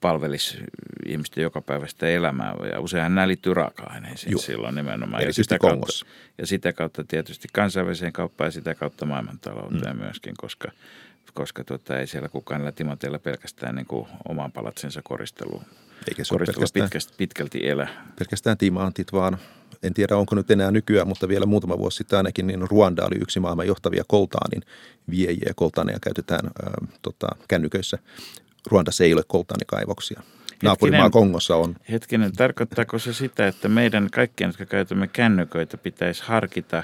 palvelisi 0.00 0.58
ihmisten 1.06 1.42
jokapäiväistä 1.42 2.08
elämää. 2.08 2.54
Ja 2.72 2.80
useinhan 2.80 3.14
nämä 3.14 3.28
liittyy 3.28 3.54
raaka-aineisiin 3.54 4.30
Joo. 4.30 4.40
silloin 4.40 4.74
nimenomaan. 4.74 5.22
Erityisesti 5.22 5.54
sitä 5.54 5.58
kautta, 5.58 6.06
ja 6.38 6.46
sitä 6.46 6.72
kautta 6.72 7.04
tietysti 7.04 7.48
kansainväliseen 7.52 8.12
kauppaan 8.12 8.48
ja 8.48 8.52
sitä 8.52 8.74
kautta 8.74 9.06
maailmantalouteen 9.06 9.96
mm. 9.96 10.02
myöskin, 10.02 10.34
koska, 10.36 10.70
koska 11.34 11.64
tuota, 11.64 11.98
ei 11.98 12.06
siellä 12.06 12.28
kukaan 12.28 12.60
näillä 12.60 12.72
timanteilla 12.72 13.18
pelkästään 13.18 13.74
niin 13.74 13.86
kuin 13.86 14.06
oman 14.28 14.52
palatsensa 14.52 15.00
koristelu, 15.04 15.62
Eikä 16.08 16.24
se 16.24 16.28
koristelu 16.34 16.66
pelkästään- 16.74 17.16
pitkälti, 17.18 17.68
elä. 17.68 17.88
pelkästään 18.18 18.58
timantit, 18.58 19.12
vaan 19.12 19.38
en 19.82 19.94
tiedä 19.94 20.16
onko 20.16 20.34
nyt 20.34 20.50
enää 20.50 20.70
nykyään, 20.70 21.08
mutta 21.08 21.28
vielä 21.28 21.46
muutama 21.46 21.78
vuosi 21.78 21.96
sitten 21.96 22.16
ainakin, 22.16 22.46
niin 22.46 22.68
Ruanda 22.70 23.04
oli 23.06 23.16
yksi 23.20 23.40
maailman 23.40 23.66
johtavia 23.66 24.04
koltaanin 24.08 24.62
viejiä. 25.10 25.52
Koltaaneja 25.56 25.98
käytetään 26.02 26.46
ä, 26.46 26.50
tota, 27.02 27.26
kännyköissä. 27.48 27.98
Ruandassa 28.66 29.04
ei 29.04 29.12
ole 29.14 29.22
koltaanikaivoksia. 29.28 30.22
Naapurimaa 30.62 31.10
Kongossa 31.10 31.56
on. 31.56 31.76
Hetkinen, 31.90 32.32
tarkoittaako 32.32 32.98
se 32.98 33.12
sitä, 33.12 33.46
että 33.46 33.68
meidän 33.68 34.08
kaikkien, 34.10 34.48
jotka 34.48 34.66
käytämme 34.66 35.08
kännyköitä, 35.08 35.76
pitäisi 35.76 36.22
harkita 36.26 36.82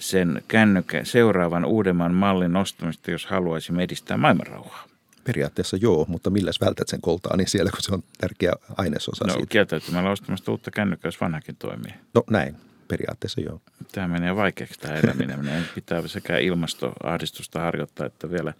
sen 0.00 0.42
kännykän 0.48 1.06
seuraavan 1.06 1.64
uudemman 1.64 2.14
mallin 2.14 2.52
nostamista, 2.52 3.10
jos 3.10 3.26
haluaisimme 3.26 3.82
edistää 3.82 4.16
maailmanrauhaa? 4.16 4.84
Periaatteessa 5.24 5.76
joo, 5.80 6.04
mutta 6.08 6.30
milläs 6.30 6.60
vältät 6.60 6.88
sen 6.88 7.00
koltaanin 7.00 7.48
siellä, 7.48 7.70
kun 7.70 7.82
se 7.82 7.94
on 7.94 8.02
tärkeä 8.18 8.52
ainesosa 8.76 9.24
No 9.26 9.32
siitä. 9.32 9.46
kieltäytymällä 9.48 10.10
ostamasta 10.10 10.50
uutta 10.52 10.70
kännykkää, 10.70 11.08
jos 11.08 11.20
vanhakin 11.20 11.56
toimii. 11.58 11.92
No 12.14 12.22
näin, 12.30 12.56
periaatteessa 12.88 13.40
joo. 13.40 13.60
Tämä 13.92 14.08
menee 14.08 14.36
vaikeaksi 14.36 14.80
tämä 14.80 14.94
eläminen. 14.94 15.44
Meidän 15.44 15.64
pitää 15.74 16.08
sekä 16.08 16.38
ilmastoahdistusta 16.38 17.60
harjoittaa, 17.60 18.06
että 18.06 18.30
vielä 18.30 18.52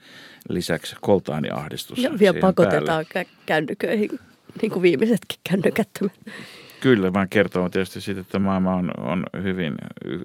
lisäksi 0.48 0.96
koltaaniahdistus. 1.00 1.98
Ja 1.98 2.18
vielä 2.18 2.40
pakotetaan 2.40 3.06
päälle. 3.12 3.26
kä- 3.28 3.36
kännyköihin, 3.46 4.10
niin 4.62 4.72
kuin 4.72 4.82
viimeisetkin 4.82 5.38
kännykättömät. 5.50 6.12
Kyllä, 6.86 7.12
vaan 7.12 7.28
kertoo 7.28 7.68
tietysti 7.68 8.00
siitä, 8.00 8.20
että 8.20 8.38
maailma 8.38 8.74
on, 8.74 8.90
on 8.98 9.26
hyvin 9.42 9.74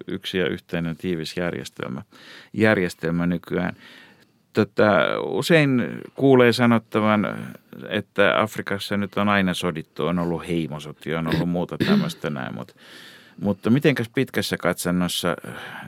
yksi 0.07 0.37
ja 0.37 0.47
yhteinen 0.47 0.97
tiivis 0.97 1.37
järjestelmä, 1.37 2.01
järjestelmä 2.53 3.27
nykyään. 3.27 3.73
Tota, 4.53 4.85
usein 5.25 6.01
kuulee 6.15 6.53
sanottavan, 6.53 7.27
että 7.89 8.41
Afrikassa 8.41 8.97
nyt 8.97 9.17
on 9.17 9.29
aina 9.29 9.53
sodittu, 9.53 10.05
on 10.05 10.19
ollut 10.19 10.47
heimosotia, 10.47 11.19
on 11.19 11.27
ollut 11.35 11.49
muuta 11.49 11.77
tämmöistä 11.77 12.29
näin, 12.29 12.55
mutta 12.55 12.73
mutta 13.41 13.69
mitenkäs 13.69 14.09
pitkässä 14.09 14.57
katsannossa, 14.57 15.35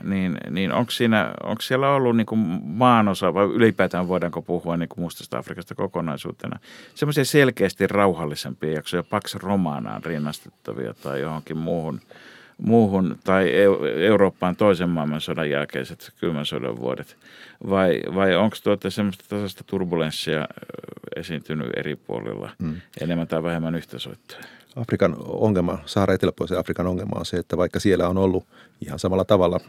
niin, 0.02 0.38
niin 0.50 0.72
onko, 0.72 0.90
siinä, 0.90 1.34
onko 1.42 1.62
siellä 1.62 1.90
ollut 1.90 2.16
niin 2.16 2.26
kuin 2.26 2.38
maanosa, 2.64 3.34
vai 3.34 3.44
ylipäätään 3.44 4.08
voidaanko 4.08 4.42
puhua 4.42 4.76
niin 4.76 4.88
kuin 4.88 5.00
mustasta 5.00 5.38
Afrikasta 5.38 5.74
kokonaisuutena, 5.74 6.58
semmoisia 6.94 7.24
selkeästi 7.24 7.86
rauhallisempia 7.86 8.72
jaksoja, 8.72 9.02
Pax 9.02 9.34
Romanaan 9.34 10.04
rinnastettavia 10.04 10.94
tai 10.94 11.20
johonkin 11.20 11.56
muuhun, 11.56 12.00
muuhun 12.58 13.18
tai 13.24 13.50
Eu- 13.50 13.84
Eurooppaan 13.98 14.56
toisen 14.56 14.88
maailmansodan 14.88 15.50
jälkeiset 15.50 16.12
kylmän 16.20 16.46
sodan 16.46 16.76
vuodet, 16.76 17.16
vai, 17.70 18.00
vai 18.14 18.36
onko 18.36 18.56
tuota 18.64 18.90
semmoista 18.90 19.24
tasaista 19.28 19.64
turbulenssia 19.66 20.48
esiintynyt 21.16 21.70
eri 21.76 21.96
puolilla, 21.96 22.50
mm. 22.58 22.74
enemmän 23.00 23.28
tai 23.28 23.42
vähemmän 23.42 23.74
yhtä 23.74 23.98
soittoa? 23.98 24.38
Afrikan 24.76 25.16
ongelma, 25.18 25.78
Saara 25.86 26.14
Eteläpuolisen 26.14 26.58
Afrikan 26.58 26.86
ongelma 26.86 27.18
on 27.18 27.26
se, 27.26 27.36
että 27.36 27.56
vaikka 27.56 27.80
siellä 27.80 28.08
on 28.08 28.18
ollut 28.18 28.46
ihan 28.80 28.98
samalla 28.98 29.24
tavalla 29.24 29.60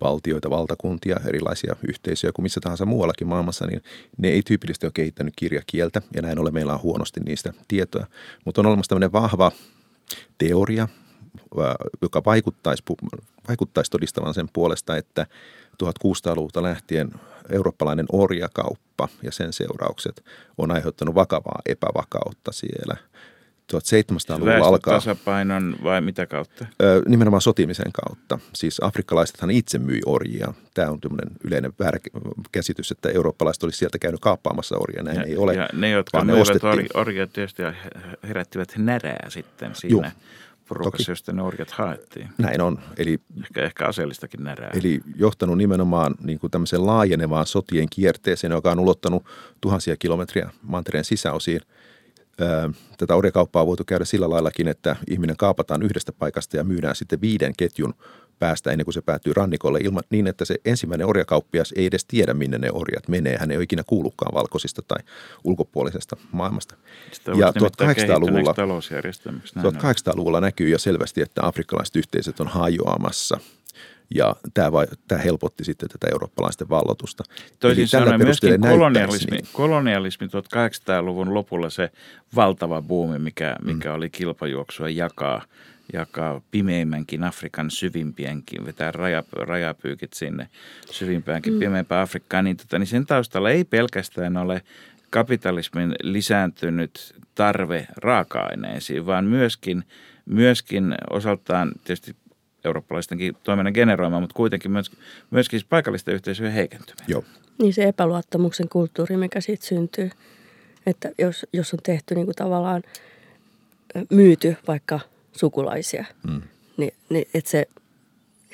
valtioita, 0.00 0.50
valtakuntia, 0.50 1.20
erilaisia 1.26 1.76
yhteisöjä 1.88 2.32
kuin 2.32 2.42
missä 2.42 2.60
tahansa 2.60 2.86
muuallakin 2.86 3.26
maailmassa, 3.26 3.66
niin 3.66 3.82
ne 4.18 4.28
ei 4.28 4.42
tyypillisesti 4.42 4.86
ole 4.86 4.92
kehittänyt 4.94 5.34
kirjakieltä 5.36 6.02
ja 6.14 6.22
näin 6.22 6.38
ollen 6.38 6.54
meillä 6.54 6.74
on 6.74 6.82
huonosti 6.82 7.20
niistä 7.20 7.52
tietoa. 7.68 8.06
Mutta 8.44 8.60
on 8.60 8.66
olemassa 8.66 8.88
tämmöinen 8.88 9.12
vahva 9.12 9.52
teoria, 10.38 10.88
joka 12.02 12.22
vaikuttaisi, 12.26 12.82
vaikuttaisi 13.48 13.90
todistavan 13.90 14.34
sen 14.34 14.48
puolesta, 14.52 14.96
että 14.96 15.26
1600-luvulta 15.82 16.62
lähtien 16.62 17.10
eurooppalainen 17.50 18.06
orjakauppa 18.12 19.08
ja 19.22 19.32
sen 19.32 19.52
seuraukset 19.52 20.24
on 20.58 20.70
aiheuttanut 20.70 21.14
vakavaa 21.14 21.60
epävakautta 21.66 22.52
siellä. 22.52 22.96
1700-luvulla 23.72 24.66
alkaa 24.66 24.94
tasapainon 24.94 25.76
vai 25.82 26.00
mitä 26.00 26.26
kautta? 26.26 26.66
Ö, 26.82 27.02
nimenomaan 27.08 27.40
sotimisen 27.40 27.92
kautta. 27.92 28.38
Siis 28.54 28.78
afrikkalaisethan 28.82 29.50
itse 29.50 29.78
myi 29.78 30.00
orjia. 30.06 30.54
Tämä 30.74 30.90
on 30.90 31.00
tämmöinen 31.00 31.30
yleinen 31.44 31.72
väärä 31.78 31.98
käsitys, 32.52 32.90
että 32.90 33.08
eurooppalaiset 33.08 33.62
olisi 33.62 33.78
sieltä 33.78 33.98
käynyt 33.98 34.20
kaappaamassa 34.20 34.76
orjia. 34.78 35.02
Näin 35.02 35.16
ja, 35.16 35.22
ei 35.22 35.36
ole. 35.36 35.54
Ja 35.54 35.68
ne, 35.72 35.90
jotka 35.90 36.18
vaan 36.18 36.26
ne 36.26 36.32
ostettiin. 36.32 36.88
orjat 36.94 37.32
tietysti 37.32 37.62
herättivät 38.28 38.72
närää 38.76 39.26
sitten 39.28 39.74
siinä 39.74 39.92
Juu, 39.92 40.04
porukassa, 40.68 40.96
toki. 40.98 41.10
josta 41.10 41.32
ne 41.32 41.42
orjat 41.42 41.70
haettiin. 41.70 42.28
Näin 42.38 42.60
on. 42.60 42.78
Eli, 42.96 43.18
Ehkä, 43.42 43.62
ehkä 43.62 43.86
aseellistakin 43.86 44.44
närää. 44.44 44.70
eli 44.74 45.00
johtanut 45.16 45.58
nimenomaan 45.58 46.14
niin 46.20 46.38
kuin 46.38 46.50
tämmöiseen 46.50 46.86
laajenevaan 46.86 47.46
sotien 47.46 47.88
kierteeseen, 47.90 48.50
joka 48.50 48.70
on 48.70 48.80
ulottanut 48.80 49.24
tuhansia 49.60 49.96
kilometriä 49.96 50.50
mantereen 50.62 51.04
sisäosiin. 51.04 51.60
Tätä 52.98 53.14
orjakauppaa 53.14 53.62
on 53.62 53.68
voitu 53.68 53.84
käydä 53.84 54.04
sillä 54.04 54.30
laillakin, 54.30 54.68
että 54.68 54.96
ihminen 55.10 55.36
kaapataan 55.36 55.82
yhdestä 55.82 56.12
paikasta 56.12 56.56
ja 56.56 56.64
myydään 56.64 56.96
sitten 56.96 57.20
viiden 57.20 57.52
ketjun 57.56 57.94
päästä 58.38 58.70
ennen 58.70 58.84
kuin 58.84 58.94
se 58.94 59.02
päätyy 59.02 59.32
rannikolle 59.32 59.78
ilman, 59.78 60.02
niin, 60.10 60.26
että 60.26 60.44
se 60.44 60.56
ensimmäinen 60.64 61.06
orjakauppias 61.06 61.72
ei 61.76 61.86
edes 61.86 62.04
tiedä, 62.04 62.34
minne 62.34 62.58
ne 62.58 62.68
orjat 62.72 63.08
menee. 63.08 63.36
Hän 63.40 63.50
ei 63.50 63.56
ole 63.56 63.64
ikinä 63.64 63.82
kuullutkaan 63.86 64.34
valkoisista 64.34 64.82
tai 64.82 64.98
ulkopuolisesta 65.44 66.16
maailmasta. 66.32 66.76
Sitä 67.12 67.30
Ja 67.30 67.36
voisi 67.36 67.58
nimittää 67.58 67.86
1800-luvulla 67.86 68.32
kehittyneeksi 68.32 68.56
talousjärjestelmäksi. 68.56 69.54
näin 69.56 69.66
on. 69.66 69.74
1800-luvulla 69.74 70.40
näkyy 70.40 70.68
jo 70.68 70.78
selvästi, 70.78 71.22
että 71.22 71.46
afrikkalaiset 71.46 71.96
yhteisöt 71.96 72.40
on 72.40 72.48
hajoamassa. 72.48 73.40
Ja 74.14 74.36
tämä, 74.54 74.72
vai, 74.72 74.86
tämä 75.08 75.20
helpotti 75.20 75.64
sitten 75.64 75.88
tätä 75.88 76.06
eurooppalaisten 76.12 76.68
vallotusta. 76.68 77.24
Toisin 77.60 77.82
Eli 77.82 77.88
tällä 77.88 78.04
sanoen 78.06 78.22
myöskin 78.22 78.60
kolonialismi, 78.60 79.36
niin. 79.36 79.48
kolonialismi 79.52 80.26
1800-luvun 80.26 81.34
lopulla 81.34 81.70
se 81.70 81.90
valtava 82.36 82.82
buumi, 82.82 83.18
mikä, 83.18 83.56
mikä 83.64 83.88
mm. 83.88 83.94
oli 83.94 84.10
kilpajuoksua 84.10 84.88
jakaa, 84.88 85.42
jakaa 85.92 86.40
pimeimmänkin 86.50 87.24
Afrikan 87.24 87.70
syvimpienkin, 87.70 88.66
vetää 88.66 88.90
rajap, 88.90 89.26
rajapyykit 89.32 90.12
sinne 90.12 90.48
syvimpäänkin 90.90 91.52
mm. 91.52 91.58
pimeämpään 91.58 92.02
Afrikkaan, 92.02 92.44
niin, 92.44 92.56
tota, 92.56 92.78
niin 92.78 92.86
sen 92.86 93.06
taustalla 93.06 93.50
ei 93.50 93.64
pelkästään 93.64 94.36
ole 94.36 94.62
kapitalismin 95.10 95.94
lisääntynyt 96.02 97.14
tarve 97.34 97.86
raaka-aineisiin, 97.96 99.06
vaan 99.06 99.24
myöskin, 99.24 99.84
myöskin 100.26 100.94
osaltaan 101.10 101.72
tietysti 101.84 102.16
eurooppalaistenkin 102.64 103.36
toiminnan 103.42 103.72
generoima, 103.74 104.20
mutta 104.20 104.34
kuitenkin 104.34 104.70
myöskin, 104.70 104.98
myöskin 105.30 105.60
siis 105.60 105.68
paikallisten 105.68 106.14
yhteisöjen 106.14 106.52
heikentyminen. 106.52 107.06
Joo. 107.08 107.24
Niin 107.58 107.74
se 107.74 107.84
epäluottamuksen 107.84 108.68
kulttuuri, 108.68 109.16
mikä 109.16 109.40
siitä 109.40 109.66
syntyy. 109.66 110.10
Että 110.86 111.10
jos, 111.18 111.46
jos 111.52 111.74
on 111.74 111.80
tehty 111.82 112.14
niin 112.14 112.26
kuin 112.26 112.36
tavallaan 112.36 112.82
myyty 114.10 114.56
vaikka 114.68 115.00
sukulaisia, 115.32 116.04
mm. 116.28 116.42
niin, 116.76 116.94
niin 117.08 117.28
että 117.34 117.50
se 117.50 117.66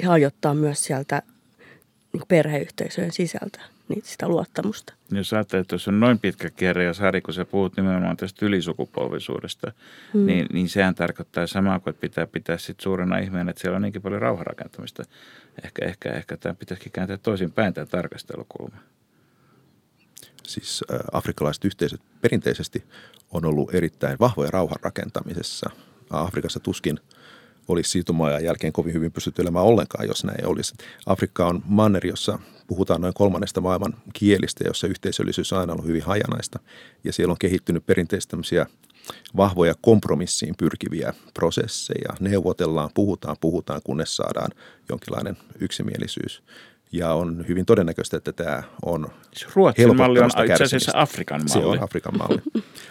hajottaa 0.07 0.55
myös 0.55 0.85
sieltä 0.85 1.23
niin 2.13 2.23
perheyhteisöjen 2.29 3.13
sisältä 3.13 3.61
niin 3.91 4.03
sitä 4.05 4.29
luottamusta. 4.29 4.95
Jos 5.11 5.33
ajattelee, 5.33 5.61
että 5.61 5.75
jos 5.75 5.89
on 5.89 6.01
noin 6.01 6.19
pitkä 6.19 6.51
kierre 6.51 6.85
ja 6.85 6.95
Sari, 6.95 7.21
kun 7.21 7.35
sä 7.35 7.45
puhut 7.45 7.77
nimenomaan 7.77 8.17
tästä 8.17 8.47
ylisukupolvisuudesta, 8.47 9.73
mm. 10.15 10.27
niin, 10.27 10.47
niin 10.53 10.69
sehän 10.69 10.95
tarkoittaa 10.95 11.47
samaa 11.47 11.79
kuin, 11.79 11.91
että 11.91 12.01
pitää 12.01 12.27
pitää 12.27 12.59
sit 12.59 12.81
suurena 12.81 13.19
ihmeenä, 13.19 13.51
että 13.51 13.61
siellä 13.61 13.77
on 13.77 13.83
niinkin 13.83 14.03
paljon 14.03 14.23
rauhanrakentamista. 14.23 15.03
Ehkä, 15.65 15.85
ehkä, 15.85 16.11
ehkä 16.11 16.37
tämä 16.37 16.55
pitäisikin 16.55 16.93
kääntää 16.93 17.17
toisin 17.17 17.53
päin 17.53 17.75
tämä 17.75 17.87
tarkastelukulma. 17.87 18.77
Siis 20.47 20.85
ä, 20.93 20.99
afrikkalaiset 21.13 21.65
yhteisöt 21.65 22.01
perinteisesti 22.21 22.85
on 23.31 23.45
ollut 23.45 23.75
erittäin 23.75 24.19
vahvoja 24.21 24.51
rauhan 24.51 24.81
rakentamisessa. 24.83 25.71
Afrikassa 26.11 26.61
tuskin 26.61 27.01
olisi 27.69 27.91
siirtymäajan 27.91 28.45
jälkeen 28.45 28.73
kovin 28.73 28.95
hyvin 28.95 29.13
pystytty 29.13 29.43
elämään 29.43 29.65
ollenkaan, 29.65 30.09
jos 30.09 30.25
näin 30.25 30.47
olisi. 30.47 30.75
Afrikka 31.07 31.47
on 31.47 31.63
manner, 31.65 32.07
jossa 32.07 32.39
puhutaan 32.67 33.01
noin 33.01 33.15
kolmannesta 33.15 33.61
maailman 33.61 33.95
kielistä, 34.13 34.65
jossa 34.67 34.87
yhteisöllisyys 34.87 35.53
on 35.53 35.59
aina 35.59 35.73
ollut 35.73 35.87
hyvin 35.87 36.03
hajanaista. 36.03 36.59
Ja 37.05 37.13
siellä 37.13 37.33
on 37.33 37.39
kehittynyt 37.39 37.87
perinteisesti 37.87 38.31
tämmöisiä 38.31 38.67
vahvoja 39.37 39.75
kompromissiin 39.81 40.55
pyrkiviä 40.59 41.15
prosesseja. 41.35 42.15
Neuvotellaan, 42.21 42.91
puhutaan, 42.95 43.37
puhutaan, 43.41 43.81
kunnes 43.85 44.17
saadaan 44.17 44.51
jonkinlainen 44.89 45.37
yksimielisyys. 45.61 46.43
Ja 46.93 47.13
on 47.13 47.45
hyvin 47.49 47.67
todennäköistä, 47.67 48.17
että 48.17 48.33
tämä 48.33 48.63
on 48.85 49.09
Ruotsin 49.55 49.97
malli 49.97 50.21
on 50.21 50.31
itse 50.51 50.65
asiassa. 50.65 50.93
Afrikan 50.95 51.49
Se 51.49 51.59
malli. 51.59 51.79
on 51.79 51.85
Afrikan 51.85 52.19
malli. 52.19 52.43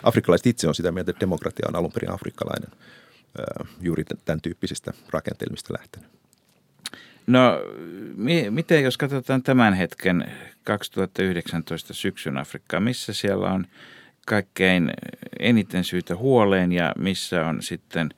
Afrikkalaiset 0.04 0.48
itse 0.48 0.68
on 0.68 0.76
sitä 0.76 0.92
mieltä, 0.92 1.12
että 1.12 1.22
demokratia 1.22 1.66
on 1.70 1.76
alun 1.76 1.92
perin 1.92 2.12
afrikkalainen 2.12 2.70
juuri 3.82 4.04
tämän 4.26 4.42
tyyppisistä 4.42 4.94
rakentelmista 5.10 5.74
lähtenyt. 5.74 6.10
No, 7.28 7.62
mi- 8.16 8.50
miten 8.50 8.84
jos 8.84 8.98
katsotaan 8.98 9.44
tämän 9.44 9.74
hetken 9.74 10.32
2019 10.64 11.94
syksyn 11.94 12.38
Afrikkaa, 12.38 12.80
missä 12.80 13.14
siellä 13.14 13.52
on 13.52 13.68
kaikkein 14.26 14.92
eniten 15.40 15.84
syytä 15.84 16.16
huoleen 16.16 16.72
ja 16.72 16.94
missä 16.98 17.46
on 17.46 17.62
sitten 17.62 18.10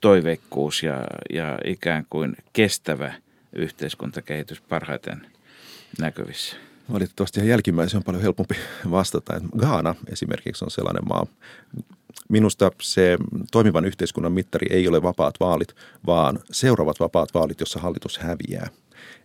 toiveikkuus 0.00 0.82
ja, 0.82 1.04
ja 1.32 1.58
ikään 1.64 2.06
kuin 2.10 2.36
kestävä 2.52 3.12
yhteiskuntakehitys 3.52 4.60
parhaiten 4.60 5.26
näkyvissä? 6.00 6.56
Valitettavasti 6.92 7.48
jälkimmäisen 7.48 7.96
on 7.98 8.04
paljon 8.04 8.22
helpompi 8.22 8.54
vastata. 8.90 9.40
Gaana 9.58 9.94
esimerkiksi 10.12 10.64
on 10.64 10.70
sellainen 10.70 11.08
maa. 11.08 11.26
Minusta 12.28 12.70
se 12.82 13.18
toimivan 13.52 13.84
yhteiskunnan 13.84 14.32
mittari 14.32 14.66
ei 14.70 14.88
ole 14.88 15.02
vapaat 15.02 15.34
vaalit, 15.40 15.74
vaan 16.06 16.38
seuraavat 16.50 17.00
vapaat 17.00 17.34
vaalit, 17.34 17.60
jossa 17.60 17.80
hallitus 17.80 18.18
häviää. 18.18 18.68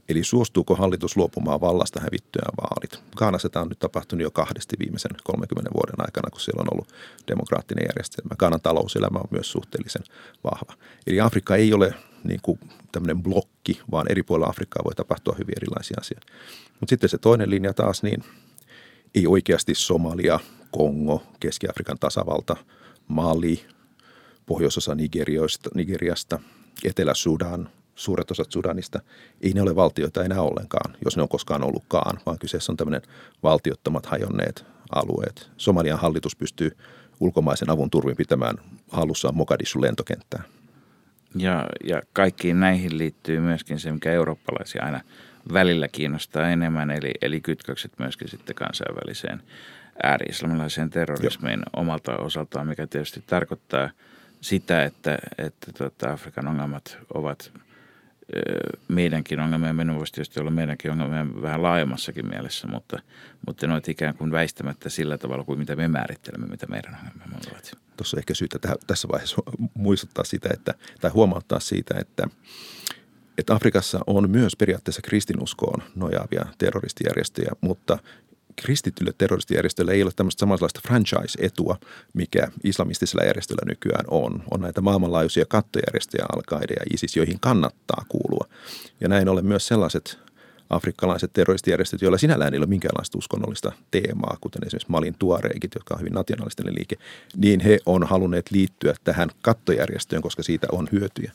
Eli 0.09 0.23
suostuuko 0.23 0.75
hallitus 0.75 1.17
luopumaan 1.17 1.61
vallasta 1.61 1.99
hävittyään 1.99 2.53
vaalit? 2.61 3.03
Gaanassa 3.15 3.49
tämä 3.49 3.63
on 3.63 3.69
nyt 3.69 3.79
tapahtunut 3.79 4.23
jo 4.23 4.31
kahdesti 4.31 4.75
viimeisen 4.79 5.11
30 5.23 5.71
vuoden 5.73 5.95
aikana, 5.97 6.29
kun 6.29 6.41
siellä 6.41 6.61
on 6.61 6.73
ollut 6.73 6.93
demokraattinen 7.27 7.85
järjestelmä. 7.89 8.35
Gaanan 8.35 8.61
talouselämä 8.61 9.19
on 9.19 9.27
myös 9.31 9.51
suhteellisen 9.51 10.03
vahva. 10.43 10.73
Eli 11.07 11.19
Afrikka 11.19 11.55
ei 11.55 11.73
ole 11.73 11.93
niin 12.23 12.39
kuin 12.41 12.59
tämmöinen 12.91 13.23
blokki, 13.23 13.81
vaan 13.91 14.11
eri 14.11 14.23
puolilla 14.23 14.49
Afrikkaa 14.49 14.83
voi 14.83 14.95
tapahtua 14.95 15.35
hyvin 15.37 15.57
erilaisia 15.57 15.97
asioita. 15.99 16.27
Mutta 16.79 16.89
sitten 16.89 17.09
se 17.09 17.17
toinen 17.17 17.49
linja 17.49 17.73
taas, 17.73 18.03
niin 18.03 18.23
ei 19.15 19.27
oikeasti 19.27 19.75
Somalia, 19.75 20.39
Kongo, 20.71 21.23
Keski-Afrikan 21.39 21.97
tasavalta, 21.99 22.55
Mali, 23.07 23.65
pohjoisosa 24.45 24.95
Nigeriasta, 24.95 25.69
Nigeriasta 25.75 26.39
Etelä-Sudan, 26.83 27.69
suuret 27.95 28.31
osat 28.31 28.51
Sudanista, 28.51 28.99
ei 29.41 29.53
ne 29.53 29.61
ole 29.61 29.75
valtioita 29.75 30.23
enää 30.23 30.41
ollenkaan, 30.41 30.97
jos 31.05 31.17
ne 31.17 31.21
on 31.21 31.29
koskaan 31.29 31.63
ollutkaan, 31.63 32.19
vaan 32.25 32.39
kyseessä 32.39 32.71
on 32.71 32.77
tämmöinen 32.77 33.01
valtiottomat 33.43 34.05
hajonneet 34.05 34.65
alueet. 34.95 35.49
Somalian 35.57 35.99
hallitus 35.99 36.35
pystyy 36.35 36.77
ulkomaisen 37.19 37.69
avun 37.69 37.89
turvin 37.89 38.15
pitämään 38.15 38.55
hallussaan 38.91 39.35
Mogadishun 39.35 39.81
lentokenttää. 39.81 40.43
Ja, 41.35 41.65
ja 41.83 42.01
kaikkiin 42.13 42.59
näihin 42.59 42.97
liittyy 42.97 43.39
myöskin 43.39 43.79
se, 43.79 43.91
mikä 43.91 44.11
eurooppalaisia 44.11 44.83
aina 44.83 45.01
välillä 45.53 45.87
kiinnostaa 45.87 46.49
enemmän, 46.49 46.91
eli, 46.91 47.11
eli 47.21 47.41
kytkökset 47.41 47.91
myöskin 47.99 48.27
sitten 48.27 48.55
kansainväliseen 48.55 49.41
ääri-islamilaiseen 50.03 50.89
terrorismiin 50.89 51.59
Joo. 51.59 51.81
omalta 51.81 52.17
osaltaan, 52.17 52.67
mikä 52.67 52.87
tietysti 52.87 53.23
tarkoittaa 53.27 53.89
sitä, 54.41 54.83
että, 54.83 55.17
että 55.37 55.71
tuota, 55.77 56.11
Afrikan 56.11 56.47
ongelmat 56.47 56.97
ovat 57.13 57.51
meidänkin 58.87 59.39
ongelmia, 59.39 59.73
minun 59.73 59.97
voisi 59.97 60.13
tietysti 60.13 60.39
olla 60.39 60.51
meidänkin 60.51 60.91
ongelmia 60.91 61.41
vähän 61.41 61.63
laajemmassakin 61.63 62.29
mielessä, 62.29 62.67
mutta, 62.67 62.99
mutta 63.47 63.67
ne 63.67 63.73
ovat 63.73 63.89
ikään 63.89 64.15
kuin 64.15 64.31
väistämättä 64.31 64.89
sillä 64.89 65.17
tavalla 65.17 65.43
kuin 65.43 65.59
mitä 65.59 65.75
me 65.75 65.87
määrittelemme, 65.87 66.47
mitä 66.47 66.67
meidän 66.67 66.95
ongelmamme 66.95 67.37
ovat. 67.51 67.71
Tuossa 67.97 68.17
on 68.17 68.19
ehkä 68.19 68.33
syytä 68.33 68.59
tähän, 68.59 68.77
tässä 68.87 69.07
vaiheessa 69.07 69.41
muistuttaa 69.73 70.23
sitä, 70.23 70.49
että, 70.53 70.73
tai 71.01 71.11
huomauttaa 71.11 71.59
siitä, 71.59 71.95
että, 71.99 72.27
että 73.37 73.55
Afrikassa 73.55 73.99
on 74.07 74.29
myös 74.29 74.55
periaatteessa 74.55 75.01
kristinuskoon 75.01 75.83
nojaavia 75.95 76.45
terroristijärjestöjä, 76.57 77.51
mutta 77.61 77.99
kristitylle 78.55 79.13
terroristijärjestölle 79.17 79.91
ei 79.91 80.03
ole 80.03 80.11
tämmöistä 80.15 80.39
samanlaista 80.39 80.79
franchise-etua, 80.87 81.77
mikä 82.13 82.47
islamistisella 82.63 83.25
järjestöllä 83.25 83.61
nykyään 83.65 84.05
on. 84.07 84.43
On 84.51 84.61
näitä 84.61 84.81
maailmanlaajuisia 84.81 85.45
kattojärjestöjä, 85.45 86.25
al 86.33 86.41
ja 86.69 86.85
ISIS, 86.93 87.15
joihin 87.15 87.39
kannattaa 87.39 88.05
kuulua. 88.09 88.47
Ja 89.01 89.07
näin 89.07 89.29
ollen 89.29 89.45
myös 89.45 89.67
sellaiset 89.67 90.24
afrikkalaiset 90.69 91.33
terroristijärjestöt, 91.33 92.01
joilla 92.01 92.17
sinällään 92.17 92.53
ei 92.53 92.57
ole 92.57 92.65
minkäänlaista 92.65 93.17
uskonnollista 93.17 93.71
teemaa, 93.91 94.37
kuten 94.41 94.67
esimerkiksi 94.67 94.91
Malin 94.91 95.15
tuareikit, 95.19 95.75
jotka 95.75 95.93
on 95.93 95.99
hyvin 95.99 96.13
nationalistinen 96.13 96.75
liike, 96.75 96.95
niin 97.35 97.59
he 97.59 97.79
on 97.85 98.03
halunneet 98.03 98.51
liittyä 98.51 98.93
tähän 99.03 99.29
kattojärjestöön, 99.41 100.21
koska 100.21 100.43
siitä 100.43 100.67
on 100.71 100.89
hyötyjä. 100.91 101.31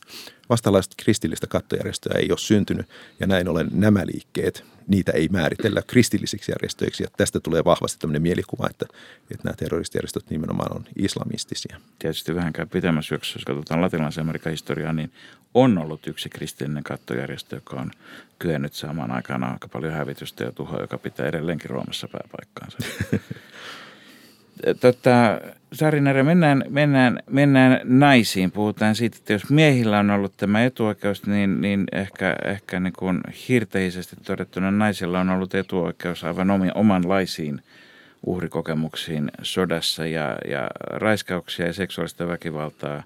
Vastaalaiset 0.48 0.94
kristillistä 0.96 1.46
kattojärjestöä 1.46 2.18
ei 2.18 2.30
ole 2.30 2.38
syntynyt 2.38 2.86
ja 3.20 3.26
näin 3.26 3.48
ollen 3.48 3.68
nämä 3.72 4.06
liikkeet, 4.06 4.64
niitä 4.88 5.12
ei 5.12 5.28
määritellä 5.28 5.82
kristillisiksi 5.86 6.52
järjestöiksi. 6.52 7.02
Ja 7.02 7.08
tästä 7.16 7.40
tulee 7.40 7.64
vahvasti 7.64 7.98
tämmöinen 7.98 8.22
mielikuva, 8.22 8.66
että, 8.70 8.86
että 9.30 9.44
nämä 9.44 9.54
terroristijärjestöt 9.56 10.30
nimenomaan 10.30 10.76
on 10.76 10.84
islamistisia. 10.96 11.80
Tietysti 11.98 12.34
vähänkään 12.34 12.68
pitemmässä 12.68 13.08
syöksessä, 13.08 13.38
jos 13.38 13.44
katsotaan 13.44 13.80
latinalaisen 13.80 14.22
Amerikan 14.22 14.50
historiaa, 14.50 14.92
niin 14.92 15.12
on 15.54 15.78
ollut 15.78 16.06
yksi 16.06 16.28
kristillinen 16.28 16.84
kattojärjestö, 16.84 17.56
joka 17.56 17.76
on 17.76 17.90
kyennyt 18.38 18.74
saamaan 18.74 19.10
aikana 19.20 19.52
aika 19.52 19.68
paljon 19.68 19.92
hävitystä 19.92 20.44
ja 20.44 20.52
tuhoa, 20.52 20.80
joka 20.80 20.98
pitää 20.98 21.26
edelleenkin 21.26 21.70
Roomassa 21.70 22.08
pääpaikkaansa. 22.08 22.78
tota, 24.80 25.40
Sarinere, 25.72 26.22
mennään, 26.22 26.64
mennään, 26.68 27.18
mennään 27.30 27.80
naisiin. 27.84 28.50
Puhutaan 28.50 28.94
siitä, 28.94 29.16
että 29.16 29.32
jos 29.32 29.50
miehillä 29.50 29.98
on 29.98 30.10
ollut 30.10 30.36
tämä 30.36 30.64
etuoikeus, 30.64 31.26
niin, 31.26 31.60
niin 31.60 31.84
ehkä, 31.92 32.36
ehkä 32.44 32.80
niin 32.80 32.92
kuin 32.98 33.20
hirteisesti 33.48 34.16
todettuna 34.24 34.70
naisilla 34.70 35.20
on 35.20 35.30
ollut 35.30 35.54
etuoikeus 35.54 36.24
aivan 36.24 36.50
omi, 36.50 36.68
omanlaisiin 36.74 37.62
uhrikokemuksiin 38.26 39.30
sodassa 39.42 40.06
ja, 40.06 40.38
ja 40.48 40.68
raiskauksia 40.86 41.66
ja 41.66 41.72
seksuaalista 41.72 42.28
väkivaltaa 42.28 43.02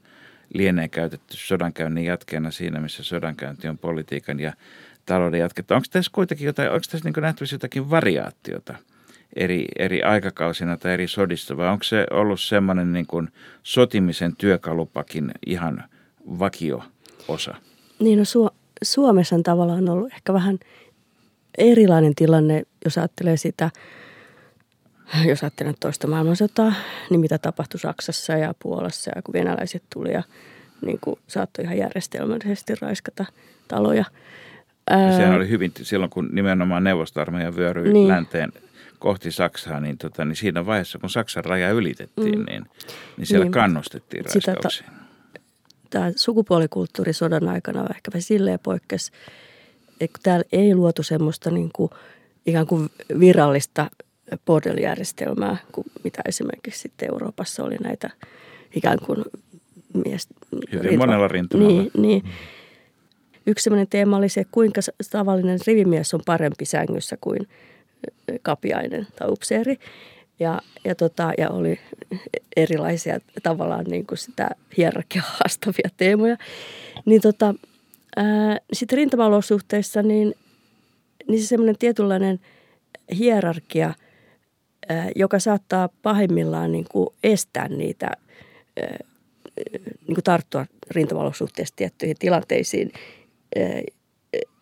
lienee 0.54 0.88
käytetty 0.88 1.36
sodankäynnin 1.36 2.04
jatkeena 2.04 2.50
siinä, 2.50 2.80
missä 2.80 3.02
sodankäynti 3.02 3.68
on 3.68 3.78
politiikan 3.78 4.40
ja 4.40 4.52
talouden 5.06 5.40
jatketta. 5.40 5.74
Onko 5.74 5.86
tässä 5.90 6.10
kuitenkin 6.14 6.46
jotain, 6.46 6.68
onko 6.68 6.84
tässä 6.90 7.10
niin 7.10 7.22
nähtävissä 7.22 7.54
jotakin 7.54 7.90
variaatiota– 7.90 8.74
eri, 9.36 9.66
eri 9.78 10.02
aikakausina 10.02 10.76
tai 10.76 10.92
eri 10.92 11.08
sodissa, 11.08 11.56
vai 11.56 11.68
onko 11.68 11.84
se 11.84 12.06
ollut 12.10 12.40
semmoinen 12.40 12.92
niin 12.92 13.06
sotimisen 13.62 14.36
työkalupakin 14.36 15.32
ihan 15.46 15.84
vakio 16.38 16.82
osa? 17.28 17.54
Niin, 17.98 18.18
no 18.18 18.24
Su- 18.24 18.54
Suomessa 18.82 19.34
on 19.34 19.42
tavallaan 19.42 19.88
ollut 19.88 20.12
ehkä 20.12 20.32
vähän 20.32 20.58
erilainen 21.58 22.14
tilanne, 22.14 22.62
jos 22.84 22.98
ajattelee 22.98 23.36
sitä, 23.36 23.70
jos 25.28 25.42
ajattelee 25.42 25.74
toista 25.80 26.06
maailmansotaa, 26.06 26.72
niin 27.10 27.20
mitä 27.20 27.38
tapahtui 27.38 27.80
Saksassa 27.80 28.32
ja 28.32 28.54
Puolassa 28.58 29.10
ja 29.16 29.22
kun 29.22 29.32
venäläiset 29.32 29.82
tuli 29.94 30.12
ja 30.12 30.22
niin 30.86 30.98
kuin 31.00 31.18
saattoi 31.26 31.64
ihan 31.64 31.78
järjestelmällisesti 31.78 32.74
raiskata 32.80 33.24
taloja. 33.68 34.04
Ja 34.90 35.16
sehän 35.16 35.34
oli 35.34 35.48
hyvin 35.48 35.72
silloin, 35.82 36.10
kun 36.10 36.28
nimenomaan 36.32 36.84
neuvostarmeija 36.84 37.56
vyöryi 37.56 37.92
niin. 37.92 38.08
länteen 38.08 38.52
kohti 38.98 39.30
Saksaa, 39.30 39.80
niin, 39.80 39.98
tota, 39.98 40.24
niin 40.24 40.36
siinä 40.36 40.66
vaiheessa, 40.66 40.98
kun 40.98 41.10
Saksan 41.10 41.44
raja 41.44 41.70
ylitettiin, 41.70 42.38
mm. 42.38 42.44
niin, 42.44 42.64
niin 43.16 43.26
siellä 43.26 43.44
niin. 43.44 43.52
kannustettiin 43.52 44.24
raiskauksiin. 44.24 44.90
Ta- 44.90 45.04
tämä 45.90 46.12
sukupuolikulttuuri 46.16 47.12
sodan 47.12 47.48
aikana 47.48 47.80
on 47.80 47.88
ehkä 47.90 48.10
silleen 48.18 48.58
poikkesi, 48.62 49.12
että 50.00 50.18
täällä 50.22 50.44
ei 50.52 50.74
luotu 50.74 51.02
semmoista 51.02 51.50
niin 51.50 51.70
kuin, 51.72 51.90
ikään 52.46 52.66
kuin 52.66 52.88
virallista 53.20 53.90
bordeljärjestelmää, 54.46 55.56
kuin 55.72 55.86
mitä 56.04 56.22
esimerkiksi 56.28 56.80
sitten 56.80 57.08
Euroopassa 57.12 57.64
oli 57.64 57.76
näitä 57.76 58.10
ikään 58.74 58.98
kuin 59.06 59.24
mies... 60.04 60.28
Hyvin 60.72 60.84
rintama. 60.84 61.06
monella 61.06 61.28
rintamalla. 61.28 61.82
Niin, 61.82 61.90
niin. 61.98 62.24
Yksi 63.46 63.62
sellainen 63.62 63.88
teema 63.88 64.16
oli 64.16 64.28
se, 64.28 64.44
kuinka 64.50 64.80
tavallinen 65.10 65.58
rivimies 65.66 66.14
on 66.14 66.20
parempi 66.26 66.64
sängyssä 66.64 67.16
kuin 67.20 67.48
kapiainen 68.42 69.06
tai 69.18 69.28
upseeri. 69.30 69.76
Ja, 70.40 70.60
ja, 70.84 70.94
tota, 70.94 71.32
ja 71.38 71.50
oli 71.50 71.78
erilaisia 72.56 73.18
tavallaan 73.42 73.84
niin 73.84 74.06
kuin 74.06 74.18
sitä 74.18 74.50
hierarkiaa 74.76 75.24
haastavia 75.38 75.88
teemoja. 75.96 76.36
Niin 77.04 77.20
tota, 77.20 77.54
sitten 78.72 78.96
rintamalosuhteissa 78.96 80.02
niin, 80.02 80.34
niin 81.28 81.42
se 81.42 81.46
semmoinen 81.46 81.78
tietynlainen 81.78 82.40
hierarkia, 83.18 83.94
ää, 84.88 85.10
joka 85.16 85.38
saattaa 85.38 85.88
pahimmillaan 86.02 86.72
niin 86.72 86.86
kuin 86.90 87.08
estää 87.22 87.68
niitä, 87.68 88.10
ää, 88.80 88.98
niin 90.06 90.14
kuin 90.14 90.24
tarttua 90.24 90.66
rintamalosuhteissa 90.90 91.76
tiettyihin 91.76 92.16
tilanteisiin, 92.18 92.92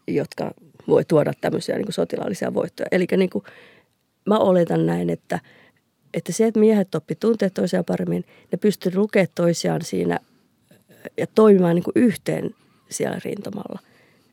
jotka 0.09 0.51
voi 0.89 1.05
tuoda 1.05 1.33
tämmöisiä 1.41 1.77
niin 1.77 1.87
kuin 1.87 1.95
sotilaallisia 1.95 2.55
voittoja. 2.55 2.87
Eli 2.93 3.07
niin 3.17 3.31
kuin, 3.31 3.45
mä 4.27 4.39
oletan 4.39 4.87
näin, 4.87 5.11
että, 5.11 5.41
että 6.15 6.33
se, 6.33 6.47
että 6.47 6.61
miehet 6.61 6.95
oppi 6.95 7.15
tuntea 7.15 7.51
toisiaan 7.51 7.85
paremmin, 7.85 8.25
ne 8.53 8.59
pystyy 8.59 8.93
lukemaan 8.95 9.29
toisiaan 9.35 9.83
siinä 9.83 10.19
ja 11.19 11.27
toimimaan 11.27 11.75
niin 11.75 11.85
kuin 11.85 11.93
yhteen 11.97 12.55
siellä 12.91 13.19
rintamalla. 13.25 13.81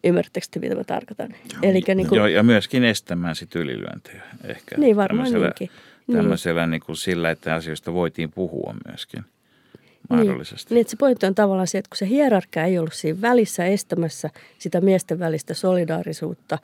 Ymmärrättekö 0.04 0.48
te, 0.52 0.60
mitä 0.60 0.76
mä 0.76 0.84
tarkoitan? 0.84 1.30
Joo, 1.54 1.60
Elikkä 1.62 1.95
niin 1.95 2.08
kuin, 2.08 2.17
joo 2.17 2.28
ja 2.28 2.43
myöskin 2.43 2.84
estämään 2.84 3.36
sit 3.36 3.56
ylilyöntejä 3.56 4.24
ehkä. 4.43 4.78
Niin 4.78 4.95
varmaan 4.95 5.34
niinkin. 5.34 5.69
Tämmöisellä 6.12 6.62
niin. 6.62 6.72
Niin 6.72 6.82
kuin 6.86 6.95
sillä, 6.95 7.32
että 7.32 7.56
asioista 7.56 7.93
voitiin 7.93 8.32
puhua 8.32 8.76
myöskin 8.88 9.26
mahdollisesti. 10.10 10.69
Niin, 10.69 10.76
niin 10.76 10.82
että 10.82 10.91
se 10.91 10.98
pointti 10.98 11.26
on 11.26 11.36
tavallaan 11.36 11.67
se, 11.67 11.78
että 11.78 11.89
kun 11.89 11.98
se 11.98 12.08
hierarkia 12.08 12.65
ei 12.65 12.80
ollut 12.80 12.93
siinä 12.93 13.22
välissä 13.22 13.65
estämässä 13.65 14.30
sitä 14.58 14.82
miesten 14.82 15.19
välistä 15.19 15.54
solidaarisuutta 15.54 16.58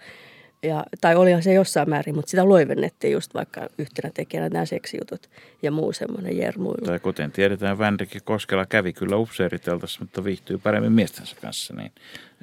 Ja, 0.63 0.83
tai 1.01 1.15
olihan 1.15 1.43
se 1.43 1.53
jossain 1.53 1.89
määrin, 1.89 2.15
mutta 2.15 2.29
sitä 2.29 2.49
loivennettiin 2.49 3.13
just 3.13 3.33
vaikka 3.33 3.67
yhtenä 3.77 4.11
tekijänä 4.13 4.49
nämä 4.49 4.65
seksijutut 4.65 5.29
ja 5.61 5.71
muu 5.71 5.93
semmoinen 5.93 6.37
jermuilu. 6.37 6.85
Tai 6.85 6.99
kuten 6.99 7.31
tiedetään, 7.31 7.77
Vänrikki 7.77 8.19
Koskela 8.19 8.65
kävi 8.65 8.93
kyllä 8.93 9.15
upseeriteltassa, 9.17 9.99
mutta 9.99 10.23
viihtyy 10.23 10.57
paremmin 10.57 10.91
miestensä 10.91 11.35
kanssa, 11.41 11.73
niin 11.73 11.91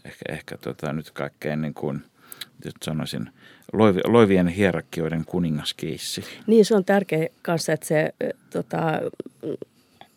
ehkä, 0.04 0.24
ehkä 0.28 0.56
tota, 0.56 0.92
nyt 0.92 1.10
kaikkein 1.10 1.62
niin 1.62 1.74
kuin, 1.74 2.02
sanoisin, 2.82 3.30
loivien 4.04 4.48
hierarkioiden 4.48 5.24
kuningaskeissi. 5.24 6.24
Niin, 6.46 6.64
se 6.64 6.74
on 6.74 6.84
tärkeä 6.84 7.28
kanssa, 7.42 7.72
että 7.72 7.86
se 7.86 8.14
tota, 8.52 9.00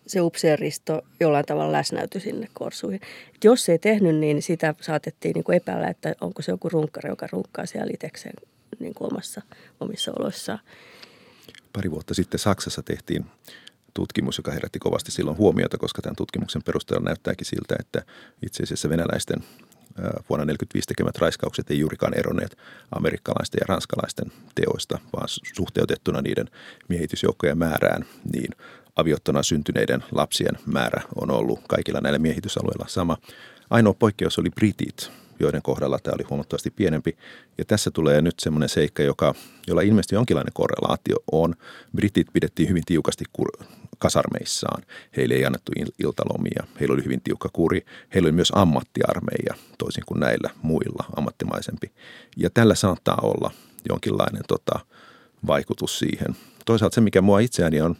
se 0.07 0.21
upseeristo 0.21 1.01
jollain 1.19 1.45
tavalla 1.45 1.71
läsnäytyi 1.71 2.21
sinne 2.21 2.47
korsuihin. 2.53 3.01
Et 3.35 3.43
jos 3.43 3.65
se 3.65 3.71
ei 3.71 3.79
tehnyt, 3.79 4.15
niin 4.15 4.41
sitä 4.41 4.75
saatettiin 4.81 5.33
niin 5.33 5.43
kuin 5.43 5.55
epäillä, 5.55 5.87
että 5.87 6.15
onko 6.21 6.41
se 6.41 6.51
joku 6.51 6.69
runkkari, 6.69 7.09
joka 7.09 7.27
runkkaa 7.31 7.65
siellä 7.65 7.91
itsekseen 7.93 8.33
niin 8.79 8.93
kuin 8.93 9.13
omassa, 9.13 9.41
omissa 9.79 10.11
oloissaan. 10.19 10.59
Pari 11.73 11.91
vuotta 11.91 12.13
sitten 12.13 12.39
Saksassa 12.39 12.83
tehtiin 12.83 13.25
tutkimus, 13.93 14.37
joka 14.37 14.51
herätti 14.51 14.79
kovasti 14.79 15.11
silloin 15.11 15.37
huomiota, 15.37 15.77
koska 15.77 16.01
tämän 16.01 16.15
tutkimuksen 16.15 16.63
perusteella 16.63 17.05
näyttääkin 17.05 17.45
siltä, 17.45 17.75
että 17.79 18.01
itse 18.41 18.63
asiassa 18.63 18.89
venäläisten 18.89 19.39
vuonna 19.97 20.45
1945 20.45 20.87
tekemät 20.87 21.17
raiskaukset 21.17 21.71
ei 21.71 21.79
juurikaan 21.79 22.19
eronneet 22.19 22.57
amerikkalaisten 22.91 23.59
ja 23.61 23.65
ranskalaisten 23.69 24.31
teoista, 24.55 24.99
vaan 25.13 25.27
suhteutettuna 25.55 26.21
niiden 26.21 26.49
miehitysjoukkojen 26.87 27.57
määrään, 27.57 28.05
niin 28.33 28.51
aviottona 28.95 29.43
syntyneiden 29.43 30.03
lapsien 30.11 30.57
määrä 30.65 31.01
on 31.15 31.31
ollut 31.31 31.59
kaikilla 31.67 32.01
näillä 32.01 32.19
miehitysalueilla 32.19 32.85
sama. 32.87 33.17
Ainoa 33.69 33.93
poikkeus 33.93 34.39
oli 34.39 34.49
britit, 34.49 35.11
joiden 35.39 35.61
kohdalla 35.61 35.99
tämä 35.99 36.15
oli 36.15 36.23
huomattavasti 36.29 36.71
pienempi. 36.71 37.17
Ja 37.57 37.65
tässä 37.65 37.91
tulee 37.91 38.21
nyt 38.21 38.39
semmoinen 38.39 38.69
seikka, 38.69 39.03
joka, 39.03 39.33
jolla 39.67 39.81
ilmeisesti 39.81 40.15
jonkinlainen 40.15 40.53
korrelaatio 40.53 41.15
on. 41.31 41.55
Britit 41.95 42.27
pidettiin 42.33 42.69
hyvin 42.69 42.83
tiukasti 42.85 43.25
kur- 43.37 43.65
kasarmeissaan. 43.97 44.83
Heille 45.17 45.33
ei 45.33 45.45
annettu 45.45 45.71
iltalomia. 45.99 46.63
Heillä 46.79 46.93
oli 46.93 47.03
hyvin 47.03 47.21
tiukka 47.21 47.49
kuri. 47.53 47.85
Heillä 48.13 48.27
oli 48.27 48.31
myös 48.31 48.51
ammattiarmeija, 48.55 49.55
toisin 49.77 50.03
kuin 50.05 50.19
näillä 50.19 50.49
muilla 50.61 51.05
ammattimaisempi. 51.15 51.91
Ja 52.37 52.49
tällä 52.49 52.75
saattaa 52.75 53.19
olla 53.21 53.51
jonkinlainen 53.89 54.43
tota, 54.47 54.79
vaikutus 55.47 55.99
siihen. 55.99 56.35
Toisaalta 56.65 56.95
se, 56.95 57.01
mikä 57.01 57.21
mua 57.21 57.39
itseäni 57.39 57.81
on 57.81 57.95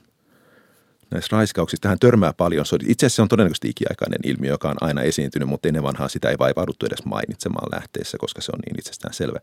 näissä 1.16 1.38
raiskauksissa 1.38 1.82
tähän 1.82 2.00
törmää 2.00 2.34
paljon. 2.34 2.66
Itse 2.88 3.06
asiassa 3.06 3.16
se 3.16 3.22
on 3.22 3.28
todennäköisesti 3.28 3.70
ikiaikainen 3.70 4.20
ilmiö, 4.24 4.52
joka 4.52 4.70
on 4.70 4.76
aina 4.82 5.02
esiintynyt, 5.02 5.48
mutta 5.48 5.68
ennen 5.68 5.84
vanhaa 5.84 6.08
sitä 6.08 6.30
ei 6.30 6.36
vaivauduttu 6.40 6.86
edes 6.86 7.06
mainitsemaan 7.06 7.70
lähteessä, 7.76 8.18
koska 8.18 8.42
se 8.42 8.52
on 8.54 8.60
niin 8.66 8.80
itsestään 8.80 9.14
selvä. 9.14 9.40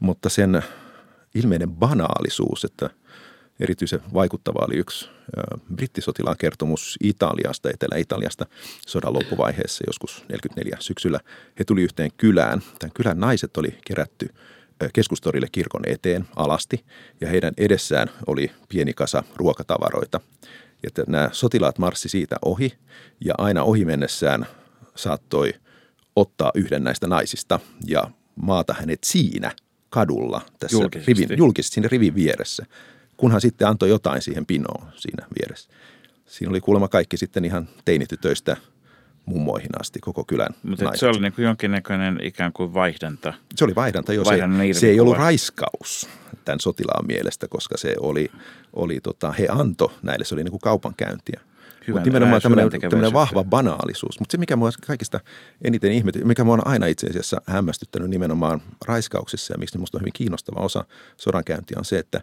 Mutta 0.00 0.28
sen 0.28 0.62
ilmeinen 1.34 1.70
banaalisuus, 1.70 2.64
että 2.64 2.90
erityisen 3.60 4.00
vaikuttava 4.14 4.66
oli 4.66 4.76
yksi 4.76 5.10
brittisotilaan 5.74 6.36
kertomus 6.38 6.96
Italiasta, 7.02 7.70
Etelä-Italiasta 7.70 8.46
sodan 8.86 9.14
loppuvaiheessa 9.14 9.84
joskus 9.86 10.24
44 10.28 10.76
syksyllä. 10.80 11.20
He 11.58 11.64
tuli 11.64 11.82
yhteen 11.82 12.10
kylään. 12.16 12.60
Tämän 12.78 12.92
kylän 12.94 13.20
naiset 13.20 13.56
oli 13.56 13.78
kerätty 13.86 14.28
keskustorille 14.92 15.46
kirkon 15.52 15.82
eteen 15.86 16.24
alasti 16.36 16.84
ja 17.20 17.28
heidän 17.28 17.54
edessään 17.56 18.10
oli 18.26 18.50
pieni 18.68 18.92
kasa 18.92 19.22
ruokatavaroita– 19.36 20.20
että 20.86 21.04
nämä 21.06 21.28
sotilaat 21.32 21.78
marssi 21.78 22.08
siitä 22.08 22.36
ohi 22.44 22.72
ja 23.20 23.34
aina 23.38 23.62
ohi 23.62 23.84
mennessään 23.84 24.46
saattoi 24.94 25.54
ottaa 26.16 26.50
yhden 26.54 26.84
näistä 26.84 27.06
naisista 27.06 27.60
ja 27.86 28.10
maata 28.36 28.74
hänet 28.74 28.98
siinä 29.04 29.52
kadulla 29.90 30.40
tässä 30.58 30.76
julkisesti. 30.76 31.14
Rivin, 31.14 31.38
julkisesti 31.38 31.74
siinä 31.74 31.88
rivin 31.88 32.14
vieressä, 32.14 32.66
kunhan 33.16 33.40
sitten 33.40 33.68
antoi 33.68 33.88
jotain 33.88 34.22
siihen 34.22 34.46
pinoon 34.46 34.92
siinä 34.96 35.26
vieressä. 35.38 35.70
Siinä 36.26 36.50
oli 36.50 36.60
kuulemma 36.60 36.88
kaikki 36.88 37.16
sitten 37.16 37.44
ihan 37.44 37.68
teinitytöistä 37.84 38.56
mummoihin 39.26 39.80
asti, 39.80 40.00
koko 40.00 40.24
kylän 40.24 40.54
Mutta 40.62 40.90
se 40.94 41.06
oli 41.06 41.20
niin 41.20 41.32
kuin 41.32 41.44
jonkinnäköinen 41.44 42.18
ikään 42.22 42.52
kuin 42.52 42.74
vaihdanta. 42.74 43.34
Se 43.54 43.64
oli 43.64 43.74
vaihdanta, 43.74 44.12
jo 44.12 44.24
se, 44.24 44.38
se 44.72 44.88
ei 44.88 45.00
ollut 45.00 45.16
raiskaus 45.16 46.08
tämän 46.44 46.60
sotilaan 46.60 47.06
mielestä, 47.06 47.48
koska 47.48 47.76
se 47.76 47.94
oli, 48.00 48.30
oli 48.72 49.00
tota, 49.00 49.32
he 49.32 49.46
anto 49.50 49.92
näille, 50.02 50.24
se 50.24 50.34
oli 50.34 50.44
niin 50.44 50.52
kuin 50.52 50.60
kaupankäyntiä. 50.60 51.40
Mutta 51.88 52.04
nimenomaan 52.04 52.42
tämmöinen, 52.42 52.80
tämmöinen 52.80 53.12
vahva 53.12 53.44
banaalisuus. 53.44 54.20
Mutta 54.20 54.32
se, 54.32 54.38
mikä 54.38 54.56
mua 54.56 54.70
kaikista 54.86 55.20
eniten 55.64 55.92
ihmetyy, 55.92 56.24
mikä 56.24 56.44
mua 56.44 56.54
on 56.54 56.66
aina 56.66 56.86
itse 56.86 57.06
asiassa 57.06 57.42
hämmästyttänyt 57.46 58.10
nimenomaan 58.10 58.62
raiskauksissa 58.86 59.54
ja 59.54 59.58
miksi 59.58 59.78
minusta 59.78 59.98
on 59.98 60.00
hyvin 60.00 60.12
kiinnostava 60.12 60.60
osa 60.60 60.84
sodankäyntiä 61.16 61.78
on 61.78 61.84
se, 61.84 61.98
että 61.98 62.20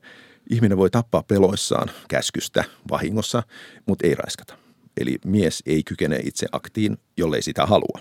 ihminen 0.50 0.78
voi 0.78 0.90
tappaa 0.90 1.24
peloissaan 1.24 1.92
käskystä 2.10 2.64
vahingossa, 2.90 3.44
mutta 3.86 4.08
ei 4.08 4.16
raiskata. 4.16 4.58
Eli 4.98 5.18
mies 5.26 5.64
ei 5.66 5.84
kykene 5.84 6.20
itse 6.24 6.48
aktiin, 6.52 6.98
jollei 7.18 7.42
sitä 7.42 7.66
halua. 7.66 8.00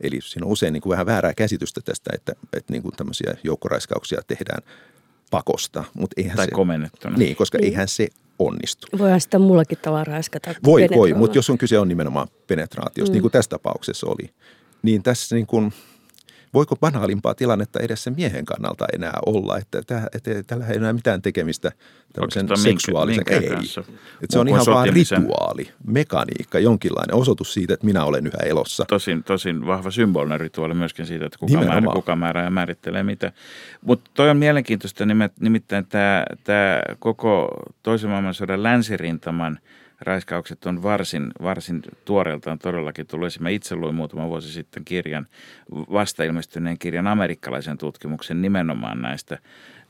Eli 0.00 0.18
siinä 0.22 0.46
on 0.46 0.52
usein 0.52 0.72
niin 0.72 0.80
kuin 0.80 0.90
vähän 0.90 1.06
väärää 1.06 1.34
käsitystä 1.34 1.80
tästä, 1.84 2.10
että, 2.14 2.32
että 2.52 2.72
niin 2.72 2.82
kuin 2.82 2.96
tämmöisiä 2.96 3.34
joukkoraiskauksia 3.44 4.22
tehdään 4.26 4.62
pakosta. 5.30 5.84
Mutta 5.94 6.14
eihän 6.16 6.36
tai 6.36 6.46
se, 6.46 6.50
komennettuna. 6.50 7.16
Niin, 7.16 7.36
koska 7.36 7.58
niin. 7.58 7.64
eihän 7.64 7.88
se 7.88 8.08
onnistu. 8.38 8.86
Voihan 8.98 9.20
sitä 9.20 9.38
mullakin 9.38 9.78
tavalla 9.78 10.04
raiskata. 10.04 10.54
Voi, 10.64 10.88
voi, 10.94 11.14
mutta 11.14 11.38
jos 11.38 11.50
on 11.50 11.58
kyse 11.58 11.78
on 11.78 11.88
nimenomaan 11.88 12.28
penetraatiosta, 12.46 13.10
mm. 13.10 13.14
niin 13.14 13.22
kuin 13.22 13.32
tässä 13.32 13.48
tapauksessa 13.48 14.06
oli, 14.06 14.30
niin 14.82 15.02
tässä 15.02 15.34
niin 15.34 15.46
kuin– 15.46 15.72
voiko 16.54 16.76
banaalimpaa 16.76 17.34
tilannetta 17.34 17.80
edes 17.80 18.04
sen 18.04 18.14
miehen 18.16 18.44
kannalta 18.44 18.86
enää 18.92 19.18
olla, 19.26 19.58
että, 19.58 19.82
tällä 20.46 20.66
ei 20.66 20.76
enää 20.76 20.92
mitään 20.92 21.22
tekemistä 21.22 21.72
tämmöisen 22.12 22.44
minkä, 22.44 22.56
seksuaalisen, 22.56 23.24
minkä 23.28 23.46
ei. 23.46 23.58
Että 24.22 24.30
se 24.30 24.38
on 24.38 24.48
ihan 24.48 24.66
vaan 24.66 24.88
rituaali, 24.88 25.68
mekaniikka, 25.86 26.58
jonkinlainen 26.58 27.14
osoitus 27.14 27.54
siitä, 27.54 27.74
että 27.74 27.86
minä 27.86 28.04
olen 28.04 28.26
yhä 28.26 28.38
elossa. 28.46 28.84
Tosin, 28.88 29.24
tosin 29.24 29.66
vahva 29.66 29.90
symbolinen 29.90 30.40
rituaali 30.40 30.74
myöskin 30.74 31.06
siitä, 31.06 31.26
että 31.26 31.38
kuka, 31.38 31.60
määrä, 31.60 31.86
kuka 31.94 32.16
määrää 32.16 32.44
ja 32.44 32.50
määrittelee 32.50 33.02
mitä. 33.02 33.32
Mutta 33.82 34.10
toi 34.14 34.30
on 34.30 34.36
mielenkiintoista 34.36 35.04
nimittäin 35.40 35.86
tämä 36.44 36.82
koko 36.98 37.48
toisen 37.82 38.10
maailmansodan 38.10 38.62
länsirintaman– 38.62 39.58
raiskaukset 40.02 40.66
on 40.66 40.82
varsin, 40.82 41.30
varsin 41.42 41.82
tuoreeltaan 42.04 42.58
todellakin 42.58 43.06
tullut. 43.06 43.26
Esimerkiksi 43.26 43.42
mä 43.42 43.48
itse 43.48 43.76
luin 43.76 43.94
muutama 43.94 44.28
vuosi 44.28 44.52
sitten 44.52 44.84
kirjan, 44.84 45.26
vasta 45.70 46.24
ilmestyneen 46.24 46.78
kirjan 46.78 47.06
amerikkalaisen 47.06 47.78
tutkimuksen 47.78 48.42
nimenomaan 48.42 49.02
näistä, 49.02 49.38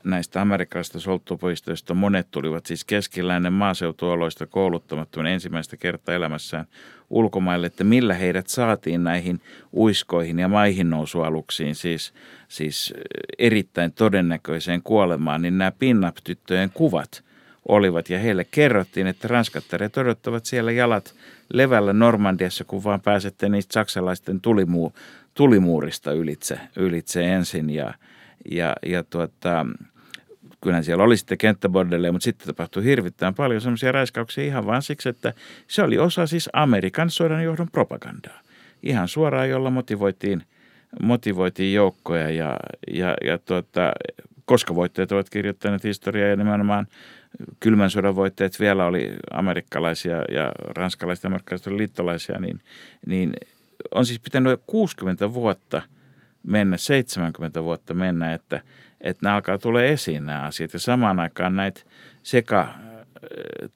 näistä 0.03 0.41
amerikkalaisista 0.41 0.99
solttupoistoista. 0.99 1.93
Monet 1.93 2.27
tulivat 2.31 2.65
siis 2.65 2.85
keskiläinen 2.85 3.53
maaseutuoloista 3.53 4.45
kouluttamattomien 4.45 5.33
ensimmäistä 5.33 5.77
kertaa 5.77 6.15
elämässään 6.15 6.65
ulkomaille, 7.09 7.67
että 7.67 7.83
millä 7.83 8.13
heidät 8.13 8.47
saatiin 8.47 9.03
näihin 9.03 9.41
uiskoihin 9.73 10.39
ja 10.39 10.47
maihin 10.47 10.89
nousualuksiin, 10.89 11.75
siis, 11.75 12.13
siis 12.47 12.93
erittäin 13.39 13.91
todennäköiseen 13.91 14.81
kuolemaan, 14.83 15.41
niin 15.41 15.57
nämä 15.57 15.71
pinnap-tyttöjen 15.71 16.71
kuvat– 16.73 17.23
olivat. 17.67 18.09
Ja 18.09 18.19
heille 18.19 18.43
kerrottiin, 18.43 19.07
että 19.07 19.27
ranskattareet 19.27 19.97
odottavat 19.97 20.45
siellä 20.45 20.71
jalat 20.71 21.15
levällä 21.53 21.93
Normandiassa, 21.93 22.63
kun 22.63 22.83
vaan 22.83 23.01
pääsette 23.01 23.49
niistä 23.49 23.73
saksalaisten 23.73 24.41
tulimuu, 24.41 24.93
tulimuurista 25.33 26.11
ylitse, 26.11 26.59
ylitse 26.75 27.33
ensin. 27.33 27.69
Ja, 27.69 27.93
ja, 28.51 28.75
ja 28.85 29.03
tuota, 29.03 29.65
kyllähän 30.61 30.83
siellä 30.83 31.03
oli 31.03 31.17
sitten 31.17 31.37
kenttäbordelleja, 31.37 32.11
mutta 32.11 32.23
sitten 32.23 32.47
tapahtui 32.47 32.83
hirvittävän 32.83 33.35
paljon 33.35 33.61
semmoisia 33.61 33.91
raiskauksia 33.91 34.43
ihan 34.43 34.65
vaan 34.65 34.81
siksi, 34.81 35.09
että 35.09 35.33
se 35.67 35.83
oli 35.83 35.97
osa 35.97 36.27
siis 36.27 36.49
Amerikan 36.53 37.09
sodanjohdon 37.09 37.71
propagandaa. 37.71 38.39
Ihan 38.83 39.07
suoraan, 39.07 39.49
jolla 39.49 39.69
motivoitiin, 39.69 40.43
motivoitiin 41.01 41.73
joukkoja 41.73 42.29
ja, 42.29 42.57
ja, 42.93 43.13
ja 43.25 43.37
tuota, 43.37 43.91
koska 44.45 44.75
voittajat 44.75 45.11
ovat 45.11 45.29
kirjoittaneet 45.29 45.83
historiaa 45.83 46.29
ja 46.29 46.35
nimenomaan 46.35 46.87
kylmän 47.59 47.89
sodan 47.89 48.15
voitteet 48.15 48.59
vielä 48.59 48.85
oli 48.85 49.13
amerikkalaisia 49.31 50.15
ja 50.31 50.51
ranskalaiset 50.67 51.23
ja 51.23 51.27
amerikkalaiset 51.27 51.73
liittolaisia, 51.73 52.39
niin, 52.39 52.59
niin 53.05 53.33
on 53.91 54.05
siis 54.05 54.19
pitänyt 54.19 54.61
60 54.67 55.33
vuotta 55.33 55.81
mennä, 56.43 56.77
70 56.77 57.63
vuotta 57.63 57.93
mennä, 57.93 58.33
että, 58.33 58.61
että 59.01 59.25
nämä 59.25 59.35
alkaa 59.35 59.57
tulla 59.57 59.83
esiin 59.83 60.25
nämä 60.25 60.41
asiat. 60.41 60.73
Ja 60.73 60.79
samaan 60.79 61.19
aikaan 61.19 61.55
näitä 61.55 61.81
sekä 62.23 62.67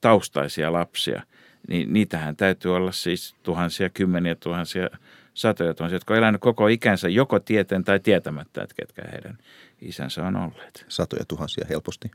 taustaisia 0.02 0.74
lapsia, 0.74 1.22
niin 1.68 1.94
niitähän 1.94 2.36
täytyy 2.36 2.76
olla 2.76 2.92
siis 2.92 3.36
tuhansia, 3.44 3.90
kymmeniä 3.90 4.36
tuhansia, 4.36 4.90
satoja 5.38 5.74
tuhansia, 5.74 5.96
jotka 5.96 6.14
on 6.14 6.18
elänyt 6.18 6.42
koko 6.42 6.68
ikänsä 6.68 7.10
joko 7.10 7.40
tieteen 7.40 7.84
tai 7.84 8.00
tietämättä, 8.00 8.64
että 8.64 8.76
ketkä 8.76 9.04
heidän 9.12 9.38
isänsä 9.82 10.24
on 10.24 10.36
olleet. 10.36 10.86
Satoja 10.88 11.26
tuhansia 11.28 11.66
helposti. 11.70 12.12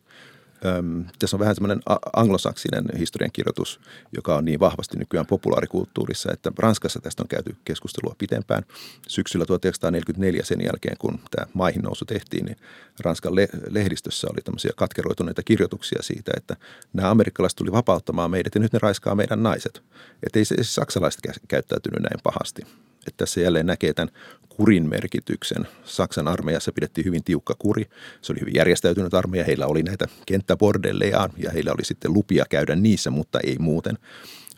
Öm, 0.65 1.05
tässä 1.19 1.37
on 1.37 1.41
vähän 1.41 1.55
semmoinen 1.55 1.81
anglosaksinen 2.17 2.85
historiankirjoitus, 2.99 3.81
joka 4.13 4.37
on 4.37 4.45
niin 4.45 4.61
vahvasti 4.61 4.99
nykyään 4.99 5.27
populaarikulttuurissa, 5.27 6.33
että 6.33 6.53
Ranskassa 6.59 7.01
tästä 7.01 7.23
on 7.23 7.29
käyty 7.29 7.57
keskustelua 7.65 8.15
pitempään. 8.19 8.63
Syksyllä 9.09 9.47
1944 9.47 10.45
sen 10.45 10.61
jälkeen, 10.65 10.97
kun 10.99 11.19
tämä 11.31 11.47
maihin 11.55 11.83
nousu 11.83 12.05
tehtiin, 12.05 12.45
niin 12.45 12.57
Ranskan 13.01 13.35
le- 13.35 13.49
lehdistössä 13.71 14.29
oli 14.33 14.41
tämmöisiä 14.41 14.73
katkeroituneita 14.77 15.43
kirjoituksia 15.43 16.03
siitä, 16.03 16.33
että 16.37 16.57
nämä 16.93 17.11
amerikkalaiset 17.11 17.57
tuli 17.57 17.73
vapauttamaan 17.73 18.31
meidät 18.31 18.55
ja 18.55 18.61
nyt 18.61 18.73
ne 18.73 18.79
raiskaa 18.83 19.15
meidän 19.15 19.43
naiset. 19.43 19.83
Että 20.27 20.39
ei 20.39 20.45
se 20.45 20.57
saksalaiset 20.61 21.21
käyttäytynyt 21.49 22.03
näin 22.03 22.21
pahasti. 22.23 22.63
Että 23.07 23.17
tässä 23.17 23.41
jälleen 23.41 23.67
näkee 23.67 23.93
tämän 23.93 24.15
kurin 24.57 24.89
merkityksen. 24.89 25.69
Saksan 25.85 26.29
armeijassa 26.29 26.73
pidettiin 26.73 27.05
hyvin 27.05 27.25
tiukka 27.25 27.55
kuri. 27.59 27.87
Se 28.23 28.33
oli 28.33 28.41
hyvin 28.41 28.55
järjestäytynyt 28.55 29.15
armeija. 29.15 29.45
Heillä 29.45 29.67
oli 29.67 29.83
näitä 29.83 30.07
kenttäbordelleja 30.27 31.29
ja 31.39 31.51
heillä 31.51 31.73
oli 31.73 31.85
sitten 31.85 32.13
lupia 32.13 32.45
käydä 32.51 32.77
niissä, 32.77 33.11
mutta 33.11 33.41
ei 33.41 33.57
muuten. 33.59 33.99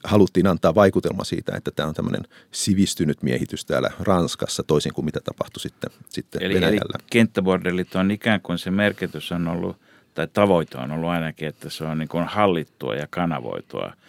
Haluttiin 0.04 0.46
antaa 0.46 0.74
vaikutelma 0.74 1.24
siitä, 1.24 1.56
että 1.56 1.70
tämä 1.70 1.88
on 1.88 1.94
tämmöinen 1.94 2.22
sivistynyt 2.50 3.22
miehitys 3.22 3.64
täällä 3.64 3.90
Ranskassa, 4.00 4.62
toisin 4.62 4.92
kuin 4.94 5.04
mitä 5.04 5.20
tapahtui 5.20 5.60
sitten, 5.60 5.90
sitten 6.08 6.42
eli, 6.42 6.54
Venäjällä. 6.54 6.94
Eli 6.98 7.04
kenttäbordellit 7.10 7.94
on 7.94 8.10
ikään 8.10 8.40
kuin 8.40 8.58
se 8.58 8.70
merkitys 8.70 9.32
on 9.32 9.48
ollut, 9.48 9.76
tai 10.14 10.28
tavoite 10.32 10.78
on 10.78 10.92
ollut 10.92 11.10
ainakin, 11.10 11.48
että 11.48 11.70
se 11.70 11.84
on 11.84 11.98
niin 11.98 12.08
kuin 12.08 12.24
hallittua 12.24 12.94
ja 12.94 13.06
kanavoitua– 13.10 13.92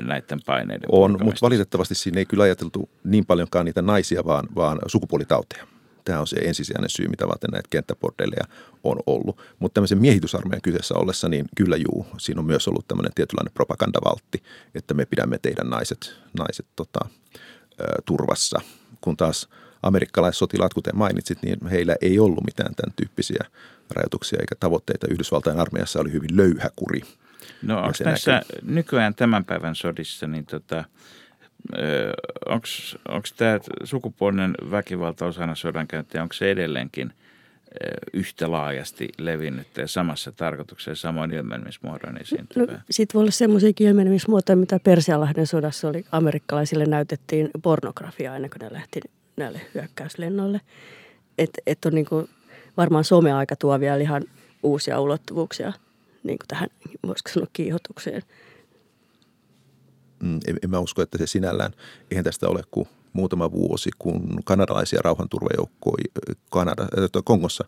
näiden 0.00 0.40
paineiden 0.46 0.88
On, 0.92 1.18
mutta 1.22 1.38
valitettavasti 1.42 1.94
siinä 1.94 2.18
ei 2.18 2.26
kyllä 2.26 2.44
ajateltu 2.44 2.90
niin 3.04 3.26
paljonkaan 3.26 3.64
niitä 3.64 3.82
naisia, 3.82 4.24
vaan, 4.24 4.48
vaan 4.54 4.78
sukupuolitauteja. 4.86 5.66
Tämä 6.04 6.20
on 6.20 6.26
se 6.26 6.36
ensisijainen 6.36 6.90
syy, 6.90 7.08
mitä 7.08 7.28
varten 7.28 7.50
näitä 7.50 7.68
kenttäbordelleja 7.70 8.44
on 8.84 8.96
ollut. 9.06 9.40
Mutta 9.58 9.74
tämmöisen 9.74 9.98
miehitysarmeijan 9.98 10.62
kyseessä 10.62 10.94
ollessa, 10.94 11.28
niin 11.28 11.44
kyllä 11.56 11.76
juu, 11.76 12.06
siinä 12.18 12.40
on 12.40 12.46
myös 12.46 12.68
ollut 12.68 12.88
tämmöinen 12.88 13.12
tietynlainen 13.14 13.54
propagandavaltti, 13.54 14.42
että 14.74 14.94
me 14.94 15.06
pidämme 15.06 15.38
teidän 15.38 15.70
naiset, 15.70 16.16
naiset 16.38 16.66
tota, 16.76 17.00
turvassa. 18.04 18.60
Kun 19.00 19.16
taas 19.16 19.48
amerikkalaissotilaat, 19.82 20.74
kuten 20.74 20.96
mainitsit, 20.96 21.42
niin 21.42 21.66
heillä 21.66 21.96
ei 22.00 22.18
ollut 22.18 22.44
mitään 22.44 22.74
tämän 22.74 22.94
tyyppisiä 22.96 23.44
rajoituksia 23.90 24.38
eikä 24.40 24.54
tavoitteita. 24.60 25.06
Yhdysvaltain 25.10 25.60
armeijassa 25.60 26.00
oli 26.00 26.12
hyvin 26.12 26.36
löyhä 26.36 26.70
kuri– 26.76 27.00
No 27.62 27.78
onko 27.78 27.92
näissä 28.04 28.32
näkyy. 28.32 28.74
nykyään 28.74 29.14
tämän 29.14 29.44
päivän 29.44 29.74
sodissa, 29.74 30.26
niin 30.26 30.46
tota, 30.46 30.84
onko 33.08 33.28
tämä 33.36 33.58
sukupuolinen 33.84 34.54
väkivalta 34.70 35.26
osana 35.26 35.54
sodankäyntiä, 35.54 36.22
onko 36.22 36.32
se 36.32 36.50
edelleenkin 36.50 37.12
yhtä 38.12 38.50
laajasti 38.50 39.08
levinnyt 39.18 39.66
ja 39.76 39.88
samassa 39.88 40.32
tarkoituksessa 40.32 41.02
samoin 41.02 41.34
ilmenemismuodon 41.34 42.20
esiintyvää? 42.20 42.74
No, 42.74 42.80
Sitten 42.90 43.14
voi 43.14 43.20
olla 43.20 43.30
semmoisiakin 43.30 43.88
ilmenemismuotoja, 43.88 44.56
mitä 44.56 44.80
Persialahden 44.84 45.46
sodassa 45.46 45.88
oli. 45.88 46.04
Amerikkalaisille 46.12 46.86
näytettiin 46.86 47.50
pornografiaa 47.62 48.36
ennen 48.36 48.50
kuin 48.50 48.60
ne 48.60 48.72
lähti 48.72 49.00
näille 49.36 49.60
hyökkäyslennoille. 49.74 50.60
Että 51.38 51.62
et 51.66 51.84
on 51.84 51.94
niinku, 51.94 52.28
varmaan 52.76 53.04
some-aika 53.04 53.56
tuo 53.56 53.80
vielä 53.80 53.96
ihan 53.96 54.22
uusia 54.62 55.00
ulottuvuuksia– 55.00 55.72
niin 56.22 56.38
kuin 56.38 56.48
tähän, 56.48 56.68
voisiko 57.06 57.30
sanoa, 57.30 57.48
kiihotukseen. 57.52 58.22
Mm, 60.22 60.40
en, 60.46 60.56
en 60.62 60.70
mä 60.70 60.78
usko, 60.78 61.02
että 61.02 61.18
se 61.18 61.26
sinällään, 61.26 61.72
eihän 62.10 62.24
tästä 62.24 62.48
ole 62.48 62.62
kuin 62.70 62.88
muutama 63.12 63.52
vuosi, 63.52 63.90
kun 63.98 64.40
kanadalaisia 64.44 65.00
rauhanturvajoukkoja 65.04 66.04
Kanada, 66.50 66.86
Kongossa 67.24 67.64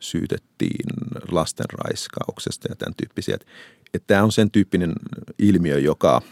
syytettiin 0.00 0.86
lasten 1.30 1.66
raiskauksesta 1.72 2.68
ja 2.70 2.76
tämän 2.76 2.94
tyyppisiä. 2.96 3.38
Tämä 4.06 4.22
on 4.22 4.32
sen 4.32 4.50
tyyppinen 4.50 4.92
ilmiö, 5.38 5.78
joka 5.78 6.22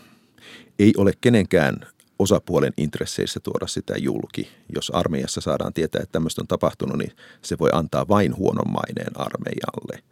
ei 0.79 0.93
ole 0.97 1.13
kenenkään 1.21 1.87
osapuolen 2.19 2.73
intresseissä 2.77 3.41
tuoda 3.41 3.67
sitä 3.67 3.95
julki. 3.99 4.49
Jos 4.75 4.91
armeijassa 4.91 5.41
saadaan 5.41 5.73
tietää, 5.73 6.03
että 6.03 6.13
tämmöistä 6.13 6.43
on 6.43 6.49
tapahtunut, 6.49 6.99
niin 6.99 7.13
se 7.43 7.59
voi 7.59 7.71
antaa 7.73 8.09
vain 8.09 8.37
huonon 8.37 8.73
maineen 8.73 9.21
armeijalle. 9.21 10.03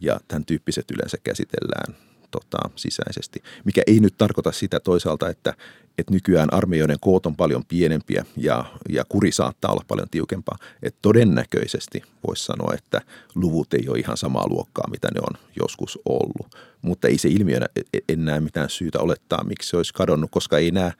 Ja 0.00 0.20
tämän 0.28 0.44
tyyppiset 0.44 0.90
yleensä 0.90 1.18
käsitellään 1.24 1.94
tota, 2.30 2.58
sisäisesti. 2.76 3.42
Mikä 3.64 3.82
ei 3.86 4.00
nyt 4.00 4.14
tarkoita 4.18 4.52
sitä 4.52 4.80
toisaalta, 4.80 5.28
että, 5.28 5.54
että 5.98 6.12
nykyään 6.12 6.52
armeijoiden 6.52 7.00
koot 7.00 7.26
on 7.26 7.36
paljon 7.36 7.64
pienempiä 7.64 8.24
ja, 8.36 8.64
ja 8.88 9.04
kuri 9.08 9.32
saattaa 9.32 9.72
olla 9.72 9.84
paljon 9.88 10.08
tiukempaa. 10.10 10.58
Et 10.82 10.96
todennäköisesti 11.02 12.02
voisi 12.26 12.44
sanoa, 12.44 12.74
että 12.74 13.00
luvut 13.34 13.74
ei 13.74 13.88
ole 13.88 13.98
ihan 13.98 14.16
samaa 14.16 14.48
luokkaa, 14.48 14.90
mitä 14.90 15.08
ne 15.14 15.20
on 15.20 15.40
joskus 15.60 15.98
ollut. 16.04 16.54
Mutta 16.82 17.08
ei 17.08 17.18
se 17.18 17.28
ilmiönä, 17.28 17.66
en 18.08 18.24
näe 18.24 18.40
mitään 18.40 18.70
syytä 18.70 18.98
olettaa, 18.98 19.44
miksi 19.44 19.68
se 19.68 19.76
olisi 19.76 19.94
kadonnut, 19.94 20.30
koska 20.30 20.58
ei 20.58 20.70
nämä 20.70 20.92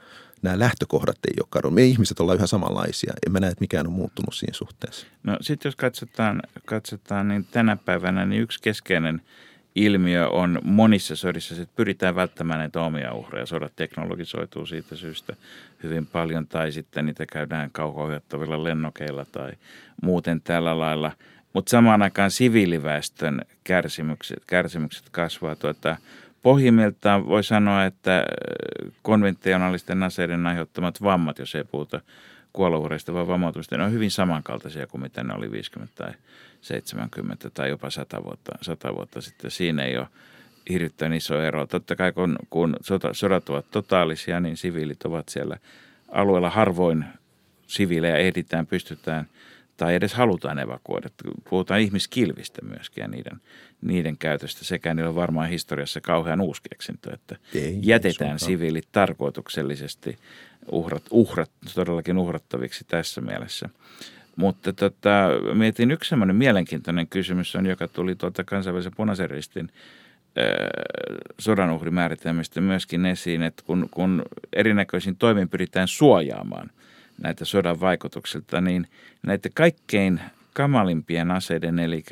nämä 0.43 0.59
lähtökohdat 0.59 1.19
ei 1.29 1.35
ole 1.41 1.47
kadonnut. 1.51 1.75
Me 1.75 1.85
ihmiset 1.85 2.21
ollaan 2.21 2.39
yhä 2.39 2.47
samanlaisia. 2.47 3.13
En 3.27 3.33
mä 3.33 3.41
näe, 3.41 3.51
että 3.51 3.61
mikään 3.61 3.87
on 3.87 3.93
muuttunut 3.93 4.35
siinä 4.35 4.55
suhteessa. 4.55 5.07
No 5.23 5.37
sitten 5.41 5.69
jos 5.69 5.77
katsotaan, 5.77 6.43
katsotaan, 6.67 7.29
niin 7.29 7.47
tänä 7.51 7.77
päivänä 7.77 8.27
niin 8.27 8.43
yksi 8.43 8.63
keskeinen 8.63 9.23
ilmiö 9.75 10.29
on 10.29 10.59
monissa 10.65 11.17
sodissa, 11.17 11.63
että 11.63 11.77
pyritään 11.77 12.15
välttämään 12.15 12.59
näitä 12.59 12.81
omia 12.81 13.15
uhreja. 13.15 13.47
Sodat 13.47 13.77
teknologisoituu 13.77 14.67
siitä 14.67 14.97
syystä 14.97 15.37
hyvin 15.83 16.07
paljon 16.07 16.47
tai 16.47 16.73
sitten 16.73 17.07
niitä 17.07 17.27
käydään 17.27 17.71
kauko 17.71 18.09
lennokeilla 18.63 19.25
tai 19.25 19.53
muuten 20.03 20.41
tällä 20.41 20.79
lailla. 20.79 21.13
Mutta 21.53 21.71
samaan 21.71 22.03
aikaan 22.03 22.31
siviiliväestön 22.31 23.41
kärsimykset, 23.65 24.43
kärsimykset 24.47 25.05
kasvaa. 25.11 25.57
Tuota, 25.57 25.97
pohjimmiltaan 26.43 27.27
voi 27.27 27.45
sanoa, 27.45 27.85
että 27.85 28.17
äh, 28.19 28.25
konventionaalisten 29.03 30.03
aseiden 30.03 30.47
aiheuttamat 30.47 31.03
vammat, 31.03 31.39
jos 31.39 31.55
ei 31.55 31.65
puhuta 31.65 32.01
kuolouhreista, 32.53 33.15
vaan 33.15 33.29
vammautumista, 33.29 33.77
ne 33.77 33.85
on 33.85 33.93
hyvin 33.93 34.11
samankaltaisia 34.11 34.87
kuin 34.87 35.01
mitä 35.01 35.25
ne 35.25 35.35
oli 35.35 35.51
50 35.51 35.95
tai 35.95 36.13
70 36.61 37.51
tai 37.51 37.69
jopa 37.69 37.91
100 37.91 38.25
vuotta, 38.25 38.53
100 38.63 38.95
vuotta 38.95 39.21
sitten. 39.21 39.51
Siinä 39.51 39.83
ei 39.83 39.99
ole 39.99 40.09
hirvittävän 40.69 41.13
iso 41.13 41.43
ero. 41.43 41.67
Totta 41.67 41.97
kai 41.97 42.13
kun, 42.13 42.37
kun 42.51 42.77
sodat 43.13 43.49
ovat 43.49 43.71
totaalisia, 43.71 44.41
niin 44.41 44.57
siviilit 44.57 45.03
ovat 45.03 45.29
siellä 45.29 45.57
alueella 46.09 46.51
harvoin 46.51 47.05
siviilejä 47.67 48.17
ehditään, 48.17 48.67
pystytään– 48.67 49.29
tai 49.81 49.95
edes 49.95 50.15
halutaan 50.15 50.59
evakuoida. 50.59 51.09
Puhutaan 51.51 51.81
ihmiskilvistä 51.81 52.65
myöskin 52.65 53.03
ja 53.03 53.09
niiden, 53.09 53.41
niiden 53.83 54.19
käytöstä. 54.19 54.65
Sekä 54.65 54.95
niillä 54.95 55.09
on 55.09 55.15
varmaan 55.15 55.49
historiassa 55.49 56.01
kauhean 56.01 56.41
uusi 56.41 56.63
keksintö, 56.71 57.15
että 57.15 57.37
ei, 57.55 57.79
jätetään 57.83 58.39
siviilit 58.39 58.89
tarkoituksellisesti 58.93 60.19
uhrat, 60.73 61.03
uhrat, 61.11 61.51
todellakin 61.75 62.19
uhrattaviksi 62.19 62.85
tässä 62.89 63.21
mielessä. 63.21 63.69
Mutta 64.37 64.73
tota, 64.73 65.29
mietin 65.55 65.91
yksi 65.91 66.09
sellainen 66.09 66.37
mielenkiintoinen 66.37 67.07
kysymys 67.09 67.57
on, 67.57 67.67
joka 67.67 67.89
tuli 67.89 68.15
tuolta 68.15 68.45
kansainvälisen 68.45 68.93
punaisen 68.97 69.31
ristin 69.31 69.73
sodanuhrimääritelmistä 71.39 72.61
myöskin 72.61 73.07
esiin, 73.07 73.43
että 73.43 73.63
kun, 73.67 73.89
kun 73.91 74.23
erinäköisin 74.53 75.17
toimin 75.17 75.49
pyritään 75.49 75.89
suojaamaan– 75.89 76.71
näitä 77.21 77.45
sodan 77.45 77.81
vaikutuksilta, 77.81 78.61
niin 78.61 78.87
näitä 79.23 79.49
kaikkein 79.55 80.21
kamalimpien 80.53 81.31
aseiden, 81.31 81.79
eli 81.79 82.05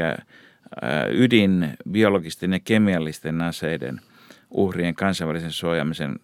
ydin, 1.13 1.77
biologisten 1.91 2.53
ja 2.53 2.61
kemiallisten 2.65 3.43
aseiden 3.43 4.01
uhrien 4.51 4.95
kansainvälisen 4.95 5.53
suojaamisen 5.53 6.17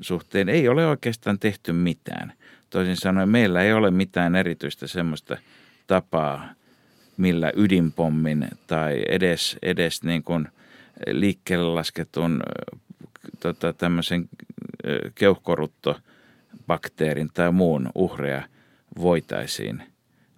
suhteen 0.00 0.48
ei 0.48 0.68
ole 0.68 0.86
oikeastaan 0.86 1.38
tehty 1.38 1.72
mitään. 1.72 2.32
Toisin 2.70 2.96
sanoen 2.96 3.28
meillä 3.28 3.62
ei 3.62 3.72
ole 3.72 3.90
mitään 3.90 4.36
erityistä 4.36 4.86
semmoista 4.86 5.36
tapaa, 5.86 6.48
millä 7.16 7.52
ydinpommin 7.56 8.48
tai 8.66 9.02
edes, 9.08 9.56
edes 9.62 10.02
niin 10.02 10.22
kuin 10.22 10.48
liikkeelle 11.06 11.74
lasketun 11.74 12.40
tota, 13.40 13.72
tämmöisen 13.72 14.28
keuhkorutto– 15.14 15.96
bakteerin 16.66 17.28
tai 17.34 17.52
muun 17.52 17.90
uhreja 17.94 18.42
voitaisiin 19.00 19.82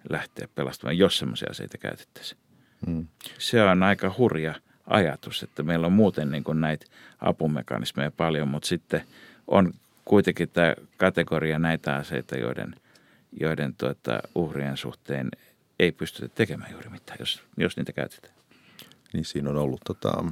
lähteä 0.09 0.47
pelastamaan, 0.55 0.97
jos 0.97 1.17
semmoisia 1.17 1.47
aseita 1.51 1.77
käytettäisiin. 1.77 2.41
Hmm. 2.85 3.07
Se 3.37 3.63
on 3.63 3.83
aika 3.83 4.15
hurja 4.17 4.55
ajatus, 4.87 5.43
että 5.43 5.63
meillä 5.63 5.87
on 5.87 5.93
muuten 5.93 6.31
niin 6.31 6.43
kuin 6.43 6.61
näitä 6.61 6.85
apumekanismeja 7.19 8.11
paljon, 8.11 8.47
mutta 8.47 8.67
sitten 8.67 9.03
on 9.47 9.73
kuitenkin 10.05 10.49
tämä 10.49 10.75
kategoria 10.97 11.59
näitä 11.59 11.95
aseita, 11.95 12.37
joiden, 12.37 12.75
joiden 13.39 13.75
tuota, 13.77 14.19
uhrien 14.35 14.77
suhteen 14.77 15.29
ei 15.79 15.91
pystytä 15.91 16.35
tekemään 16.35 16.71
juuri 16.71 16.89
mitään, 16.89 17.17
jos, 17.19 17.43
jos 17.57 17.77
niitä 17.77 17.93
käytetään. 17.93 18.33
Niin 19.13 19.25
siinä 19.25 19.49
on 19.49 19.57
ollut 19.57 19.81
tota, 19.85 20.23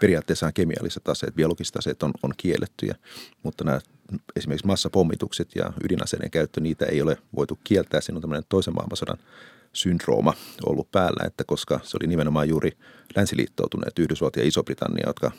periaatteessa 0.00 0.52
kemialliset 0.52 1.08
aseet, 1.08 1.34
biologiset 1.34 1.76
aseet 1.76 2.02
on, 2.02 2.12
on 2.22 2.32
kiellettyjä, 2.36 2.94
mutta 3.42 3.64
nämä 3.64 3.80
esimerkiksi 4.36 4.66
massapommitukset 4.66 5.48
ja 5.54 5.72
ydinaseiden 5.84 6.30
käyttö, 6.30 6.60
niitä 6.60 6.86
ei 6.86 7.02
ole 7.02 7.16
voitu 7.36 7.58
kieltää. 7.64 8.00
Siinä 8.00 8.16
on 8.16 8.22
tämmöinen 8.22 8.44
toisen 8.48 8.74
maailmansodan 8.74 9.18
syndrooma 9.72 10.34
ollut 10.64 10.90
päällä, 10.90 11.26
että 11.26 11.44
koska 11.44 11.80
se 11.82 11.96
oli 12.00 12.06
nimenomaan 12.06 12.48
juuri 12.48 12.78
länsiliittoutuneet 13.16 13.98
Yhdysvallat 13.98 14.36
ja 14.36 14.42
Iso-Britannia, 14.44 15.06
jotka 15.06 15.30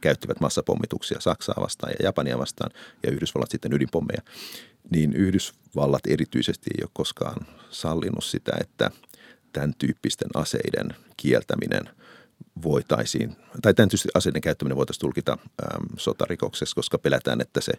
käyttivät 0.00 0.40
massapommituksia 0.40 1.20
Saksaa 1.20 1.62
vastaan 1.62 1.92
ja 1.98 2.04
Japania 2.04 2.38
vastaan 2.38 2.70
ja 3.02 3.10
Yhdysvallat 3.10 3.50
sitten 3.50 3.72
ydinpommeja, 3.72 4.22
niin 4.90 5.12
Yhdysvallat 5.12 6.06
erityisesti 6.06 6.70
ei 6.78 6.82
ole 6.84 6.90
koskaan 6.92 7.46
sallinut 7.70 8.24
sitä, 8.24 8.52
että 8.60 8.90
tämän 9.52 9.74
tyyppisten 9.78 10.28
aseiden 10.34 10.88
kieltäminen 11.16 11.90
voitaisiin, 12.62 13.36
tai 13.62 13.74
tämän 13.74 13.88
tyyppisten 13.88 14.10
aseiden 14.14 14.42
käyttäminen 14.42 14.76
voitaisiin 14.76 15.00
tulkita 15.00 15.32
äm, 15.32 15.86
sotarikoksessa, 15.96 16.74
koska 16.74 16.98
pelätään, 16.98 17.40
että 17.40 17.60
se 17.60 17.72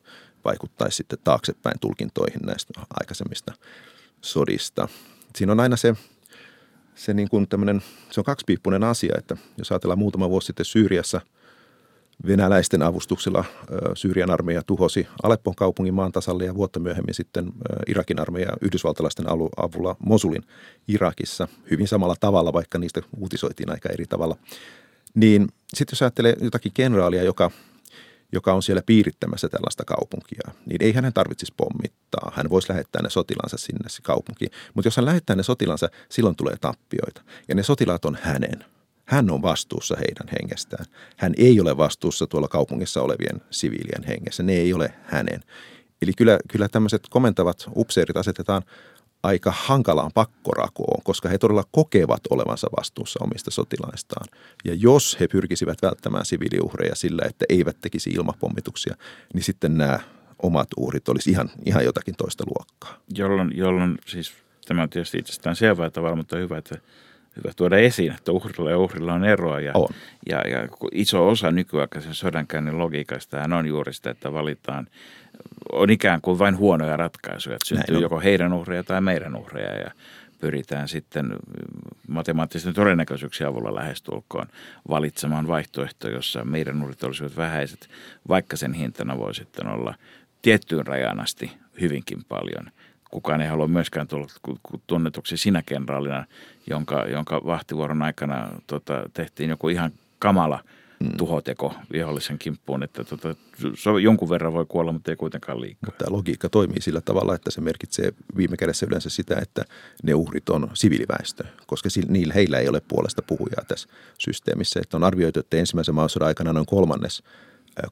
vaikuttaisi 0.45 0.97
sitten 0.97 1.20
taaksepäin 1.24 1.80
tulkintoihin 1.80 2.41
näistä 2.45 2.74
aikaisemmista 2.99 3.53
sodista. 4.22 4.88
Siinä 5.36 5.51
on 5.51 5.60
aina 5.60 5.76
se, 5.76 5.95
se, 6.95 7.14
niin 7.14 7.30
kuin 7.30 7.47
se 8.12 8.20
on 8.20 8.26
kaksipiippunen 8.26 8.84
asia, 8.84 9.16
että 9.18 9.38
jos 9.58 9.72
ajatellaan 9.72 9.99
muutama 9.99 10.30
vuosi 10.30 10.47
sitten 10.47 10.66
Syyriassa– 10.66 11.22
venäläisten 12.28 12.82
avustuksella 12.82 13.45
Syyrian 13.93 14.32
armeija 14.32 14.61
tuhosi 14.63 15.07
Aleppon 15.23 15.55
kaupungin 15.55 15.93
maan 15.93 16.11
tasalle 16.11 16.45
ja 16.45 16.55
vuotta 16.55 16.80
myöhemmin 16.80 17.13
sitten 17.13 17.51
Irakin 17.88 18.19
armeija 18.19 18.49
yhdysvaltalaisten 18.61 19.26
avulla 19.57 19.95
Mosulin 19.99 20.43
Irakissa 20.88 21.47
hyvin 21.71 21.88
samalla 21.88 22.15
tavalla, 22.19 22.53
vaikka 22.53 22.78
niistä 22.78 23.01
uutisoitiin 23.17 23.71
aika 23.71 23.89
eri 23.89 24.05
tavalla. 24.05 24.38
Niin 25.15 25.47
sitten 25.73 25.93
jos 25.93 26.01
ajattelee 26.01 26.36
jotakin 26.41 26.71
kenraalia, 26.73 27.23
joka, 27.23 27.51
joka 28.32 28.53
on 28.53 28.63
siellä 28.63 28.82
piirittämässä 28.86 29.49
tällaista 29.49 29.84
kaupunkia, 29.86 30.51
niin 30.65 30.84
ei 30.84 30.93
hänen 30.93 31.13
tarvitsisi 31.13 31.53
pommittaa. 31.57 32.32
Hän 32.36 32.49
voisi 32.49 32.69
lähettää 32.69 33.01
ne 33.01 33.09
sotilansa 33.09 33.57
sinne 33.57 33.88
kaupunkiin. 34.03 34.51
Mutta 34.73 34.88
jos 34.88 34.97
hän 34.97 35.05
lähettää 35.05 35.36
ne 35.36 35.43
sotilansa, 35.43 35.89
silloin 36.09 36.36
tulee 36.36 36.55
tappioita. 36.61 37.21
Ja 37.47 37.55
ne 37.55 37.63
sotilaat 37.63 38.05
on 38.05 38.17
hänen– 38.21 38.65
hän 39.06 39.32
on 39.32 39.41
vastuussa 39.41 39.95
heidän 39.95 40.38
hengestään. 40.41 40.86
Hän 41.18 41.34
ei 41.38 41.60
ole 41.60 41.78
vastuussa 41.78 42.28
tuolla 42.28 42.47
kaupungissa 42.47 43.01
olevien 43.01 43.41
siviilien 43.51 44.03
hengessä. 44.08 44.43
Ne 44.43 44.53
ei 44.53 44.74
ole 44.74 44.93
hänen. 45.03 45.39
Eli 46.01 46.12
kyllä, 46.18 46.39
kyllä 46.51 46.68
tämmöiset 46.68 47.03
komentavat 47.10 47.70
upseerit 47.76 48.18
asetetaan 48.18 48.62
aika 49.24 49.53
hankalaan 49.56 50.12
pakkorakoon, 50.14 51.01
koska 51.03 51.30
he 51.30 51.38
todella 51.38 51.64
kokevat 51.72 52.22
olevansa 52.30 52.68
vastuussa 52.78 53.20
omista 53.24 53.51
sotilaistaan. 53.51 54.28
Ja 54.66 54.74
jos 54.74 55.18
he 55.20 55.28
pyrkisivät 55.28 55.82
välttämään 55.82 56.26
siviiliuhreja 56.26 56.95
sillä, 56.95 57.22
että 57.26 57.45
eivät 57.49 57.78
tekisi 57.82 58.10
ilmapommituksia, 58.10 58.95
niin 59.34 59.43
sitten 59.43 59.78
nämä 59.78 59.99
omat 60.43 60.68
uhrit 60.78 61.10
olisi 61.10 61.32
ihan, 61.32 61.49
ihan 61.66 61.86
jotakin 61.86 62.16
toista 62.16 62.43
luokkaa. 62.47 63.01
Jolloin, 63.18 63.51
jolloin 63.56 63.97
siis 64.06 64.34
tämä 64.68 64.84
on 64.84 64.89
tietysti 64.89 65.18
itsestään 65.18 65.56
selvää 65.56 65.89
tavalla, 65.89 66.16
mutta 66.16 66.38
hyvä, 66.38 66.58
että 66.58 66.78
hyvä 67.38 67.51
tuoda 67.55 67.77
esiin, 67.77 68.13
että 68.13 68.31
uhrilla 68.31 68.69
ja 68.69 68.77
uhrilla 68.77 69.13
on 69.13 69.25
eroa. 69.25 69.59
Ja, 69.59 69.71
on. 69.75 69.88
ja, 70.29 70.41
ja 70.47 70.67
iso 70.91 71.27
osa 71.27 71.51
nykyaikaisen 71.51 72.13
sodankäynnin 72.13 72.79
logiikasta 72.79 73.43
on 73.57 73.67
juuri 73.67 73.93
sitä, 73.93 74.09
että 74.09 74.33
valitaan, 74.33 74.88
on 75.71 75.89
ikään 75.89 76.21
kuin 76.21 76.39
vain 76.39 76.57
huonoja 76.57 76.97
ratkaisuja, 76.97 77.55
että 77.55 77.67
syntyy 77.67 77.99
joko 77.99 78.19
heidän 78.19 78.53
uhreja 78.53 78.83
tai 78.83 79.01
meidän 79.01 79.36
uhreja 79.36 79.75
ja 79.75 79.91
pyritään 80.39 80.88
sitten 80.88 81.36
matemaattisten 82.07 82.73
todennäköisyyksien 82.73 83.49
avulla 83.49 83.75
lähestulkoon 83.75 84.47
valitsemaan 84.89 85.47
vaihtoehto, 85.47 86.09
jossa 86.09 86.43
meidän 86.43 86.83
uhrit 86.83 87.03
olisivat 87.03 87.38
vähäiset, 87.38 87.89
vaikka 88.27 88.57
sen 88.57 88.73
hintana 88.73 89.17
voi 89.17 89.36
sitten 89.36 89.67
olla 89.67 89.95
tiettyyn 90.41 90.88
rajan 90.88 91.19
asti 91.19 91.51
hyvinkin 91.81 92.23
paljon– 92.29 92.65
kukaan 93.16 93.41
ei 93.41 93.47
halua 93.47 93.68
myöskään 93.68 94.07
tulla 94.07 94.28
tunnetuksi 94.88 95.38
sinä 95.38 95.63
kenraalina, 95.66 96.26
jonka, 96.70 97.05
jonka 97.07 97.41
vahtivuoron 97.45 98.01
aikana 98.01 98.49
tota, 98.68 99.09
tehtiin 99.13 99.49
joku 99.49 99.70
ihan 99.70 99.91
kamala 100.20 100.63
mm. 100.99 101.09
tuhoteko 101.18 101.74
vihollisen 101.91 102.38
kimppuun, 102.38 102.84
että 102.84 103.03
tota, 103.03 103.36
jonkun 104.01 104.30
verran 104.30 104.53
voi 104.53 104.66
kuolla, 104.66 104.91
mutta 104.91 105.11
ei 105.11 105.16
kuitenkaan 105.16 105.61
liikaa. 105.61 105.80
Mutta 105.86 106.05
tämä 106.05 106.18
logiikka 106.18 106.49
toimii 106.49 106.82
sillä 106.82 107.01
tavalla, 107.01 107.36
että 107.36 107.51
se 107.51 107.61
merkitsee 107.61 108.13
viime 108.38 108.57
kädessä 108.57 108.86
yleensä 108.86 109.09
sitä, 109.09 109.36
että 109.41 109.66
ne 110.03 110.13
uhrit 110.13 110.49
on 110.49 110.70
siviiliväestö, 110.74 111.43
koska 111.68 111.89
niillä 112.07 112.34
heillä 112.34 112.57
ei 112.57 112.70
ole 112.70 112.82
puolesta 112.88 113.22
puhujaa 113.22 113.66
tässä 113.68 113.89
systeemissä. 114.20 114.80
Että 114.80 114.97
on 114.97 115.03
arvioitu, 115.03 115.39
että 115.39 115.57
ensimmäisen 115.57 115.95
maailmansodan 115.95 116.28
aikana 116.28 116.53
noin 116.53 116.66
kolmannes– 116.66 117.24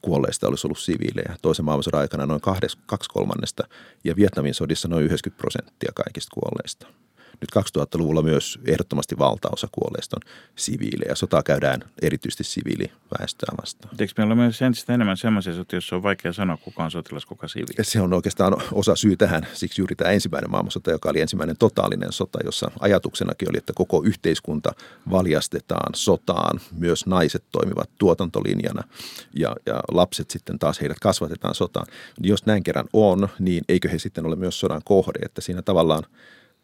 kuolleista 0.02 0.48
olisi 0.48 0.66
ollut 0.66 0.78
siviilejä. 0.78 1.36
Toisen 1.42 1.64
maailmansodan 1.64 2.00
aikana 2.00 2.26
noin 2.26 2.40
kaksi 2.86 3.08
kolmannesta 3.08 3.68
ja 4.04 4.16
Vietnamin 4.16 4.54
sodissa 4.54 4.88
noin 4.88 5.04
90 5.04 5.40
prosenttia 5.40 5.92
kaikista 5.94 6.30
kuolleista. 6.34 6.86
Nyt 7.44 7.64
2000-luvulla 7.78 8.22
myös 8.22 8.58
ehdottomasti 8.66 9.18
valtaosa 9.18 9.68
kuolleista 9.72 10.16
on 10.16 10.32
siviilejä. 10.56 11.14
Sotaa 11.14 11.42
käydään 11.42 11.80
erityisesti 12.02 12.44
siviiliväestöä 12.44 13.54
vastaan. 13.60 13.94
Eikö 13.98 14.12
meillä 14.18 14.32
ole 14.32 14.40
myös 14.40 14.62
entistä 14.62 14.94
enemmän 14.94 15.16
sellaisia 15.16 15.54
sotia, 15.54 15.76
joissa 15.76 15.96
on 15.96 16.02
vaikea 16.02 16.32
sanoa, 16.32 16.56
kuka 16.56 16.84
on 16.84 16.90
sotilas, 16.90 17.26
kuka 17.26 17.48
siviili? 17.48 17.84
Se 17.84 18.00
on 18.00 18.12
oikeastaan 18.12 18.56
osa 18.72 18.96
syy 18.96 19.16
tähän. 19.16 19.46
Siksi 19.52 19.80
juuri 19.80 19.96
tämä 19.96 20.10
ensimmäinen 20.10 20.50
maailmansota, 20.50 20.90
joka 20.90 21.10
oli 21.10 21.20
ensimmäinen 21.20 21.56
totaalinen 21.56 22.12
sota, 22.12 22.38
jossa 22.44 22.70
ajatuksenakin 22.80 23.50
oli, 23.50 23.58
että 23.58 23.72
koko 23.76 24.02
yhteiskunta 24.04 24.72
valjastetaan 25.10 25.94
sotaan. 25.94 26.60
Myös 26.72 27.06
naiset 27.06 27.44
toimivat 27.52 27.90
tuotantolinjana 27.98 28.84
ja, 29.36 29.56
ja 29.66 29.80
lapset 29.92 30.30
sitten 30.30 30.58
taas 30.58 30.80
heidät 30.80 31.00
kasvatetaan 31.00 31.54
sotaan. 31.54 31.86
Jos 32.20 32.46
näin 32.46 32.62
kerran 32.62 32.88
on, 32.92 33.28
niin 33.38 33.64
eikö 33.68 33.88
he 33.88 33.98
sitten 33.98 34.26
ole 34.26 34.36
myös 34.36 34.60
sodan 34.60 34.82
kohde, 34.84 35.18
että 35.22 35.40
siinä 35.40 35.62
tavallaan– 35.62 36.02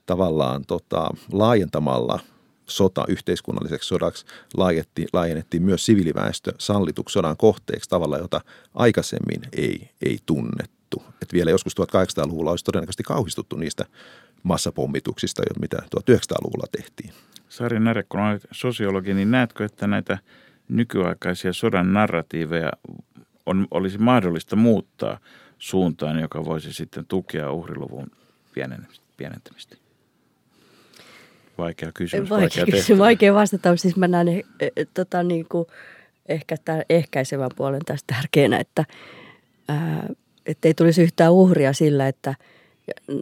tavallaan 0.06 0.64
tota, 0.66 1.10
laajentamalla 1.32 2.20
sota 2.66 3.04
yhteiskunnalliseksi 3.08 3.88
sodaksi 3.88 4.26
laajennettiin, 4.56 5.08
laajennettiin 5.12 5.62
myös 5.62 5.86
siviiliväestö 5.86 6.52
sallituksi 6.58 7.12
sodan 7.12 7.36
kohteeksi 7.36 7.90
tavalla, 7.90 8.18
jota 8.18 8.40
aikaisemmin 8.74 9.42
ei, 9.56 9.90
ei 10.02 10.18
tunnettu. 10.26 11.02
Et 11.22 11.32
vielä 11.32 11.50
joskus 11.50 11.74
1800-luvulla 11.80 12.50
olisi 12.50 12.64
todennäköisesti 12.64 13.02
kauhistuttu 13.02 13.56
niistä 13.56 13.84
massapommituksista, 14.42 15.42
mitä 15.60 15.76
1900-luvulla 15.76 16.66
tehtiin. 16.72 17.12
Sari 17.48 17.80
Näre, 17.80 18.02
kun 18.02 18.20
olet 18.20 18.48
sosiologi, 18.52 19.14
niin 19.14 19.30
näetkö, 19.30 19.64
että 19.64 19.86
näitä 19.86 20.18
nykyaikaisia 20.68 21.52
sodan 21.52 21.92
narratiiveja 21.92 22.70
on, 23.46 23.66
olisi 23.70 23.98
mahdollista 23.98 24.56
muuttaa 24.56 25.18
suuntaan, 25.58 26.20
joka 26.20 26.44
voisi 26.44 26.72
sitten 26.72 27.06
tukea 27.06 27.52
uhriluvun 27.52 28.10
pienentämistä? 29.16 29.76
Vaikea 31.60 31.90
kysymys, 31.94 32.30
vaikea, 32.30 32.48
vaikea 32.48 32.64
kysymys, 32.66 32.98
vaikea 32.98 33.34
vastata. 33.34 33.76
Siis 33.76 33.96
mä 33.96 34.08
näen 34.08 34.28
eh, 34.28 34.44
eh, 34.60 34.86
tota, 34.94 35.22
niin 35.22 35.46
kuin, 35.48 35.66
ehkä 36.28 36.56
tämän 36.64 36.82
ehkäisevän 36.90 37.50
puolen 37.56 37.84
tästä 37.84 38.14
tärkeänä, 38.14 38.58
että 38.58 38.84
että 40.46 40.68
ei 40.68 40.74
tulisi 40.74 41.02
yhtään 41.02 41.32
uhria 41.32 41.72
sillä, 41.72 42.08
että 42.08 42.34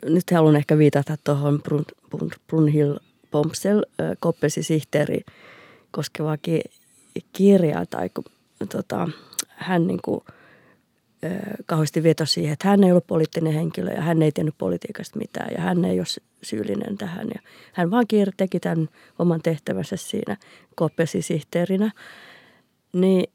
nyt 0.05 0.31
haluan 0.33 0.57
ehkä 0.57 0.79
viitata 0.79 1.17
tuohon 1.25 1.63
Brun, 1.63 1.85
Brun, 2.11 2.31
Brunhild 2.47 2.99
Pomsel, 3.31 3.85
Koppelsin 4.21 4.65
sihteeri 4.65 5.21
koskevaa 5.91 6.37
ki, 6.37 6.61
kirjaa, 7.33 7.87
tai 7.87 8.09
kun, 8.09 8.25
tota, 8.69 9.09
hän 9.49 9.87
niin 9.87 10.01
kuin, 10.05 10.21
kauheasti 11.67 12.03
vetosi 12.03 12.33
siihen, 12.33 12.53
että 12.53 12.69
hän 12.69 12.85
ei 12.85 12.91
ollut 12.91 13.07
poliittinen 13.07 13.53
henkilö 13.53 13.91
ja 13.93 14.03
hän 14.03 14.23
ei 14.23 14.33
tehnyt 14.33 14.55
politiikasta 14.59 15.19
mitään 15.19 15.49
ja 15.55 15.61
hän 15.61 15.85
ei 15.85 15.99
ole 15.99 16.07
syyllinen 16.43 16.99
tähän. 16.99 17.29
Ja 17.35 17.41
hän 17.73 17.91
vaan 17.91 18.07
teki 18.37 18.61
tämän 18.61 18.89
oman 19.19 19.43
tehtävänsä 19.43 19.97
siinä 19.97 20.37
koppesisihteerinä. 20.75 21.91
Niin 22.93 23.33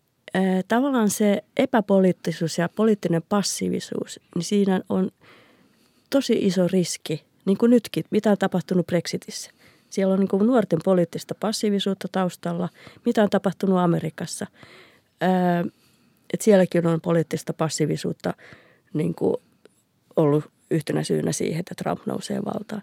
tavallaan 0.67 1.09
se 1.09 1.43
epäpoliittisuus 1.57 2.57
ja 2.57 2.69
poliittinen 2.69 3.21
passiivisuus, 3.29 4.19
niin 4.35 4.43
siinä 4.43 4.81
on 4.89 5.11
tosi 6.09 6.33
iso 6.33 6.67
riski, 6.67 7.23
niin 7.45 7.57
kuin 7.57 7.69
nytkin, 7.69 8.03
mitä 8.11 8.31
on 8.31 8.37
tapahtunut 8.37 8.87
Brexitissä. 8.87 9.51
Siellä 9.89 10.13
on 10.13 10.19
niin 10.19 10.27
kuin 10.27 10.47
nuorten 10.47 10.79
poliittista 10.85 11.35
passiivisuutta 11.39 12.07
taustalla, 12.11 12.69
mitä 13.05 13.23
on 13.23 13.29
tapahtunut 13.29 13.77
Amerikassa. 13.77 14.47
Et 16.33 16.41
sielläkin 16.41 16.87
on 16.87 17.01
poliittista 17.01 17.53
passiivisuutta 17.53 18.33
niin 18.93 19.15
kuin 19.15 19.35
ollut 20.15 20.43
yhtenä 20.71 21.03
syynä 21.03 21.31
siihen, 21.31 21.59
että 21.59 21.75
Trump 21.77 22.05
nousee 22.05 22.39
valtaan. 22.45 22.81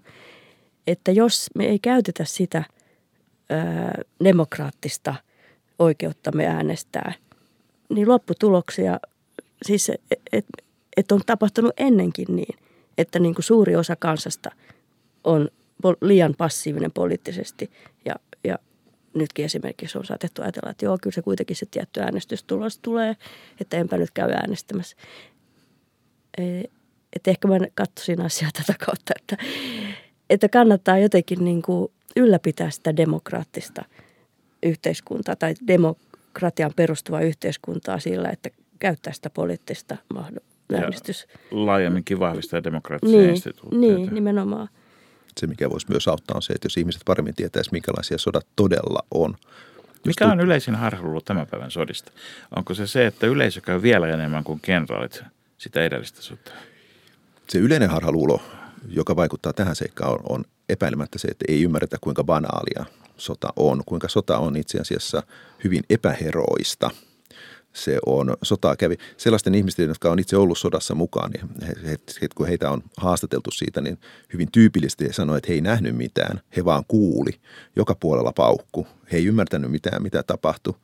Että 0.86 1.12
jos 1.12 1.50
me 1.54 1.66
ei 1.66 1.78
käytetä 1.78 2.24
sitä 2.24 2.64
ää, 3.50 4.02
demokraattista 4.24 5.14
oikeuttamme 5.78 6.46
äänestää, 6.46 7.12
niin 7.88 8.08
lopputuloksia, 8.08 9.00
siis 9.62 9.90
että 9.90 10.16
et, 10.32 10.46
et 10.96 11.12
on 11.12 11.20
tapahtunut 11.26 11.72
ennenkin 11.76 12.36
niin, 12.36 12.58
että 12.98 13.18
niin 13.18 13.34
kuin 13.34 13.44
suuri 13.44 13.76
osa 13.76 13.96
kansasta 13.96 14.50
on 15.24 15.48
liian 16.00 16.34
passiivinen 16.38 16.92
poliittisesti 16.92 17.70
ja, 18.04 18.14
ja 18.44 18.58
nytkin 19.14 19.44
esimerkiksi 19.44 19.98
on 19.98 20.04
saatettu 20.04 20.42
ajatella, 20.42 20.70
että 20.70 20.84
joo, 20.84 20.98
kyllä 21.02 21.14
se 21.14 21.22
kuitenkin 21.22 21.56
se 21.56 21.66
tietty 21.70 22.00
äänestystulos 22.00 22.78
tulee, 22.78 23.16
että 23.60 23.76
enpä 23.76 23.96
nyt 23.96 24.10
käy 24.10 24.30
äänestämässä. 24.30 24.96
E, 26.38 26.60
että 27.16 27.30
ehkä 27.30 27.48
mä 27.48 27.58
katsoisin 27.74 28.20
asiaa 28.20 28.50
tätä 28.52 28.74
kautta, 28.86 29.12
että, 29.20 29.36
että 30.30 30.48
kannattaa 30.48 30.98
jotenkin 30.98 31.44
niin 31.44 31.62
kuin 31.62 31.92
ylläpitää 32.16 32.70
sitä 32.70 32.96
demokraattista 32.96 33.84
yhteiskuntaa 34.62 35.36
tai 35.36 35.54
demokratian 35.66 36.72
perustuvaa 36.76 37.20
yhteiskuntaa 37.20 37.98
sillä, 37.98 38.30
että 38.30 38.50
käyttää 38.78 39.12
sitä 39.12 39.30
poliittista 39.30 39.96
äänestys. 40.74 41.26
laajemminkin 41.50 42.18
vahvistaa 42.18 42.64
demokraattisia 42.64 43.18
Niin, 43.18 43.30
instituutioita. 43.30 43.96
niin, 43.96 44.14
nimenomaan. 44.14 44.68
Se, 45.40 45.46
mikä 45.46 45.70
voisi 45.70 45.86
myös 45.90 46.08
auttaa, 46.08 46.36
on 46.36 46.42
se, 46.42 46.52
että 46.52 46.66
jos 46.66 46.76
ihmiset 46.76 47.02
paremmin 47.06 47.34
tietäisi, 47.34 47.70
minkälaisia 47.72 48.18
sodat 48.18 48.46
todella 48.56 49.04
on. 49.10 49.36
Mikä 50.06 50.26
on 50.26 50.40
yleisin 50.40 50.74
harhaluulo 50.74 51.20
tämän 51.20 51.46
päivän 51.46 51.70
sodista? 51.70 52.12
Onko 52.56 52.74
se 52.74 52.86
se, 52.86 53.06
että 53.06 53.26
yleisö 53.26 53.60
käy 53.60 53.82
vielä 53.82 54.08
enemmän 54.08 54.44
kuin 54.44 54.60
kenraalit 54.60 55.22
sitä 55.58 55.84
edellistä 55.84 56.22
sotaa? 56.22 56.54
Se 57.48 57.58
yleinen 57.58 57.90
harhaluulo, 57.90 58.42
joka 58.88 59.16
vaikuttaa 59.16 59.52
tähän 59.52 59.76
seikkaan, 59.76 60.12
on, 60.12 60.20
on 60.28 60.44
epäilemättä 60.68 61.18
se, 61.18 61.28
että 61.28 61.44
ei 61.48 61.62
ymmärretä, 61.62 61.96
kuinka 62.00 62.24
banaalia 62.24 62.84
sota 63.16 63.48
on, 63.56 63.82
kuinka 63.86 64.08
sota 64.08 64.38
on 64.38 64.56
itse 64.56 64.78
asiassa 64.78 65.22
hyvin 65.64 65.84
epäheroista. 65.90 66.90
Se 67.72 67.98
on, 68.06 68.36
sotaa 68.42 68.76
kävi 68.76 68.96
sellaisten 69.16 69.54
ihmisten, 69.54 69.88
jotka 69.88 70.10
on 70.10 70.18
itse 70.18 70.36
ollut 70.36 70.58
sodassa 70.58 70.94
mukaan, 70.94 71.30
niin 71.30 71.44
he, 71.66 71.96
he, 72.22 72.28
kun 72.34 72.46
heitä 72.46 72.70
on 72.70 72.82
haastateltu 72.96 73.50
siitä, 73.50 73.80
niin 73.80 73.98
hyvin 74.32 74.48
tyypillisesti 74.52 75.04
he 75.04 75.12
sanoivat, 75.12 75.38
että 75.38 75.48
he 75.48 75.54
ei 75.54 75.60
nähnyt 75.60 75.96
mitään, 75.96 76.40
he 76.56 76.64
vaan 76.64 76.84
kuuli, 76.88 77.30
joka 77.76 77.94
puolella 77.94 78.32
paukku. 78.32 78.86
He 79.12 79.16
ei 79.16 79.26
ymmärtänyt 79.26 79.70
mitään, 79.70 80.02
mitä 80.02 80.22
tapahtui. 80.22 80.74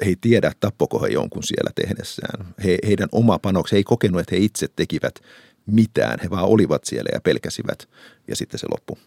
He 0.00 0.06
ei 0.06 0.16
tiedä, 0.20 0.52
tappoko 0.60 1.02
he 1.02 1.08
jonkun 1.08 1.42
siellä 1.42 1.70
tehdessään. 1.74 2.46
He, 2.64 2.78
heidän 2.86 3.08
oma 3.12 3.38
panoksi, 3.38 3.72
he 3.72 3.76
ei 3.76 3.84
kokenut, 3.84 4.20
että 4.20 4.34
he 4.34 4.42
itse 4.42 4.68
tekivät 4.76 5.14
mitään. 5.66 6.18
He 6.22 6.30
vaan 6.30 6.44
olivat 6.44 6.84
siellä 6.84 7.08
ja 7.12 7.20
pelkäsivät 7.20 7.88
ja 8.28 8.36
sitten 8.36 8.60
se 8.60 8.66
loppu. 8.70 8.98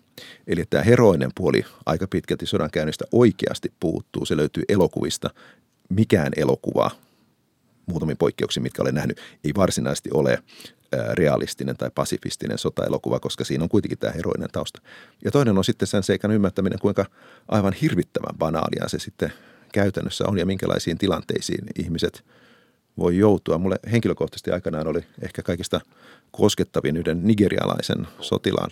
Eli 0.48 0.64
tämä 0.70 0.84
heroinen 0.84 1.32
puoli 1.36 1.66
aika 1.86 2.08
pitkälti 2.08 2.46
sodankäynnistä 2.46 3.06
oikeasti 3.12 3.74
puuttuu. 3.80 4.26
Se 4.26 4.38
löytyy 4.38 4.64
elokuvista. 4.70 5.30
Mikään 5.90 6.32
elokuva, 6.36 6.92
muutamin 7.86 8.18
poikkeuksin, 8.18 8.64
mitkä 8.64 8.82
olen 8.82 8.96
nähnyt, 8.96 9.22
ei 9.44 9.52
varsinaisesti 9.56 10.10
ole 10.14 10.44
realistinen 11.14 11.78
tai 11.78 11.92
pasifistinen 11.96 12.58
sotaelokuva, 12.58 13.20
koska 13.20 13.44
siinä 13.44 13.64
on 13.64 13.70
kuitenkin 13.70 13.98
tämä 13.98 14.14
heroinen 14.14 14.50
tausta. 14.52 14.82
Ja 15.26 15.32
toinen 15.32 15.58
on 15.58 15.64
sitten 15.64 15.88
sen 15.88 16.04
seikan 16.04 16.32
ymmärtäminen, 16.32 16.80
kuinka 16.80 17.06
aivan 17.48 17.74
hirvittävän 17.74 18.38
banaalia 18.38 18.88
se 18.88 19.00
sitten 19.00 19.34
käytännössä 19.74 20.24
on 20.28 20.38
ja 20.38 20.46
minkälaisiin 20.46 20.98
tilanteisiin 20.98 21.66
ihmiset 21.80 22.26
voi 22.98 23.18
joutua. 23.18 23.58
Mulle 23.58 23.80
henkilökohtaisesti 23.92 24.52
aikanaan 24.52 24.88
oli 24.88 25.06
ehkä 25.22 25.42
kaikista 25.44 25.82
koskettavin 26.32 26.98
yhden 26.98 27.20
nigerialaisen 27.24 28.08
sotilaan 28.22 28.70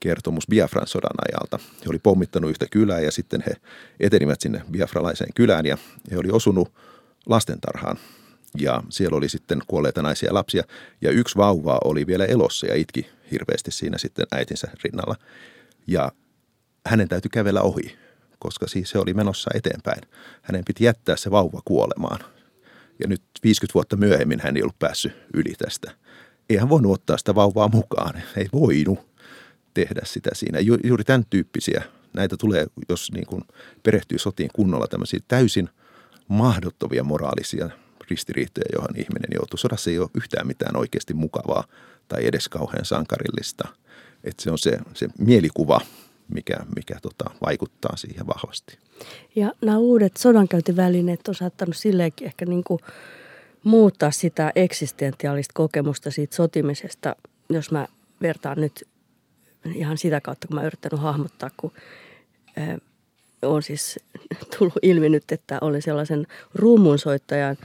kertomus 0.00 0.46
Biafran 0.48 0.86
sodan 0.86 1.16
ajalta. 1.28 1.58
He 1.84 1.90
oli 1.90 1.98
pommittanut 1.98 2.50
yhtä 2.50 2.66
kylää 2.70 3.00
ja 3.00 3.12
sitten 3.12 3.44
he 3.46 3.52
etenivät 4.00 4.40
sinne 4.40 4.62
biafralaiseen 4.70 5.30
kylään 5.34 5.66
ja 5.66 5.78
he 6.10 6.18
oli 6.18 6.30
osunut 6.30 6.72
lastentarhaan. 7.26 7.96
Ja 8.58 8.82
siellä 8.88 9.16
oli 9.16 9.28
sitten 9.28 9.58
kuolleita 9.66 10.02
naisia 10.02 10.26
ja 10.26 10.34
lapsia 10.34 10.64
ja 11.00 11.10
yksi 11.10 11.36
vauva 11.36 11.78
oli 11.84 12.06
vielä 12.06 12.24
elossa 12.24 12.66
ja 12.66 12.74
itki 12.74 13.06
hirveästi 13.30 13.70
siinä 13.70 13.98
sitten 13.98 14.26
äitinsä 14.32 14.68
rinnalla. 14.84 15.16
Ja 15.86 16.12
hänen 16.86 17.08
täytyy 17.08 17.28
kävellä 17.28 17.60
ohi, 17.60 17.98
koska 18.38 18.66
siis 18.66 18.90
se 18.90 18.98
oli 18.98 19.14
menossa 19.14 19.50
eteenpäin. 19.54 20.00
Hänen 20.42 20.64
piti 20.64 20.84
jättää 20.84 21.16
se 21.16 21.30
vauva 21.30 21.60
kuolemaan. 21.64 22.20
Ja 22.98 23.08
nyt 23.08 23.22
50 23.44 23.74
vuotta 23.74 23.96
myöhemmin 23.96 24.40
hän 24.40 24.56
ei 24.56 24.62
ollut 24.62 24.78
päässyt 24.78 25.12
yli 25.34 25.54
tästä. 25.58 25.90
Ei 26.50 26.56
hän 26.56 26.68
voinut 26.68 26.92
ottaa 26.92 27.18
sitä 27.18 27.34
vauvaa 27.34 27.68
mukaan. 27.68 28.22
Ei 28.36 28.48
voinut 28.52 28.98
tehdä 29.74 30.00
sitä 30.04 30.30
siinä. 30.32 30.60
Ju, 30.60 30.76
juuri 30.84 31.04
tämän 31.04 31.24
tyyppisiä. 31.30 31.84
Näitä 32.12 32.36
tulee, 32.36 32.66
jos 32.88 33.12
niin 33.12 33.26
kuin 33.26 33.42
perehtyy 33.82 34.18
sotiin 34.18 34.50
kunnolla, 34.54 34.86
tämmöisiä 34.86 35.20
täysin 35.28 35.68
mahdottomia 36.28 37.04
moraalisia 37.04 37.70
ristiriitoja, 38.10 38.66
johon 38.72 38.96
ihminen 38.96 39.30
joutuu. 39.34 39.56
Sodassa 39.56 39.90
ei 39.90 39.98
ole 39.98 40.10
yhtään 40.14 40.46
mitään 40.46 40.76
oikeasti 40.76 41.14
mukavaa 41.14 41.64
tai 42.08 42.26
edes 42.26 42.48
kauhean 42.48 42.84
sankarillista. 42.84 43.68
Että 44.24 44.42
se 44.42 44.50
on 44.50 44.58
se, 44.58 44.78
se 44.94 45.08
mielikuva, 45.18 45.80
mikä, 46.28 46.56
mikä 46.76 46.98
tota, 47.02 47.30
vaikuttaa 47.46 47.96
siihen 47.96 48.26
vahvasti. 48.26 48.78
Ja 49.36 49.52
nämä 49.60 49.78
uudet 49.78 50.16
sodankäyntivälineet 50.16 51.28
on 51.28 51.34
saattanut 51.34 51.76
silleenkin 51.76 52.26
ehkä 52.26 52.46
niin 52.46 52.64
kuin 52.64 52.80
muuttaa 53.64 54.10
sitä 54.10 54.52
eksistentiaalista 54.54 55.52
kokemusta 55.54 56.10
siitä 56.10 56.36
sotimisesta, 56.36 57.16
jos 57.48 57.70
mä 57.70 57.86
vertaan 58.22 58.60
nyt 58.60 58.88
ihan 59.74 59.98
sitä 59.98 60.20
kautta, 60.20 60.48
kun 60.48 60.54
mä 60.54 60.66
yrittänyt 60.66 61.00
hahmottaa, 61.00 61.50
kun 61.56 61.72
äh, 62.58 62.76
on 63.42 63.62
siis 63.62 63.98
tullut 64.58 64.78
ilmi 64.82 65.08
nyt, 65.08 65.32
että 65.32 65.58
oli 65.60 65.80
sellaisen 65.80 66.26
rummunsoittajan 66.54 67.56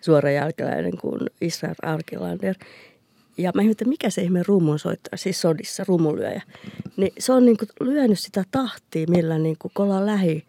suora 0.00 0.30
jälkeläinen 0.30 0.98
kuin 0.98 1.20
Israel 1.40 1.74
Arkilander. 1.82 2.54
Ja 3.38 3.52
mä 3.54 3.62
ihmettelin, 3.62 3.88
mikä 3.88 4.10
se 4.10 4.22
ihme 4.22 4.42
rummunsoittaja, 4.46 5.18
siis 5.18 5.40
sodissa, 5.40 5.84
rummulyöjä. 5.88 6.42
Niin 6.96 7.12
se 7.18 7.32
on 7.32 7.44
niin 7.44 7.56
kuin 7.56 7.68
lyönyt 7.80 8.18
sitä 8.18 8.44
tahtia, 8.50 9.06
millä 9.08 9.38
niin 9.38 9.56
kuin 9.58 9.72
ollaan 9.76 10.06
lähi 10.06 10.44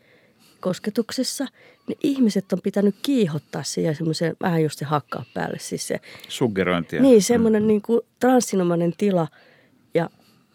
kosketuksessa, 0.60 1.48
niin 1.88 1.98
ihmiset 2.04 2.54
on 2.54 2.62
pitänyt 2.62 2.96
kiihottaa 3.02 3.64
siihen 3.64 3.96
semmoiseen 3.96 4.36
vähän 4.42 4.64
just 4.64 4.80
se 4.80 4.86
hakkaa 4.86 5.26
päälle. 5.34 5.60
Siis 5.60 5.88
se, 5.88 6.00
Suggerointia. 6.30 7.02
niin, 7.02 7.22
semmoinen 7.22 7.64
mm. 7.64 7.68
niin 7.68 7.82
kuin 7.82 8.02
transsinomainen 8.20 8.94
tila 8.98 9.28
ja 9.94 10.10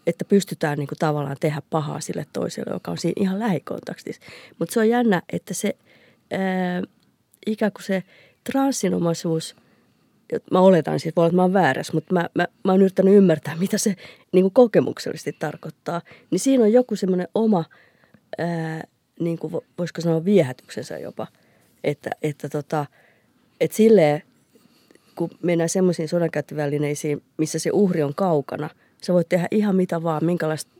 että 0.07 0.25
pystytään 0.25 0.77
niin 0.77 0.87
kuin 0.87 0.97
tavallaan 0.99 1.37
tehdä 1.39 1.61
pahaa 1.69 1.99
sille 1.99 2.25
toiselle, 2.33 2.73
joka 2.73 2.91
on 2.91 2.97
siinä 2.97 3.23
ihan 3.23 3.39
lähikontaktissa. 3.39 4.21
Mutta 4.59 4.73
se 4.73 4.79
on 4.79 4.89
jännä, 4.89 5.21
että 5.33 5.53
se 5.53 5.75
ää, 6.31 6.81
ikään 7.45 7.71
kuin 7.71 7.83
se 7.83 8.03
transsinomaisuus, 8.51 9.55
mä 10.51 10.59
oletan 10.59 10.93
olla, 10.93 11.27
että 11.27 11.35
mä 11.35 11.41
oon 11.41 11.53
väärässä, 11.53 11.93
mutta 11.93 12.13
mä, 12.13 12.29
mä, 12.35 12.47
mä 12.63 12.71
oon 12.71 12.81
yrittänyt 12.81 13.13
ymmärtää, 13.13 13.55
mitä 13.65 13.77
se 13.77 13.95
niin 14.31 14.43
kuin 14.43 14.53
kokemuksellisesti 14.53 15.35
tarkoittaa. 15.39 16.01
Niin 16.31 16.39
siinä 16.39 16.63
on 16.63 16.73
joku 16.73 16.95
semmoinen 16.95 17.27
oma, 17.35 17.65
ää, 18.37 18.83
niin 19.19 19.39
kuin 19.39 19.53
voisiko 19.77 20.01
sanoa 20.01 20.25
viehätyksensä 20.25 20.97
jopa, 20.97 21.27
että, 21.83 22.09
että, 22.21 22.49
tota, 22.49 22.85
että 23.61 23.77
silleen, 23.77 24.23
kun 25.15 25.29
mennään 25.41 25.69
semmoisiin 25.69 26.07
sodankäyttövälineisiin, 26.07 27.23
missä 27.37 27.59
se 27.59 27.69
uhri 27.73 28.03
on 28.03 28.15
kaukana– 28.15 28.69
Sä 29.03 29.13
voit 29.13 29.29
tehdä 29.29 29.47
ihan 29.51 29.75
mitä 29.75 30.03
vaan, 30.03 30.25
minkälaista, 30.25 30.71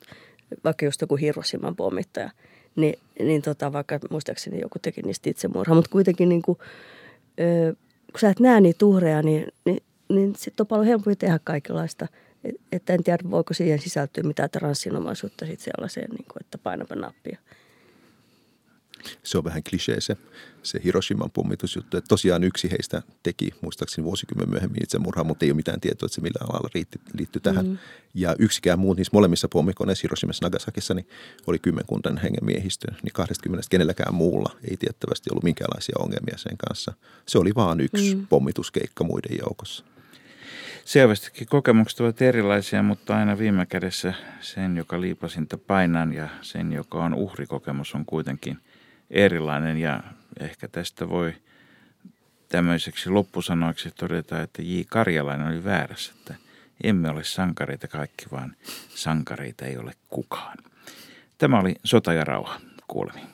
vaikka 0.64 0.86
just 0.86 1.02
joku 1.02 1.16
Hiroshiman 1.16 1.76
pommittaja, 1.76 2.30
niin, 2.76 3.00
niin 3.20 3.42
tota, 3.42 3.74
vaikka 3.74 4.00
muistaakseni 4.10 4.62
joku 4.62 4.80
teki 4.80 5.02
niistä 5.02 5.30
itsemurhaa, 5.30 5.76
mutta 5.76 5.92
kuitenkin 5.92 6.30
niin 6.30 6.42
kuin, 6.42 6.58
kun 8.12 8.20
sä 8.20 8.30
et 8.30 8.40
näe 8.40 8.62
niitä 8.62 8.86
uhreja, 8.86 9.22
niin, 9.22 9.48
niin, 9.66 9.84
niin 10.10 10.36
sitten 10.36 10.64
on 10.64 10.68
paljon 10.68 10.88
helpompi 10.88 11.16
tehdä 11.16 11.40
kaikenlaista. 11.44 12.08
Et, 12.44 12.56
että 12.72 12.94
en 12.94 13.04
tiedä, 13.04 13.30
voiko 13.32 13.54
siihen 13.54 13.80
sisältyä 13.80 14.24
mitään 14.24 14.50
transsinomaisuutta 14.50 15.46
sitten 15.46 15.74
sellaiseen, 15.74 16.10
niin 16.10 16.26
kuin, 16.34 16.42
että 16.42 16.58
painapa 16.58 16.96
nappia 16.96 17.38
se 19.24 19.38
on 19.38 19.44
vähän 19.44 19.64
klisee 19.70 20.02
se, 20.02 20.18
se 20.64 20.82
Hiroshiman 20.84 21.32
pommitusjuttu. 21.32 21.98
Että 21.98 22.08
tosiaan 22.08 22.44
yksi 22.44 22.72
heistä 22.72 23.02
teki 23.24 23.50
muistaakseni 23.62 24.06
vuosikymmen 24.06 24.50
myöhemmin 24.50 24.84
itsemurhaa, 24.84 25.24
mutta 25.24 25.46
ei 25.46 25.52
ole 25.52 25.56
mitään 25.56 25.82
tietoa, 25.82 26.06
että 26.06 26.16
se 26.16 26.22
millään 26.22 26.50
lailla 26.54 26.70
riitti, 26.76 27.00
liittyi 27.14 27.42
tähän. 27.42 27.68
Mm. 27.68 27.78
Ja 28.14 28.36
yksikään 28.40 28.80
muu 28.80 28.94
niissä 28.94 29.12
molemmissa 29.14 29.48
pommikoneissa 29.48 30.02
Hiroshimassa 30.04 30.46
Nagasakissa 30.46 30.94
niin 30.94 31.08
oli 31.48 31.60
kymmenkuntan 31.60 32.18
hengen 32.18 32.46
miehistö, 32.46 32.92
niin 33.04 33.14
20 33.14 33.68
kenelläkään 33.70 34.16
muulla 34.16 34.56
ei 34.70 34.78
tiettävästi 34.78 35.30
ollut 35.32 35.44
minkäänlaisia 35.44 35.96
ongelmia 36.00 36.38
sen 36.38 36.58
kanssa. 36.58 36.94
Se 37.26 37.38
oli 37.38 37.52
vaan 37.56 37.82
yksi 37.82 38.16
mm. 38.16 38.28
pommituskeikka 38.28 39.04
muiden 39.04 39.38
joukossa. 39.40 39.86
Selvästikin 40.88 41.48
kokemukset 41.48 42.00
ovat 42.00 42.22
erilaisia, 42.22 42.84
mutta 42.84 43.18
aina 43.18 43.38
viime 43.38 43.66
kädessä 43.66 44.14
sen, 44.42 44.78
joka 44.78 45.02
liipasinta 45.02 45.58
painan 45.58 46.14
ja 46.14 46.30
sen, 46.42 46.72
joka 46.72 46.98
on 46.98 47.14
uhrikokemus, 47.14 47.96
on 47.96 48.06
kuitenkin 48.06 48.58
erilainen 49.10 49.78
ja 49.78 50.04
ehkä 50.40 50.68
tästä 50.68 51.10
voi 51.10 51.34
tämmöiseksi 52.50 53.10
loppusanoiksi 53.10 53.92
todeta, 53.92 54.42
että 54.42 54.62
J. 54.62 54.82
Karjalainen 54.90 55.48
oli 55.48 55.64
väärässä, 55.64 56.14
että 56.18 56.36
emme 56.84 57.10
ole 57.10 57.24
sankareita 57.24 57.88
kaikki, 57.88 58.26
vaan 58.32 58.56
sankareita 58.90 59.66
ei 59.66 59.78
ole 59.78 59.94
kukaan. 60.10 60.58
Tämä 61.38 61.60
oli 61.60 61.76
Sota 61.84 62.14
ja 62.14 62.24
rauha. 62.24 62.60
Kuulemiin. 62.88 63.28